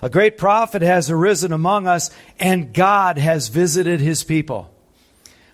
A 0.00 0.08
great 0.08 0.38
prophet 0.38 0.82
has 0.82 1.10
arisen 1.10 1.52
among 1.52 1.86
us, 1.86 2.10
and 2.38 2.72
God 2.72 3.18
has 3.18 3.48
visited 3.48 4.00
his 4.00 4.22
people. 4.22 4.70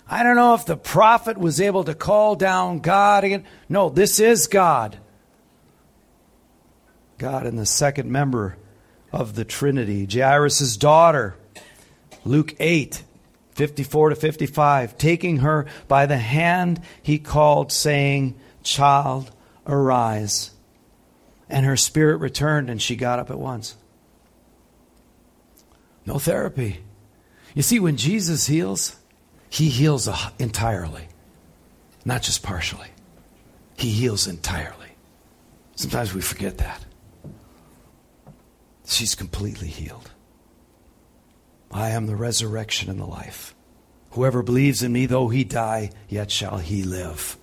I 0.09 0.24
don't 0.24 0.34
know 0.34 0.55
if 0.55 0.66
the 0.66 0.76
prophet 0.76 1.38
was 1.38 1.61
able 1.61 1.84
to 1.84 1.94
call 1.94 2.34
down 2.34 2.80
God 2.80 3.22
again. 3.22 3.44
No, 3.68 3.90
this 3.90 4.18
is 4.18 4.48
God. 4.48 4.98
God 7.16 7.46
and 7.46 7.57
the 7.57 7.66
second 7.66 8.11
member 8.11 8.57
of 9.13 9.35
the 9.35 9.45
Trinity. 9.45 10.07
Jairus' 10.11 10.77
daughter, 10.77 11.37
Luke 12.25 12.55
8, 12.59 13.03
54 13.53 14.11
to 14.11 14.15
55. 14.17 14.99
Taking 14.99 15.39
her 15.39 15.67
by 15.89 16.07
the 16.07 16.19
hand, 16.19 16.81
he 17.03 17.19
called, 17.19 17.73
saying, 17.73 18.39
Child, 18.63 19.31
arise. 19.67 20.51
And 21.49 21.67
her 21.67 21.77
spirit 21.77 22.19
returned, 22.19 22.71
and 22.71 22.81
she 22.81 22.97
got 22.97 23.19
up 23.19 23.31
at 23.31 23.39
once. 23.39 23.77
No 26.07 26.19
therapy. 26.19 26.81
You 27.55 27.63
see, 27.63 27.81
when 27.81 27.97
Jesus 27.97 28.47
heals, 28.47 28.97
he 29.49 29.69
heals 29.69 30.09
entirely, 30.39 31.09
not 32.05 32.23
just 32.23 32.43
partially. 32.43 32.89
He 33.77 33.91
heals 33.91 34.27
entirely. 34.27 34.77
Sometimes 35.75 36.15
we 36.15 36.21
forget 36.21 36.59
that. 36.59 36.85
She's 38.91 39.14
completely 39.14 39.68
healed. 39.68 40.11
I 41.70 41.91
am 41.91 42.07
the 42.07 42.16
resurrection 42.16 42.91
and 42.91 42.99
the 42.99 43.07
life. 43.07 43.55
Whoever 44.11 44.43
believes 44.43 44.82
in 44.82 44.93
me, 44.93 45.07
though 45.07 45.28
he 45.28 45.45
die, 45.45 45.91
yet 46.09 46.30
shall 46.30 46.59
he 46.59 46.82
live. 46.82 47.38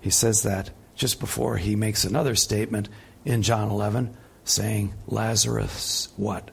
He 0.00 0.10
says 0.10 0.42
that 0.42 0.70
just 0.94 1.20
before 1.20 1.56
he 1.56 1.74
makes 1.74 2.04
another 2.04 2.34
statement 2.34 2.90
in 3.24 3.42
John 3.42 3.70
11 3.70 4.14
saying, 4.44 4.92
Lazarus, 5.06 6.12
what? 6.16 6.50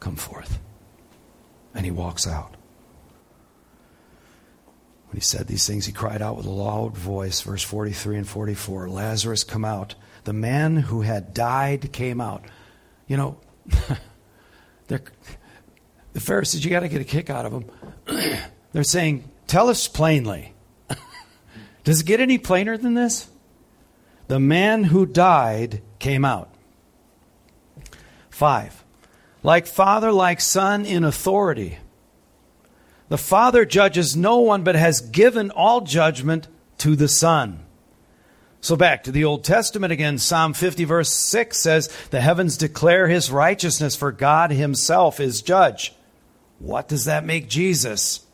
Come 0.00 0.16
forth. 0.16 0.58
And 1.74 1.84
he 1.84 1.92
walks 1.92 2.26
out. 2.26 2.56
When 5.06 5.14
he 5.14 5.20
said 5.20 5.46
these 5.46 5.66
things, 5.66 5.86
he 5.86 5.92
cried 5.92 6.22
out 6.22 6.36
with 6.36 6.46
a 6.46 6.50
loud 6.50 6.96
voice, 6.96 7.40
verse 7.42 7.62
43 7.62 8.16
and 8.16 8.28
44 8.28 8.88
Lazarus, 8.88 9.44
come 9.44 9.64
out. 9.64 9.94
The 10.24 10.32
man 10.32 10.76
who 10.76 11.02
had 11.02 11.32
died 11.32 11.92
came 11.92 12.20
out. 12.20 12.44
You 13.08 13.16
know, 13.16 13.40
the 14.86 15.00
Pharisees, 16.14 16.64
you 16.64 16.70
got 16.70 16.80
to 16.80 16.88
get 16.88 17.00
a 17.00 17.04
kick 17.04 17.30
out 17.30 17.46
of 17.46 17.52
them. 17.52 17.64
They're 18.72 18.84
saying, 18.84 19.24
Tell 19.46 19.68
us 19.68 19.88
plainly. 19.88 20.54
Does 21.84 22.00
it 22.00 22.06
get 22.06 22.20
any 22.20 22.38
plainer 22.38 22.76
than 22.76 22.94
this? 22.94 23.28
The 24.28 24.38
man 24.38 24.84
who 24.84 25.06
died 25.06 25.82
came 25.98 26.24
out. 26.24 26.54
Five, 28.28 28.84
like 29.42 29.66
father, 29.66 30.12
like 30.12 30.40
son 30.40 30.84
in 30.84 31.02
authority. 31.02 31.78
The 33.08 33.18
Father 33.18 33.64
judges 33.64 34.14
no 34.14 34.38
one, 34.38 34.62
but 34.62 34.74
has 34.74 35.00
given 35.00 35.50
all 35.50 35.80
judgment 35.80 36.46
to 36.78 36.94
the 36.94 37.08
Son. 37.08 37.64
So 38.60 38.74
back 38.76 39.04
to 39.04 39.12
the 39.12 39.24
Old 39.24 39.44
Testament 39.44 39.92
again, 39.92 40.18
Psalm 40.18 40.52
50, 40.52 40.84
verse 40.84 41.10
6 41.10 41.56
says, 41.56 41.88
The 42.10 42.20
heavens 42.20 42.56
declare 42.56 43.06
his 43.06 43.30
righteousness, 43.30 43.94
for 43.94 44.10
God 44.10 44.50
himself 44.50 45.20
is 45.20 45.42
judge. 45.42 45.94
What 46.58 46.88
does 46.88 47.04
that 47.04 47.24
make 47.24 47.48
Jesus? 47.48 48.26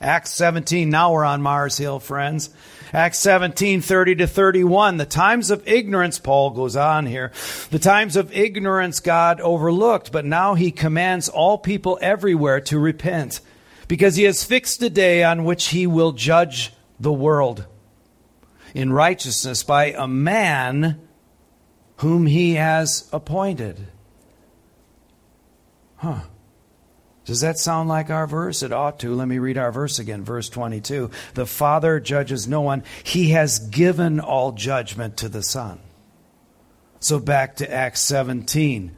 Acts 0.00 0.30
17, 0.30 0.88
now 0.88 1.12
we're 1.12 1.24
on 1.24 1.42
Mars 1.42 1.76
Hill, 1.76 2.00
friends. 2.00 2.50
Acts 2.94 3.18
17, 3.20 3.82
30 3.82 4.16
to 4.16 4.26
31. 4.26 4.96
The 4.96 5.06
times 5.06 5.50
of 5.50 5.66
ignorance, 5.68 6.18
Paul 6.18 6.50
goes 6.50 6.74
on 6.74 7.06
here. 7.06 7.30
The 7.70 7.78
times 7.78 8.16
of 8.16 8.36
ignorance 8.36 9.00
God 9.00 9.40
overlooked, 9.40 10.12
but 10.12 10.24
now 10.24 10.54
he 10.54 10.70
commands 10.72 11.28
all 11.28 11.56
people 11.56 11.98
everywhere 12.02 12.60
to 12.62 12.78
repent 12.78 13.40
because 13.86 14.16
he 14.16 14.24
has 14.24 14.44
fixed 14.44 14.82
a 14.82 14.90
day 14.90 15.22
on 15.22 15.44
which 15.44 15.68
he 15.68 15.86
will 15.86 16.12
judge 16.12 16.72
the 16.98 17.12
world 17.12 17.66
in 18.74 18.92
righteousness 18.92 19.62
by 19.62 19.86
a 19.86 20.06
man 20.06 21.00
whom 21.96 22.26
he 22.26 22.54
has 22.54 23.08
appointed. 23.12 23.88
Huh. 25.96 26.22
Does 27.24 27.40
that 27.42 27.58
sound 27.58 27.88
like 27.88 28.10
our 28.10 28.26
verse? 28.26 28.62
It 28.62 28.72
ought 28.72 28.98
to. 29.00 29.14
Let 29.14 29.28
me 29.28 29.38
read 29.38 29.56
our 29.56 29.70
verse 29.70 30.00
again, 30.00 30.24
verse 30.24 30.48
22. 30.48 31.10
The 31.34 31.46
Father 31.46 32.00
judges 32.00 32.48
no 32.48 32.60
one, 32.60 32.82
He 33.04 33.30
has 33.30 33.60
given 33.60 34.18
all 34.18 34.52
judgment 34.52 35.16
to 35.18 35.28
the 35.28 35.42
Son. 35.42 35.78
So 36.98 37.20
back 37.20 37.56
to 37.56 37.72
Acts 37.72 38.00
17. 38.00 38.96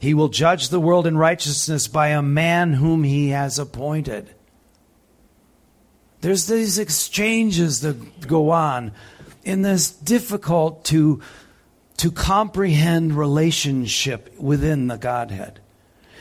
He 0.00 0.14
will 0.14 0.28
judge 0.28 0.70
the 0.70 0.80
world 0.80 1.06
in 1.06 1.18
righteousness 1.18 1.88
by 1.88 2.08
a 2.08 2.22
man 2.22 2.72
whom 2.72 3.04
He 3.04 3.28
has 3.28 3.58
appointed. 3.58 4.34
There's 6.22 6.46
these 6.46 6.78
exchanges 6.78 7.80
that 7.80 8.26
go 8.26 8.50
on 8.50 8.92
in 9.42 9.62
this 9.62 9.90
difficult 9.90 10.84
to, 10.86 11.20
to 11.96 12.12
comprehend 12.12 13.18
relationship 13.18 14.38
within 14.38 14.86
the 14.86 14.96
Godhead. 14.96 15.58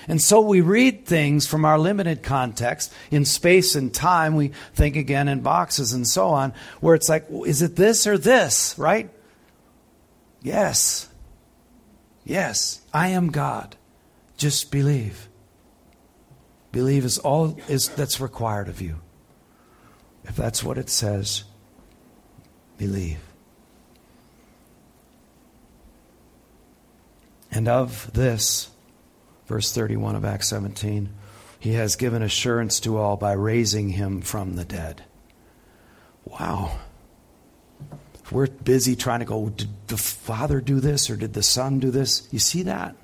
And 0.07 0.19
so 0.19 0.41
we 0.41 0.61
read 0.61 1.05
things 1.05 1.45
from 1.45 1.63
our 1.65 1.77
limited 1.77 2.23
context 2.23 2.91
in 3.11 3.25
space 3.25 3.75
and 3.75 3.93
time. 3.93 4.35
We 4.35 4.47
think 4.73 4.95
again 4.95 5.27
in 5.27 5.41
boxes 5.41 5.93
and 5.93 6.07
so 6.07 6.29
on, 6.29 6.53
where 6.79 6.95
it's 6.95 7.07
like, 7.07 7.27
is 7.45 7.61
it 7.61 7.75
this 7.75 8.07
or 8.07 8.17
this, 8.17 8.73
right? 8.79 9.11
Yes. 10.41 11.09
Yes, 12.25 12.81
I 12.91 13.09
am 13.09 13.29
God. 13.29 13.75
Just 14.35 14.71
believe. 14.71 15.29
Believe 16.71 17.05
is 17.05 17.19
all 17.19 17.59
is 17.67 17.89
that's 17.89 18.19
required 18.19 18.67
of 18.67 18.81
you. 18.81 18.99
If 20.25 20.35
that's 20.35 20.63
what 20.63 20.77
it 20.77 20.89
says, 20.89 21.43
believe. 22.77 23.19
And 27.51 27.67
of 27.67 28.11
this 28.13 28.71
Verse 29.51 29.73
31 29.73 30.15
of 30.15 30.23
Acts 30.23 30.47
17 30.47 31.09
He 31.59 31.73
has 31.73 31.97
given 31.97 32.21
assurance 32.21 32.79
to 32.79 32.97
all 32.97 33.17
by 33.17 33.33
raising 33.33 33.89
him 33.89 34.21
from 34.21 34.55
the 34.55 34.63
dead. 34.63 35.03
Wow. 36.23 36.79
We're 38.31 38.47
busy 38.47 38.95
trying 38.95 39.19
to 39.19 39.25
go, 39.25 39.49
did 39.49 39.67
the 39.87 39.97
Father 39.97 40.61
do 40.61 40.79
this 40.79 41.09
or 41.09 41.17
did 41.17 41.33
the 41.33 41.43
Son 41.43 41.79
do 41.79 41.91
this? 41.91 42.29
You 42.31 42.39
see 42.39 42.63
that? 42.63 42.95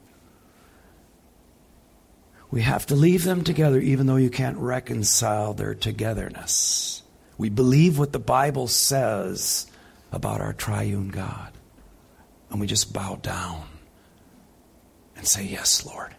We 2.50 2.62
have 2.62 2.86
to 2.86 2.96
leave 2.96 3.26
them 3.26 3.44
together 3.44 3.82
even 3.82 4.08
though 4.08 4.16
you 4.16 4.30
can't 4.30 4.58
reconcile 4.58 5.54
their 5.54 5.76
togetherness. 5.76 7.04
We 7.38 7.50
believe 7.50 8.00
what 8.00 8.14
the 8.14 8.20
Bible 8.20 8.68
says 8.68 9.68
about 10.12 10.42
our 10.42 10.54
triune 10.54 11.10
God. 11.10 11.54
And 12.50 12.60
we 12.60 12.68
just 12.68 12.94
bow 12.94 13.16
down 13.22 13.68
and 15.16 15.28
say, 15.28 15.44
Yes, 15.44 15.86
Lord. 15.86 16.16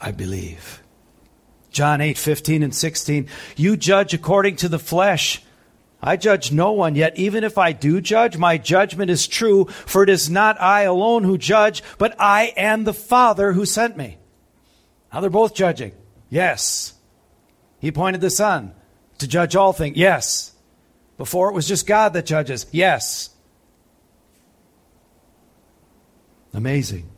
I 0.00 0.12
believe. 0.12 0.82
John 1.70 2.00
8, 2.00 2.16
15 2.16 2.62
and 2.62 2.74
16. 2.74 3.28
You 3.56 3.76
judge 3.76 4.14
according 4.14 4.56
to 4.56 4.68
the 4.68 4.78
flesh. 4.78 5.42
I 6.02 6.16
judge 6.16 6.50
no 6.50 6.72
one, 6.72 6.94
yet 6.94 7.18
even 7.18 7.44
if 7.44 7.58
I 7.58 7.72
do 7.72 8.00
judge, 8.00 8.38
my 8.38 8.56
judgment 8.56 9.10
is 9.10 9.26
true, 9.26 9.66
for 9.66 10.02
it 10.02 10.08
is 10.08 10.30
not 10.30 10.58
I 10.60 10.82
alone 10.82 11.24
who 11.24 11.36
judge, 11.36 11.82
but 11.98 12.16
I 12.18 12.54
and 12.56 12.86
the 12.86 12.94
Father 12.94 13.52
who 13.52 13.66
sent 13.66 13.98
me. 13.98 14.16
Now 15.12 15.20
they're 15.20 15.28
both 15.28 15.54
judging. 15.54 15.92
Yes. 16.30 16.94
He 17.80 17.88
appointed 17.88 18.22
the 18.22 18.30
Son 18.30 18.74
to 19.20 19.28
judge 19.28 19.56
all 19.56 19.72
things. 19.72 19.96
Yes. 19.96 20.52
Before 21.16 21.48
it 21.48 21.54
was 21.54 21.68
just 21.68 21.86
God 21.86 22.12
that 22.14 22.26
judges. 22.26 22.66
Yes. 22.72 23.30
Amazing. 26.52 27.08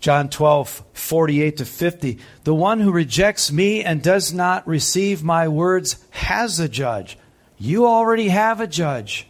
John 0.00 0.28
12, 0.30 0.84
48 0.92 1.56
to 1.56 1.64
50. 1.64 2.18
The 2.44 2.54
one 2.54 2.80
who 2.80 2.92
rejects 2.92 3.50
me 3.50 3.82
and 3.82 4.02
does 4.02 4.32
not 4.32 4.66
receive 4.66 5.24
my 5.24 5.48
words 5.48 6.04
has 6.10 6.60
a 6.60 6.68
judge. 6.68 7.18
You 7.58 7.86
already 7.86 8.28
have 8.28 8.60
a 8.60 8.66
judge. 8.66 9.26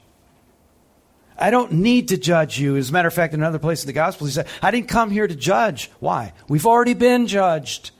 I 1.38 1.50
don't 1.50 1.72
need 1.72 2.08
to 2.08 2.18
judge 2.18 2.58
you. 2.58 2.76
As 2.76 2.90
a 2.90 2.92
matter 2.92 3.08
of 3.08 3.14
fact, 3.14 3.32
in 3.32 3.40
another 3.40 3.58
place 3.58 3.82
in 3.82 3.86
the 3.86 3.92
gospel, 3.92 4.26
he 4.26 4.32
said, 4.32 4.48
I 4.60 4.70
didn't 4.70 4.88
come 4.88 5.10
here 5.10 5.26
to 5.26 5.36
judge. 5.36 5.90
Why? 6.00 6.34
We've 6.48 6.66
already 6.66 6.94
been 6.94 7.26
judged. 7.26 7.92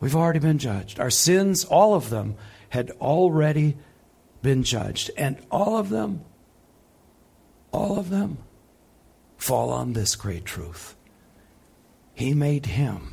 We've 0.00 0.16
already 0.16 0.38
been 0.38 0.58
judged. 0.58 1.00
Our 1.00 1.10
sins, 1.10 1.64
all 1.64 1.94
of 1.94 2.10
them, 2.10 2.36
had 2.68 2.90
already 3.00 3.76
been 4.42 4.62
judged. 4.62 5.10
And 5.16 5.38
all 5.50 5.78
of 5.78 5.88
them, 5.88 6.24
all 7.72 7.98
of 7.98 8.10
them, 8.10 8.38
fall 9.36 9.70
on 9.70 9.92
this 9.92 10.16
great 10.16 10.44
truth. 10.44 10.96
He 12.14 12.34
made 12.34 12.66
him 12.66 13.12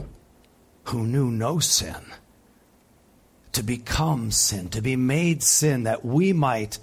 who 0.86 1.06
knew 1.06 1.32
no 1.32 1.60
sin 1.60 2.04
to 3.54 3.64
become 3.64 4.32
sin, 4.32 4.70
to 4.70 4.82
be 4.82 4.96
made 4.96 5.44
sin, 5.44 5.84
that 5.84 6.04
we 6.04 6.34
might 6.34 6.80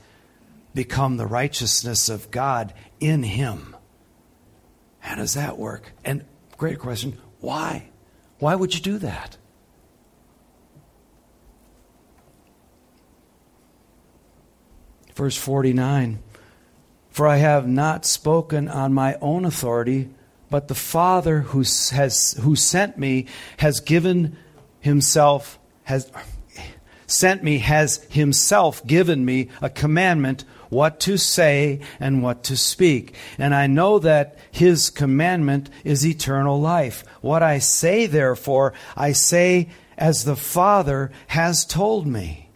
become 0.74 1.16
the 1.16 1.26
righteousness 1.26 2.08
of 2.08 2.30
God 2.30 2.72
in 3.00 3.22
him. 3.22 3.76
How 5.00 5.16
does 5.16 5.34
that 5.34 5.58
work? 5.58 5.92
And 6.04 6.24
great 6.56 6.78
question 6.78 7.18
why? 7.40 7.90
Why 8.38 8.54
would 8.54 8.74
you 8.74 8.80
do 8.80 8.98
that? 8.98 9.36
Verse 15.20 15.36
49 15.36 16.18
for 17.10 17.28
I 17.28 17.36
have 17.36 17.68
not 17.68 18.06
spoken 18.06 18.68
on 18.68 18.94
my 18.94 19.18
own 19.20 19.44
authority, 19.44 20.08
but 20.48 20.68
the 20.68 20.74
Father 20.74 21.40
who, 21.40 21.58
has, 21.90 22.38
who 22.40 22.56
sent 22.56 22.96
me 22.96 23.26
has 23.58 23.80
given 23.80 24.38
himself, 24.80 25.58
has 25.82 26.10
sent 27.06 27.42
me, 27.42 27.58
has 27.58 28.02
himself 28.08 28.86
given 28.86 29.26
me 29.26 29.50
a 29.60 29.68
commandment 29.68 30.46
what 30.70 31.00
to 31.00 31.18
say 31.18 31.80
and 31.98 32.22
what 32.22 32.42
to 32.44 32.56
speak. 32.56 33.14
And 33.36 33.54
I 33.54 33.66
know 33.66 33.98
that 33.98 34.38
his 34.50 34.88
commandment 34.88 35.68
is 35.84 36.06
eternal 36.06 36.58
life. 36.58 37.04
What 37.20 37.42
I 37.42 37.58
say, 37.58 38.06
therefore, 38.06 38.72
I 38.96 39.12
say 39.12 39.68
as 39.98 40.24
the 40.24 40.36
Father 40.36 41.12
has 41.26 41.66
told 41.66 42.06
me. 42.06 42.49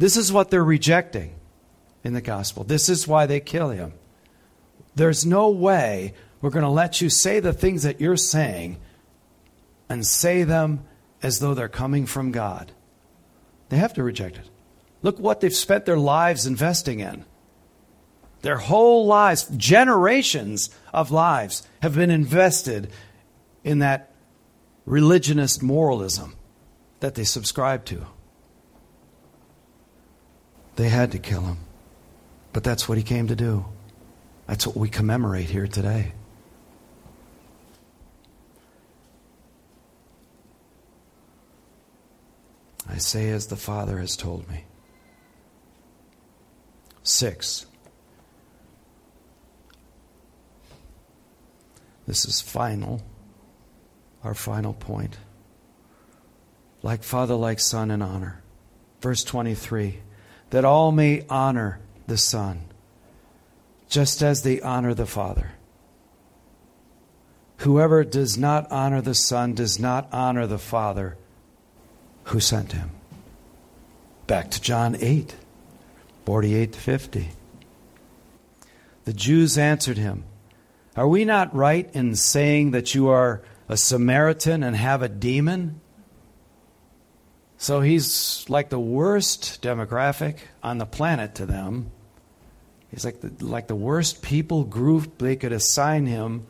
This 0.00 0.16
is 0.16 0.32
what 0.32 0.50
they're 0.50 0.64
rejecting 0.64 1.34
in 2.02 2.14
the 2.14 2.22
gospel. 2.22 2.64
This 2.64 2.88
is 2.88 3.06
why 3.06 3.26
they 3.26 3.38
kill 3.38 3.68
him. 3.68 3.92
There's 4.94 5.26
no 5.26 5.50
way 5.50 6.14
we're 6.40 6.48
going 6.48 6.64
to 6.64 6.70
let 6.70 7.02
you 7.02 7.10
say 7.10 7.38
the 7.38 7.52
things 7.52 7.82
that 7.82 8.00
you're 8.00 8.16
saying 8.16 8.78
and 9.90 10.06
say 10.06 10.42
them 10.42 10.84
as 11.22 11.38
though 11.38 11.52
they're 11.52 11.68
coming 11.68 12.06
from 12.06 12.32
God. 12.32 12.72
They 13.68 13.76
have 13.76 13.92
to 13.92 14.02
reject 14.02 14.38
it. 14.38 14.48
Look 15.02 15.18
what 15.18 15.42
they've 15.42 15.54
spent 15.54 15.84
their 15.84 15.98
lives 15.98 16.46
investing 16.46 17.00
in. 17.00 17.26
Their 18.40 18.56
whole 18.56 19.04
lives, 19.04 19.50
generations 19.54 20.70
of 20.94 21.10
lives, 21.10 21.62
have 21.82 21.94
been 21.94 22.10
invested 22.10 22.90
in 23.64 23.80
that 23.80 24.10
religionist 24.86 25.62
moralism. 25.62 26.36
that 27.00 27.14
they 27.14 27.24
subscribe 27.24 27.84
to. 27.86 28.06
They 30.76 30.88
had 30.88 31.12
to 31.12 31.18
kill 31.18 31.42
him. 31.42 31.58
But 32.52 32.64
that's 32.64 32.88
what 32.88 32.98
he 32.98 33.04
came 33.04 33.28
to 33.28 33.36
do. 33.36 33.64
That's 34.46 34.66
what 34.66 34.76
we 34.76 34.88
commemorate 34.88 35.50
here 35.50 35.66
today. 35.66 36.12
I 42.88 42.98
say 42.98 43.30
as 43.30 43.46
the 43.46 43.56
Father 43.56 43.98
has 43.98 44.16
told 44.16 44.48
me. 44.50 44.64
Six. 47.04 47.66
This 52.06 52.24
is 52.24 52.40
final, 52.40 53.02
our 54.24 54.34
final 54.34 54.72
point. 54.72 55.18
Like 56.82 57.04
Father, 57.04 57.34
like 57.34 57.60
Son 57.60 57.92
in 57.92 58.02
honor. 58.02 58.42
Verse 59.00 59.22
23 59.22 60.00
that 60.50 60.64
all 60.64 60.92
may 60.92 61.24
honor 61.28 61.80
the 62.06 62.18
Son, 62.18 62.62
just 63.88 64.22
as 64.22 64.42
they 64.42 64.60
honor 64.60 64.94
the 64.94 65.06
Father. 65.06 65.52
Whoever 67.58 68.04
does 68.04 68.38
not 68.38 68.70
honor 68.70 69.00
the 69.00 69.14
Son 69.14 69.54
does 69.54 69.78
not 69.78 70.08
honor 70.12 70.46
the 70.46 70.58
Father 70.58 71.16
who 72.24 72.40
sent 72.40 72.72
him. 72.72 72.90
Back 74.26 74.50
to 74.52 74.60
John 74.60 74.96
8, 74.98 75.34
48 76.24 76.72
to 76.72 76.78
50. 76.78 77.28
The 79.04 79.12
Jews 79.12 79.58
answered 79.58 79.98
him, 79.98 80.24
Are 80.96 81.08
we 81.08 81.24
not 81.24 81.54
right 81.54 81.90
in 81.94 82.14
saying 82.14 82.70
that 82.70 82.94
you 82.94 83.08
are 83.08 83.42
a 83.68 83.76
Samaritan 83.76 84.62
and 84.62 84.76
have 84.76 85.02
a 85.02 85.08
demon? 85.08 85.79
So 87.60 87.82
he's 87.82 88.46
like 88.48 88.70
the 88.70 88.80
worst 88.80 89.60
demographic 89.60 90.38
on 90.62 90.78
the 90.78 90.86
planet 90.86 91.34
to 91.34 91.46
them. 91.46 91.90
He's 92.90 93.04
like 93.04 93.20
the, 93.20 93.44
like 93.44 93.66
the 93.66 93.76
worst 93.76 94.22
people 94.22 94.64
group 94.64 95.18
they 95.18 95.36
could 95.36 95.52
assign 95.52 96.06
him 96.06 96.46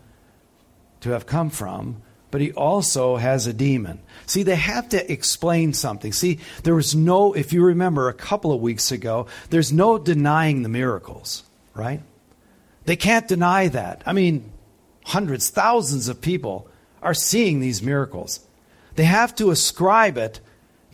to 1.01 1.11
have 1.11 1.27
come 1.27 1.51
from, 1.51 2.01
but 2.31 2.41
he 2.41 2.53
also 2.53 3.17
has 3.17 3.49
a 3.49 3.53
demon. 3.53 3.99
See, 4.27 4.45
they 4.45 4.55
have 4.55 4.89
to 4.91 5.13
explain 5.13 5.73
something. 5.73 6.13
See, 6.13 6.39
there 6.63 6.77
was 6.77 6.95
no, 6.95 7.33
if 7.33 7.53
you 7.53 7.65
remember 7.65 8.09
a 8.09 8.15
couple 8.15 8.53
of 8.53 8.61
weeks 8.61 8.93
ago, 8.93 9.27
there's 9.51 9.73
no 9.73 9.99
denying 9.99 10.63
the 10.63 10.69
miracles, 10.69 11.43
right? 11.75 12.03
They 12.85 12.95
can't 12.95 13.27
deny 13.27 13.67
that. 13.67 14.05
I 14.07 14.13
mean, 14.13 14.53
hundreds, 15.07 15.51
thousands 15.51 16.07
of 16.07 16.21
people 16.21 16.69
are 17.03 17.15
seeing 17.15 17.59
these 17.59 17.83
miracles. 17.83 18.47
They 18.95 19.07
have 19.07 19.35
to 19.37 19.51
ascribe 19.51 20.17
it 20.17 20.39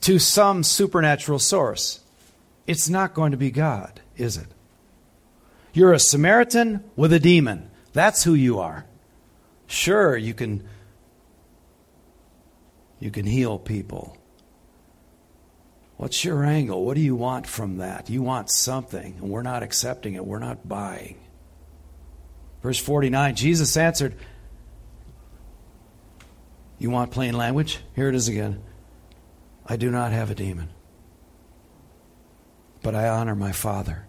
to 0.02 0.18
some 0.18 0.62
supernatural 0.62 1.38
source. 1.38 2.00
It's 2.66 2.88
not 2.88 3.14
going 3.14 3.30
to 3.30 3.36
be 3.36 3.50
God, 3.50 4.00
is 4.16 4.36
it? 4.36 4.48
You're 5.72 5.92
a 5.92 5.98
Samaritan 5.98 6.84
with 6.96 7.12
a 7.12 7.20
demon. 7.20 7.70
That's 7.92 8.24
who 8.24 8.34
you 8.34 8.58
are. 8.60 8.86
Sure, 9.66 10.16
you 10.16 10.34
can 10.34 10.68
you 12.98 13.10
can 13.10 13.26
heal 13.26 13.58
people. 13.58 14.16
What's 15.96 16.24
your 16.24 16.44
angle? 16.44 16.84
What 16.84 16.94
do 16.94 17.00
you 17.00 17.14
want 17.14 17.46
from 17.46 17.78
that? 17.78 18.10
You 18.10 18.22
want 18.22 18.50
something, 18.50 19.16
and 19.20 19.30
we're 19.30 19.42
not 19.42 19.62
accepting 19.62 20.14
it. 20.14 20.24
We're 20.24 20.38
not 20.38 20.68
buying. 20.68 21.18
Verse 22.62 22.78
49 22.78 23.34
Jesus 23.34 23.76
answered, 23.76 24.14
You 26.78 26.90
want 26.90 27.12
plain 27.12 27.36
language? 27.36 27.80
Here 27.94 28.08
it 28.08 28.14
is 28.14 28.28
again. 28.28 28.62
I 29.68 29.76
do 29.76 29.90
not 29.90 30.12
have 30.12 30.30
a 30.30 30.34
demon, 30.34 30.68
but 32.82 32.94
I 32.94 33.08
honor 33.08 33.34
my 33.34 33.52
Father, 33.52 34.06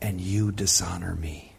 and 0.00 0.20
you 0.20 0.50
dishonor 0.50 1.14
me. 1.14 1.52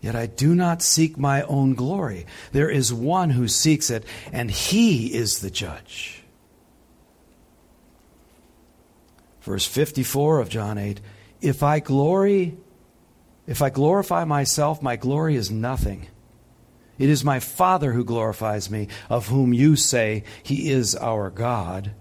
Yet 0.00 0.14
I 0.14 0.26
do 0.26 0.54
not 0.54 0.80
seek 0.80 1.18
my 1.18 1.42
own 1.42 1.74
glory. 1.74 2.26
There 2.52 2.70
is 2.70 2.92
one 2.92 3.30
who 3.30 3.48
seeks 3.48 3.90
it, 3.90 4.04
and 4.32 4.50
he 4.50 5.12
is 5.12 5.40
the 5.40 5.50
judge. 5.50 6.22
Verse 9.42 9.66
54 9.66 10.40
of 10.40 10.48
John 10.48 10.78
8 10.78 11.00
If 11.40 11.62
I 11.62 11.80
glory, 11.80 12.56
if 13.46 13.60
I 13.60 13.70
glorify 13.70 14.24
myself, 14.24 14.82
my 14.82 14.96
glory 14.96 15.36
is 15.36 15.50
nothing. 15.50 16.06
It 16.98 17.08
is 17.08 17.24
my 17.24 17.38
Father 17.38 17.92
who 17.92 18.04
glorifies 18.04 18.70
me, 18.70 18.88
of 19.08 19.28
whom 19.28 19.52
you 19.52 19.76
say 19.76 20.24
he 20.42 20.70
is 20.70 20.96
our 20.96 21.30
God. 21.30 21.92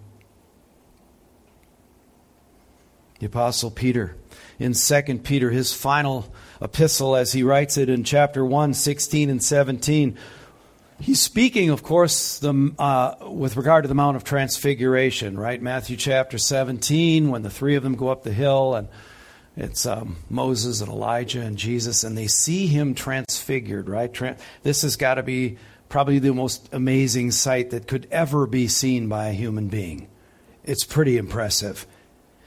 The 3.19 3.27
Apostle 3.27 3.71
Peter, 3.71 4.15
in 4.59 4.73
2 4.73 5.01
Peter, 5.23 5.51
his 5.51 5.73
final 5.73 6.33
epistle, 6.61 7.15
as 7.15 7.31
he 7.33 7.43
writes 7.43 7.77
it 7.77 7.89
in 7.89 8.03
chapter 8.03 8.43
1, 8.45 8.73
16 8.73 9.29
and 9.29 9.43
17, 9.43 10.17
he's 10.99 11.21
speaking, 11.21 11.69
of 11.69 11.83
course, 11.83 12.39
the, 12.39 12.73
uh, 12.77 13.15
with 13.29 13.55
regard 13.57 13.83
to 13.83 13.87
the 13.87 13.95
Mount 13.95 14.17
of 14.17 14.23
Transfiguration, 14.23 15.37
right? 15.37 15.61
Matthew 15.61 15.97
chapter 15.97 16.37
17, 16.37 17.29
when 17.29 17.43
the 17.43 17.49
three 17.49 17.75
of 17.75 17.83
them 17.83 17.95
go 17.95 18.09
up 18.09 18.23
the 18.23 18.33
hill 18.33 18.75
and 18.75 18.87
it's 19.57 19.87
um, 19.87 20.17
Moses 20.29 20.81
and 20.81 20.91
Elijah 20.91 21.41
and 21.41 21.57
Jesus, 21.57 22.03
and 22.03 22.15
they 22.15 22.27
see 22.27 22.67
him 22.67 22.93
transfigured, 22.93 23.89
right? 23.89 24.15
this 24.61 24.83
has 24.83 24.95
got 24.95 25.15
to 25.15 25.23
be 25.23 25.57
probably 25.89 26.19
the 26.19 26.33
most 26.33 26.69
amazing 26.71 27.31
sight 27.31 27.71
that 27.71 27.87
could 27.87 28.07
ever 28.11 28.45
be 28.45 28.67
seen 28.67 29.09
by 29.09 29.29
a 29.29 29.33
human 29.33 29.67
being. 29.67 30.07
It's 30.63 30.83
pretty 30.83 31.17
impressive. 31.17 31.87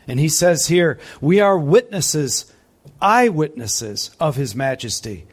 And 0.07 0.21
he 0.21 0.29
says 0.29 0.69
here, 0.69 1.01
we 1.21 1.41
are 1.41 1.59
witnesses, 1.59 2.53
eyewitnesses 3.01 4.11
of 4.21 4.37
his 4.37 4.55
majesty. 4.55 5.27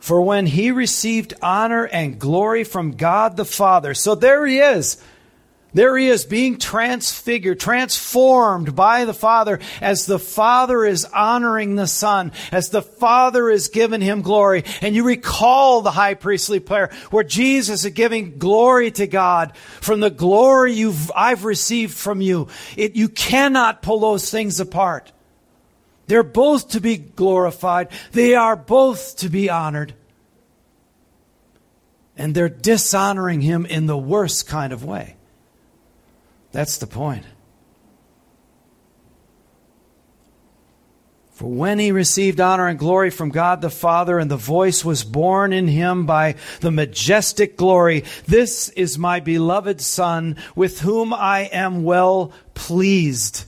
For 0.00 0.20
when 0.20 0.46
he 0.46 0.72
received 0.72 1.34
honor 1.42 1.84
and 1.84 2.18
glory 2.18 2.64
from 2.64 2.92
God 2.92 3.36
the 3.36 3.44
Father, 3.44 3.94
so 3.94 4.16
there 4.16 4.44
he 4.46 4.58
is 4.58 5.00
there 5.76 5.96
he 5.96 6.08
is 6.08 6.24
being 6.24 6.58
transfigured, 6.58 7.60
transformed 7.60 8.74
by 8.74 9.04
the 9.04 9.14
Father 9.14 9.60
as 9.80 10.06
the 10.06 10.18
Father 10.18 10.84
is 10.84 11.04
honoring 11.04 11.74
the 11.74 11.86
Son, 11.86 12.32
as 12.50 12.70
the 12.70 12.82
Father 12.82 13.50
is 13.50 13.68
giving 13.68 14.00
him 14.00 14.22
glory. 14.22 14.64
And 14.80 14.94
you 14.94 15.04
recall 15.04 15.82
the 15.82 15.90
high 15.90 16.14
priestly 16.14 16.60
prayer 16.60 16.90
where 17.10 17.24
Jesus 17.24 17.84
is 17.84 17.92
giving 17.92 18.38
glory 18.38 18.90
to 18.92 19.06
God 19.06 19.56
from 19.56 20.00
the 20.00 20.10
glory 20.10 20.72
you've, 20.72 21.12
I've 21.14 21.44
received 21.44 21.94
from 21.94 22.20
you. 22.20 22.48
It, 22.76 22.96
you 22.96 23.08
cannot 23.08 23.82
pull 23.82 24.00
those 24.00 24.30
things 24.30 24.60
apart. 24.60 25.12
They're 26.06 26.22
both 26.22 26.70
to 26.70 26.80
be 26.80 26.96
glorified. 26.96 27.88
They 28.12 28.34
are 28.34 28.56
both 28.56 29.16
to 29.18 29.28
be 29.28 29.50
honored. 29.50 29.94
And 32.16 32.34
they're 32.34 32.48
dishonoring 32.48 33.42
him 33.42 33.66
in 33.66 33.86
the 33.86 33.98
worst 33.98 34.46
kind 34.46 34.72
of 34.72 34.84
way. 34.84 35.15
That's 36.56 36.78
the 36.78 36.86
point. 36.86 37.26
For 41.32 41.50
when 41.50 41.78
he 41.78 41.92
received 41.92 42.40
honor 42.40 42.66
and 42.66 42.78
glory 42.78 43.10
from 43.10 43.28
God 43.28 43.60
the 43.60 43.68
Father, 43.68 44.18
and 44.18 44.30
the 44.30 44.38
voice 44.38 44.82
was 44.82 45.04
borne 45.04 45.52
in 45.52 45.68
him 45.68 46.06
by 46.06 46.36
the 46.60 46.70
majestic 46.70 47.58
glory, 47.58 48.04
This 48.26 48.70
is 48.70 48.96
my 48.96 49.20
beloved 49.20 49.82
Son, 49.82 50.38
with 50.54 50.80
whom 50.80 51.12
I 51.12 51.40
am 51.52 51.84
well 51.84 52.32
pleased. 52.54 53.44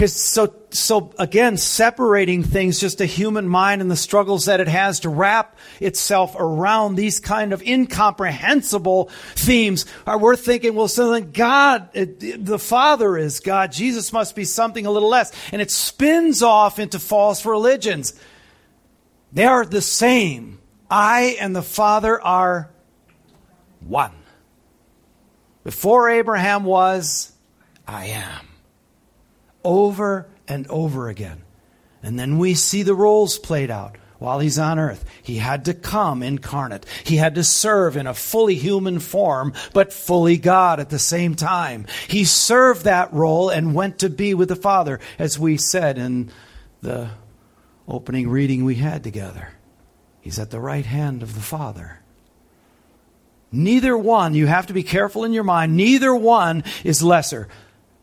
Because 0.00 0.16
so, 0.16 0.54
so 0.70 1.12
again, 1.18 1.58
separating 1.58 2.42
things, 2.42 2.80
just 2.80 3.02
a 3.02 3.04
human 3.04 3.46
mind 3.46 3.82
and 3.82 3.90
the 3.90 3.96
struggles 3.96 4.46
that 4.46 4.58
it 4.58 4.66
has 4.66 5.00
to 5.00 5.10
wrap 5.10 5.58
itself 5.78 6.34
around 6.38 6.94
these 6.94 7.20
kind 7.20 7.52
of 7.52 7.60
incomprehensible 7.60 9.10
themes. 9.34 9.84
We're 10.06 10.36
thinking, 10.36 10.74
well, 10.74 10.88
so 10.88 11.12
then 11.12 11.32
God, 11.32 11.92
the 11.92 12.58
Father 12.58 13.18
is 13.18 13.40
God. 13.40 13.72
Jesus 13.72 14.10
must 14.10 14.34
be 14.34 14.46
something 14.46 14.86
a 14.86 14.90
little 14.90 15.10
less. 15.10 15.32
And 15.52 15.60
it 15.60 15.70
spins 15.70 16.42
off 16.42 16.78
into 16.78 16.98
false 16.98 17.44
religions. 17.44 18.18
They 19.34 19.44
are 19.44 19.66
the 19.66 19.82
same. 19.82 20.60
I 20.90 21.36
and 21.38 21.54
the 21.54 21.60
Father 21.60 22.18
are 22.22 22.70
one. 23.80 24.12
Before 25.62 26.08
Abraham 26.08 26.64
was, 26.64 27.32
I 27.86 28.06
am 28.06 28.49
over 29.64 30.28
and 30.48 30.66
over 30.68 31.08
again. 31.08 31.42
And 32.02 32.18
then 32.18 32.38
we 32.38 32.54
see 32.54 32.82
the 32.82 32.94
roles 32.94 33.38
played 33.38 33.70
out 33.70 33.96
while 34.18 34.38
he's 34.38 34.58
on 34.58 34.78
earth. 34.78 35.04
He 35.22 35.38
had 35.38 35.64
to 35.64 35.74
come 35.74 36.22
incarnate. 36.22 36.86
He 37.04 37.16
had 37.16 37.34
to 37.34 37.44
serve 37.44 37.96
in 37.96 38.06
a 38.06 38.14
fully 38.14 38.54
human 38.54 39.00
form, 39.00 39.54
but 39.72 39.92
fully 39.92 40.36
God 40.36 40.78
at 40.78 40.90
the 40.90 40.98
same 40.98 41.34
time. 41.34 41.86
He 42.06 42.24
served 42.24 42.84
that 42.84 43.12
role 43.12 43.48
and 43.48 43.74
went 43.74 43.98
to 44.00 44.10
be 44.10 44.34
with 44.34 44.48
the 44.48 44.56
Father, 44.56 45.00
as 45.18 45.38
we 45.38 45.56
said 45.56 45.98
in 45.98 46.30
the 46.82 47.10
opening 47.88 48.28
reading 48.28 48.64
we 48.64 48.76
had 48.76 49.02
together. 49.02 49.48
He's 50.20 50.38
at 50.38 50.50
the 50.50 50.60
right 50.60 50.86
hand 50.86 51.22
of 51.22 51.34
the 51.34 51.40
Father. 51.40 52.00
Neither 53.50 53.96
one, 53.96 54.34
you 54.34 54.46
have 54.46 54.66
to 54.66 54.72
be 54.72 54.82
careful 54.82 55.24
in 55.24 55.32
your 55.32 55.44
mind, 55.44 55.76
neither 55.76 56.14
one 56.14 56.62
is 56.84 57.02
lesser. 57.02 57.48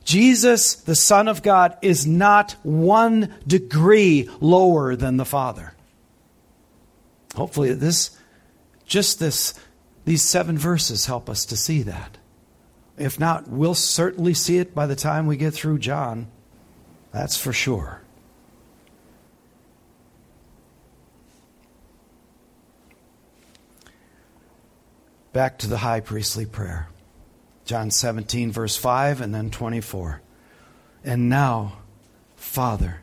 Jesus, 0.07 0.73
the 0.73 0.95
Son 0.95 1.27
of 1.27 1.43
God, 1.43 1.77
is 1.81 2.07
not 2.07 2.53
one 2.63 3.35
degree 3.45 4.29
lower 4.39 4.95
than 4.95 5.17
the 5.17 5.25
Father. 5.25 5.73
Hopefully, 7.35 7.73
this, 7.73 8.17
just 8.85 9.19
this, 9.19 9.53
these 10.05 10.23
seven 10.23 10.57
verses 10.57 11.07
help 11.07 11.29
us 11.29 11.43
to 11.47 11.57
see 11.57 11.81
that. 11.81 12.17
If 12.97 13.19
not, 13.19 13.49
we'll 13.49 13.75
certainly 13.75 14.33
see 14.33 14.59
it 14.59 14.73
by 14.73 14.85
the 14.85 14.95
time 14.95 15.27
we 15.27 15.35
get 15.35 15.53
through 15.53 15.79
John. 15.79 16.27
That's 17.11 17.35
for 17.35 17.51
sure. 17.51 18.01
Back 25.33 25.57
to 25.57 25.67
the 25.67 25.79
high 25.79 25.99
priestly 25.99 26.45
prayer. 26.45 26.87
John 27.67 27.91
17, 27.91 28.51
verse 28.51 28.77
5, 28.77 29.19
and 29.19 29.35
then 29.35 29.49
24. 29.49 30.21
And 31.03 31.29
now, 31.29 31.79
Father, 32.37 33.01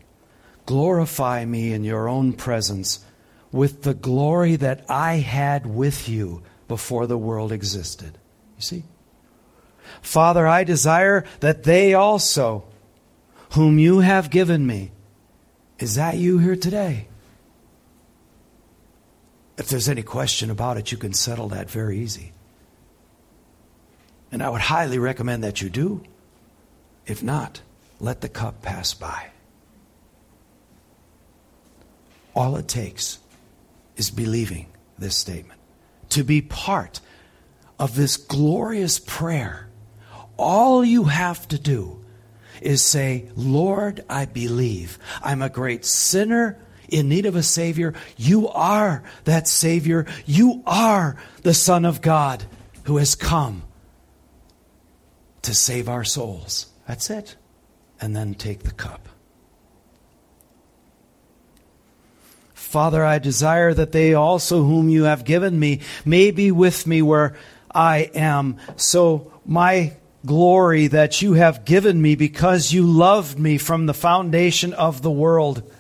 glorify 0.65 1.45
me 1.45 1.75
in 1.75 1.85
your 1.85 2.09
own 2.09 2.33
presence 2.33 3.05
with 3.53 3.83
the 3.83 3.93
glory 3.93 4.57
that 4.57 4.87
I 4.89 5.17
had 5.17 5.67
with 5.67 6.09
you 6.09 6.43
before 6.67 7.07
the 7.07 7.19
world 7.19 7.53
existed. 7.53 8.19
You 8.57 8.62
see? 8.62 8.85
Father, 10.01 10.47
I 10.47 10.65
desire 10.65 11.25
that 11.41 11.65
they 11.65 11.93
also, 11.93 12.65
whom 13.51 13.79
you 13.79 13.99
have 14.01 14.31
given 14.31 14.67
me, 14.67 14.93
is 15.79 15.97
that 15.97 16.17
you 16.17 16.39
here 16.39 16.57
today? 16.57 17.09
If 19.59 19.69
there's 19.69 19.91
any 19.91 20.03
question 20.03 20.51
about 20.51 20.79
it, 20.79 20.91
you 20.91 20.97
can 20.97 21.12
settle 21.12 21.49
that 21.49 21.71
very 21.71 21.99
easy. 21.99 22.34
And 24.35 24.43
I 24.43 24.51
would 24.51 24.62
highly 24.62 24.99
recommend 24.99 25.45
that 25.45 25.62
you 25.62 25.70
do. 25.70 26.03
If 27.07 27.22
not, 27.22 27.61
let 28.01 28.20
the 28.20 28.28
cup 28.28 28.62
pass 28.62 28.93
by. 28.93 29.28
All 32.35 32.57
it 32.57 32.66
takes 32.66 33.20
is 33.97 34.11
believing 34.11 34.66
this 34.99 35.16
statement. 35.16 35.61
To 36.09 36.24
be 36.24 36.43
part 36.43 37.01
of 37.78 37.95
this 37.95 38.16
glorious 38.16 38.99
prayer, 38.99 39.68
all 40.37 40.85
you 40.85 41.05
have 41.05 41.47
to 41.47 41.59
do 41.59 42.05
is 42.61 42.82
say, 42.82 43.30
Lord, 43.37 44.05
I 44.11 44.24
believe. 44.24 44.99
I'm 45.22 45.43
a 45.43 45.49
great 45.49 45.85
sinner 45.85 46.59
in 46.89 47.09
need 47.09 47.26
of 47.26 47.37
a 47.37 47.43
Savior. 47.45 47.95
You 48.16 48.49
are 48.49 49.05
that 49.26 49.47
Savior. 49.47 50.07
You 50.26 50.64
are 50.66 51.16
the 51.43 51.55
Son 51.55 51.85
of 51.85 52.01
God 52.01 52.43
who 52.87 52.97
has 52.97 53.14
come 53.14 53.62
to 55.45 55.55
save 55.55 55.88
our 55.88 56.05
souls. 56.05 56.66
That's 56.86 57.11
it. 57.11 57.36
And 58.01 58.14
then 58.14 58.34
take 58.34 58.64
the 58.64 58.72
cup. 58.72 59.09
Father, 62.55 63.05
I 63.05 63.18
desire 63.18 63.72
that 63.72 63.92
they 63.92 64.14
also, 64.14 64.64
whom 64.64 64.88
you 64.88 65.05
have 65.05 65.24
given 65.24 65.59
me, 65.59 65.80
may 66.05 66.32
be 66.32 66.51
with 66.51 66.86
me 66.86 67.03
where 67.03 67.36
I 67.72 68.11
am. 68.14 68.59
So 68.76 69.32
my 69.47 69.97
glory 70.26 70.88
that 70.88 71.22
you 71.22 71.34
have 71.34 71.64
given 71.64 72.01
me 72.01 72.16
because 72.16 72.72
you 72.72 72.84
loved 72.84 73.38
me 73.38 73.59
from 73.59 73.86
the 73.86 73.95
foundation 73.95 74.72
of 74.72 75.03
the 75.03 75.11
world 75.11 75.70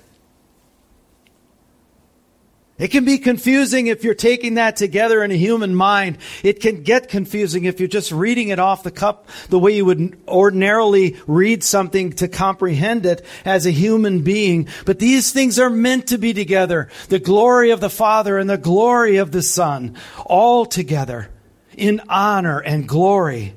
it 2.76 2.88
can 2.88 3.04
be 3.04 3.18
confusing 3.18 3.86
if 3.86 4.02
you're 4.02 4.14
taking 4.14 4.54
that 4.54 4.74
together 4.74 5.22
in 5.22 5.30
a 5.30 5.36
human 5.36 5.76
mind. 5.76 6.18
It 6.42 6.60
can 6.60 6.82
get 6.82 7.08
confusing 7.08 7.64
if 7.64 7.78
you're 7.78 7.88
just 7.88 8.10
reading 8.10 8.48
it 8.48 8.58
off 8.58 8.82
the 8.82 8.90
cup 8.90 9.28
the 9.48 9.60
way 9.60 9.76
you 9.76 9.84
would 9.84 10.18
ordinarily 10.26 11.16
read 11.28 11.62
something 11.62 12.14
to 12.14 12.26
comprehend 12.26 13.06
it 13.06 13.24
as 13.44 13.64
a 13.64 13.70
human 13.70 14.22
being. 14.22 14.66
But 14.86 14.98
these 14.98 15.32
things 15.32 15.60
are 15.60 15.70
meant 15.70 16.08
to 16.08 16.18
be 16.18 16.32
together. 16.34 16.88
The 17.10 17.20
glory 17.20 17.70
of 17.70 17.80
the 17.80 17.90
Father 17.90 18.38
and 18.38 18.50
the 18.50 18.58
glory 18.58 19.18
of 19.18 19.30
the 19.30 19.42
Son, 19.42 19.96
all 20.26 20.66
together 20.66 21.30
in 21.76 22.02
honor 22.08 22.58
and 22.58 22.88
glory 22.88 23.54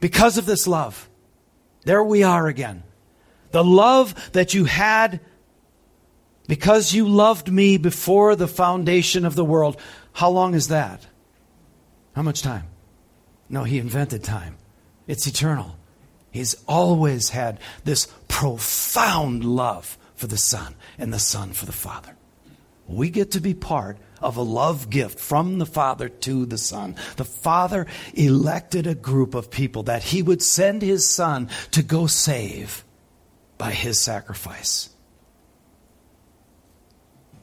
because 0.00 0.36
of 0.36 0.46
this 0.46 0.66
love. 0.66 1.08
There 1.84 2.02
we 2.02 2.24
are 2.24 2.48
again. 2.48 2.82
The 3.52 3.62
love 3.62 4.32
that 4.32 4.52
you 4.52 4.64
had 4.64 5.20
because 6.48 6.92
you 6.92 7.08
loved 7.08 7.50
me 7.50 7.76
before 7.76 8.36
the 8.36 8.48
foundation 8.48 9.24
of 9.24 9.34
the 9.34 9.44
world. 9.44 9.78
How 10.12 10.30
long 10.30 10.54
is 10.54 10.68
that? 10.68 11.06
How 12.14 12.22
much 12.22 12.42
time? 12.42 12.64
No, 13.48 13.64
he 13.64 13.78
invented 13.78 14.24
time. 14.24 14.56
It's 15.06 15.26
eternal. 15.26 15.76
He's 16.30 16.54
always 16.66 17.30
had 17.30 17.60
this 17.84 18.08
profound 18.28 19.44
love 19.44 19.98
for 20.14 20.26
the 20.26 20.38
Son 20.38 20.74
and 20.98 21.12
the 21.12 21.18
Son 21.18 21.52
for 21.52 21.66
the 21.66 21.72
Father. 21.72 22.16
We 22.88 23.10
get 23.10 23.32
to 23.32 23.40
be 23.40 23.54
part 23.54 23.98
of 24.20 24.36
a 24.36 24.42
love 24.42 24.88
gift 24.88 25.18
from 25.18 25.58
the 25.58 25.66
Father 25.66 26.08
to 26.08 26.46
the 26.46 26.58
Son. 26.58 26.96
The 27.16 27.24
Father 27.24 27.86
elected 28.14 28.86
a 28.86 28.94
group 28.94 29.34
of 29.34 29.50
people 29.50 29.84
that 29.84 30.02
He 30.02 30.22
would 30.22 30.42
send 30.42 30.82
His 30.82 31.08
Son 31.08 31.48
to 31.72 31.82
go 31.82 32.06
save 32.06 32.84
by 33.58 33.72
His 33.72 34.00
sacrifice. 34.00 34.88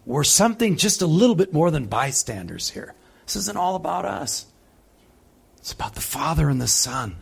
We're 0.09 0.23
something 0.23 0.75
just 0.75 1.03
a 1.03 1.05
little 1.05 1.35
bit 1.35 1.53
more 1.53 1.69
than 1.69 1.85
bystanders 1.85 2.71
here. 2.71 2.95
This 3.27 3.35
isn't 3.35 3.57
all 3.57 3.75
about 3.75 4.05
us. 4.05 4.47
It's 5.59 5.71
about 5.71 5.93
the 5.93 6.01
Father 6.01 6.49
and 6.49 6.59
the 6.59 6.67
Son 6.67 7.17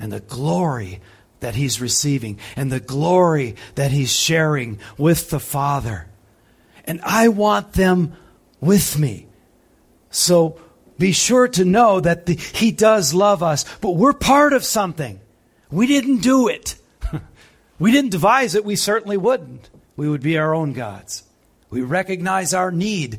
and 0.00 0.10
the 0.10 0.18
glory 0.18 1.00
that 1.38 1.54
He's 1.54 1.80
receiving 1.80 2.40
and 2.56 2.72
the 2.72 2.80
glory 2.80 3.54
that 3.76 3.92
He's 3.92 4.10
sharing 4.10 4.80
with 4.98 5.30
the 5.30 5.38
Father. 5.38 6.08
And 6.84 7.00
I 7.02 7.28
want 7.28 7.74
them 7.74 8.14
with 8.60 8.98
me. 8.98 9.28
So 10.10 10.60
be 10.98 11.12
sure 11.12 11.46
to 11.46 11.64
know 11.64 12.00
that 12.00 12.26
the, 12.26 12.34
He 12.34 12.72
does 12.72 13.14
love 13.14 13.40
us, 13.44 13.64
but 13.80 13.92
we're 13.92 14.12
part 14.12 14.52
of 14.52 14.64
something. 14.64 15.20
We 15.70 15.86
didn't 15.86 16.22
do 16.22 16.48
it. 16.48 16.74
we 17.78 17.92
didn't 17.92 18.10
devise 18.10 18.56
it. 18.56 18.64
We 18.64 18.74
certainly 18.74 19.16
wouldn't. 19.16 19.70
We 19.94 20.08
would 20.08 20.22
be 20.22 20.38
our 20.38 20.56
own 20.56 20.72
gods. 20.72 21.22
We 21.70 21.82
recognize 21.82 22.54
our 22.54 22.70
need 22.70 23.18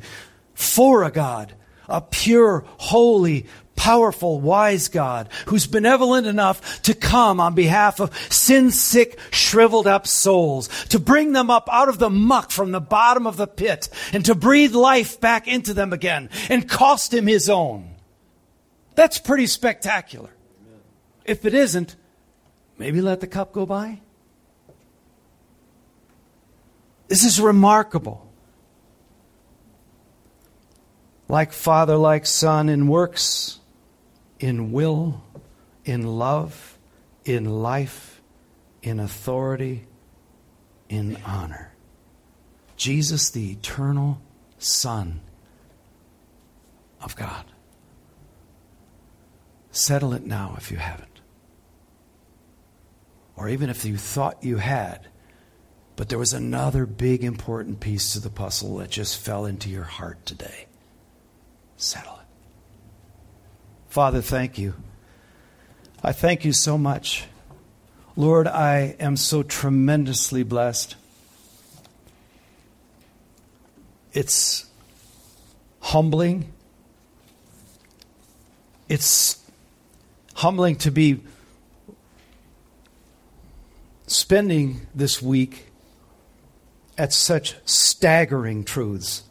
for 0.54 1.04
a 1.04 1.12
God, 1.12 1.54
a 1.88 2.02
pure, 2.02 2.66
holy, 2.78 3.45
powerful, 3.78 4.41
wise 4.41 4.89
God 4.89 5.30
who's 5.45 5.68
benevolent 5.68 6.28
enough 6.28 6.82
to 6.82 6.93
come 6.93 7.39
on 7.39 7.56
behalf 7.56 8.02
of 8.02 8.14
sin 8.32 8.72
sick, 8.72 9.18
shriveled 9.32 9.88
up 9.88 10.06
souls, 10.08 10.68
to 10.88 11.00
bring 11.00 11.32
them 11.32 11.50
up 11.50 11.70
out 11.72 11.88
of 11.88 12.00
the 12.00 12.10
muck 12.10 12.52
from 12.52 12.72
the 12.72 12.82
bottom 12.82 13.26
of 13.26 13.38
the 13.38 13.48
pit 13.48 13.88
and 14.12 14.26
to 14.26 14.36
breathe 14.36 14.74
life 14.76 15.22
back 15.22 15.48
into 15.48 15.74
them 15.74 15.93
again 15.93 16.30
and 16.50 16.68
cost 16.68 17.14
him 17.14 17.28
his 17.28 17.50
own. 17.50 17.95
That's 18.95 19.20
pretty 19.20 19.48
spectacular. 19.48 20.32
If 21.24 21.45
it 21.45 21.54
isn't, 21.54 21.95
maybe 22.78 23.00
let 23.00 23.22
the 23.22 23.28
cup 23.28 23.54
go 23.54 23.66
by. 23.66 24.02
This 27.08 27.24
is 27.24 27.39
remarkable 27.39 28.26
like 31.28 31.51
Father, 31.51 31.97
like 31.97 32.25
Son, 32.25 32.69
in 32.69 32.88
works, 32.88 33.59
in 34.39 34.71
will, 34.71 35.23
in 35.84 36.03
love, 36.03 36.78
in 37.25 37.45
life, 37.45 38.21
in 38.82 38.99
authority, 38.99 39.88
in 40.89 41.17
honor. 41.25 41.73
Jesus, 42.78 43.30
the 43.30 43.51
eternal 43.51 44.21
Son 44.57 45.21
of 47.01 47.15
God. 47.15 47.45
Settle 49.71 50.13
it 50.13 50.25
now 50.25 50.55
if 50.57 50.71
you 50.71 50.78
haven't. 50.78 51.07
Or 53.36 53.49
even 53.49 53.69
if 53.69 53.86
you 53.86 53.97
thought 53.97 54.43
you 54.43 54.57
had, 54.57 55.07
but 55.95 56.09
there 56.09 56.17
was 56.17 56.34
another 56.34 56.86
big 56.86 57.23
important 57.23 57.80
piece 57.80 58.13
to 58.13 58.19
the 58.19 58.30
puzzle 58.30 58.78
that 58.78 58.89
just 58.89 59.19
fell 59.19 59.45
into 59.45 59.69
your 59.69 59.84
heart 59.84 60.25
today 60.25 60.67
settle 61.78 62.13
it. 62.13 62.25
Father, 63.88 64.21
thank 64.21 64.57
you. 64.57 64.73
I 66.03 66.11
thank 66.11 66.43
you 66.43 66.53
so 66.53 66.78
much. 66.78 67.25
Lord, 68.15 68.47
I 68.47 68.95
am 68.99 69.15
so 69.15 69.43
tremendously 69.43 70.43
blessed. 70.43 70.95
It's 74.11 74.65
humbling. 75.80 76.51
It's 78.89 79.43
humbling 80.34 80.78
to 80.78 80.91
be 80.91 81.21
spending 84.07 84.88
this 84.95 85.21
week 85.21 85.67
at 86.97 87.13
such 87.13 87.55
staggering 87.65 88.63
truths 88.63 89.26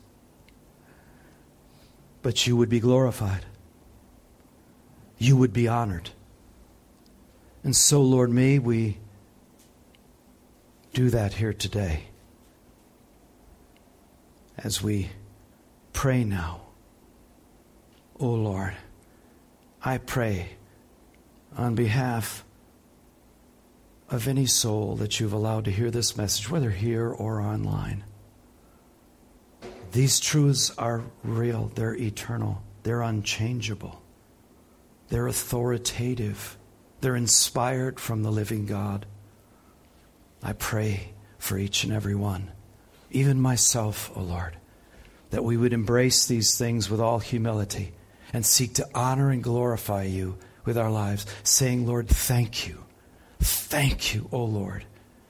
but 2.26 2.44
you 2.44 2.56
would 2.56 2.68
be 2.68 2.80
glorified. 2.80 3.46
you 5.16 5.36
would 5.36 5.52
be 5.52 5.68
honored. 5.68 6.10
And 7.62 7.76
so, 7.76 8.02
Lord, 8.02 8.30
may 8.30 8.58
we 8.58 8.98
do 10.92 11.08
that 11.10 11.34
here 11.34 11.52
today 11.52 12.06
as 14.58 14.82
we 14.82 15.10
pray 15.92 16.24
now. 16.24 16.62
O 18.18 18.26
oh 18.26 18.34
Lord, 18.34 18.74
I 19.80 19.98
pray 19.98 20.56
on 21.56 21.76
behalf 21.76 22.44
of 24.10 24.26
any 24.26 24.46
soul 24.46 24.96
that 24.96 25.20
you've 25.20 25.32
allowed 25.32 25.64
to 25.66 25.70
hear 25.70 25.92
this 25.92 26.16
message, 26.16 26.50
whether 26.50 26.70
here 26.70 27.08
or 27.08 27.40
online. 27.40 28.02
These 29.96 30.20
truths 30.20 30.70
are 30.76 31.04
real, 31.24 31.72
they're 31.74 31.94
eternal, 31.94 32.62
they're 32.82 33.00
unchangeable, 33.00 34.02
they're 35.08 35.26
authoritative, 35.26 36.58
they're 37.00 37.16
inspired 37.16 37.98
from 37.98 38.22
the 38.22 38.30
living 38.30 38.66
God. 38.66 39.06
I 40.42 40.52
pray 40.52 41.14
for 41.38 41.56
each 41.56 41.82
and 41.82 41.94
every 41.94 42.14
one, 42.14 42.52
even 43.10 43.40
myself, 43.40 44.10
O 44.14 44.20
oh 44.20 44.24
Lord, 44.24 44.58
that 45.30 45.44
we 45.44 45.56
would 45.56 45.72
embrace 45.72 46.26
these 46.26 46.58
things 46.58 46.90
with 46.90 47.00
all 47.00 47.18
humility 47.18 47.94
and 48.34 48.44
seek 48.44 48.74
to 48.74 48.86
honor 48.94 49.30
and 49.30 49.42
glorify 49.42 50.02
you 50.02 50.36
with 50.66 50.76
our 50.76 50.90
lives, 50.90 51.24
saying, 51.42 51.86
Lord, 51.86 52.06
thank 52.06 52.68
you. 52.68 52.84
Thank 53.40 54.14
you, 54.14 54.28
O 54.30 54.40
oh 54.40 54.44
Lord, 54.44 54.84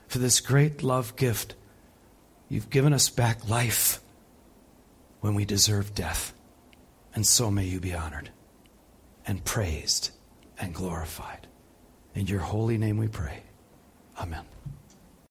for 0.09 0.19
this 0.19 0.41
great 0.41 0.83
love 0.83 1.15
gift. 1.15 1.55
You've 2.49 2.69
given 2.69 2.91
us 2.91 3.09
back 3.09 3.47
life 3.47 4.01
when 5.21 5.35
we 5.35 5.45
deserve 5.45 5.95
death. 5.95 6.33
And 7.13 7.25
so 7.25 7.49
may 7.49 7.65
you 7.65 7.79
be 7.79 7.93
honored 7.93 8.31
and 9.25 9.43
praised 9.43 10.11
and 10.59 10.73
glorified. 10.73 11.47
In 12.13 12.27
your 12.27 12.39
holy 12.39 12.77
name 12.77 12.97
we 12.97 13.07
pray. 13.07 13.43
Amen. 14.19 14.45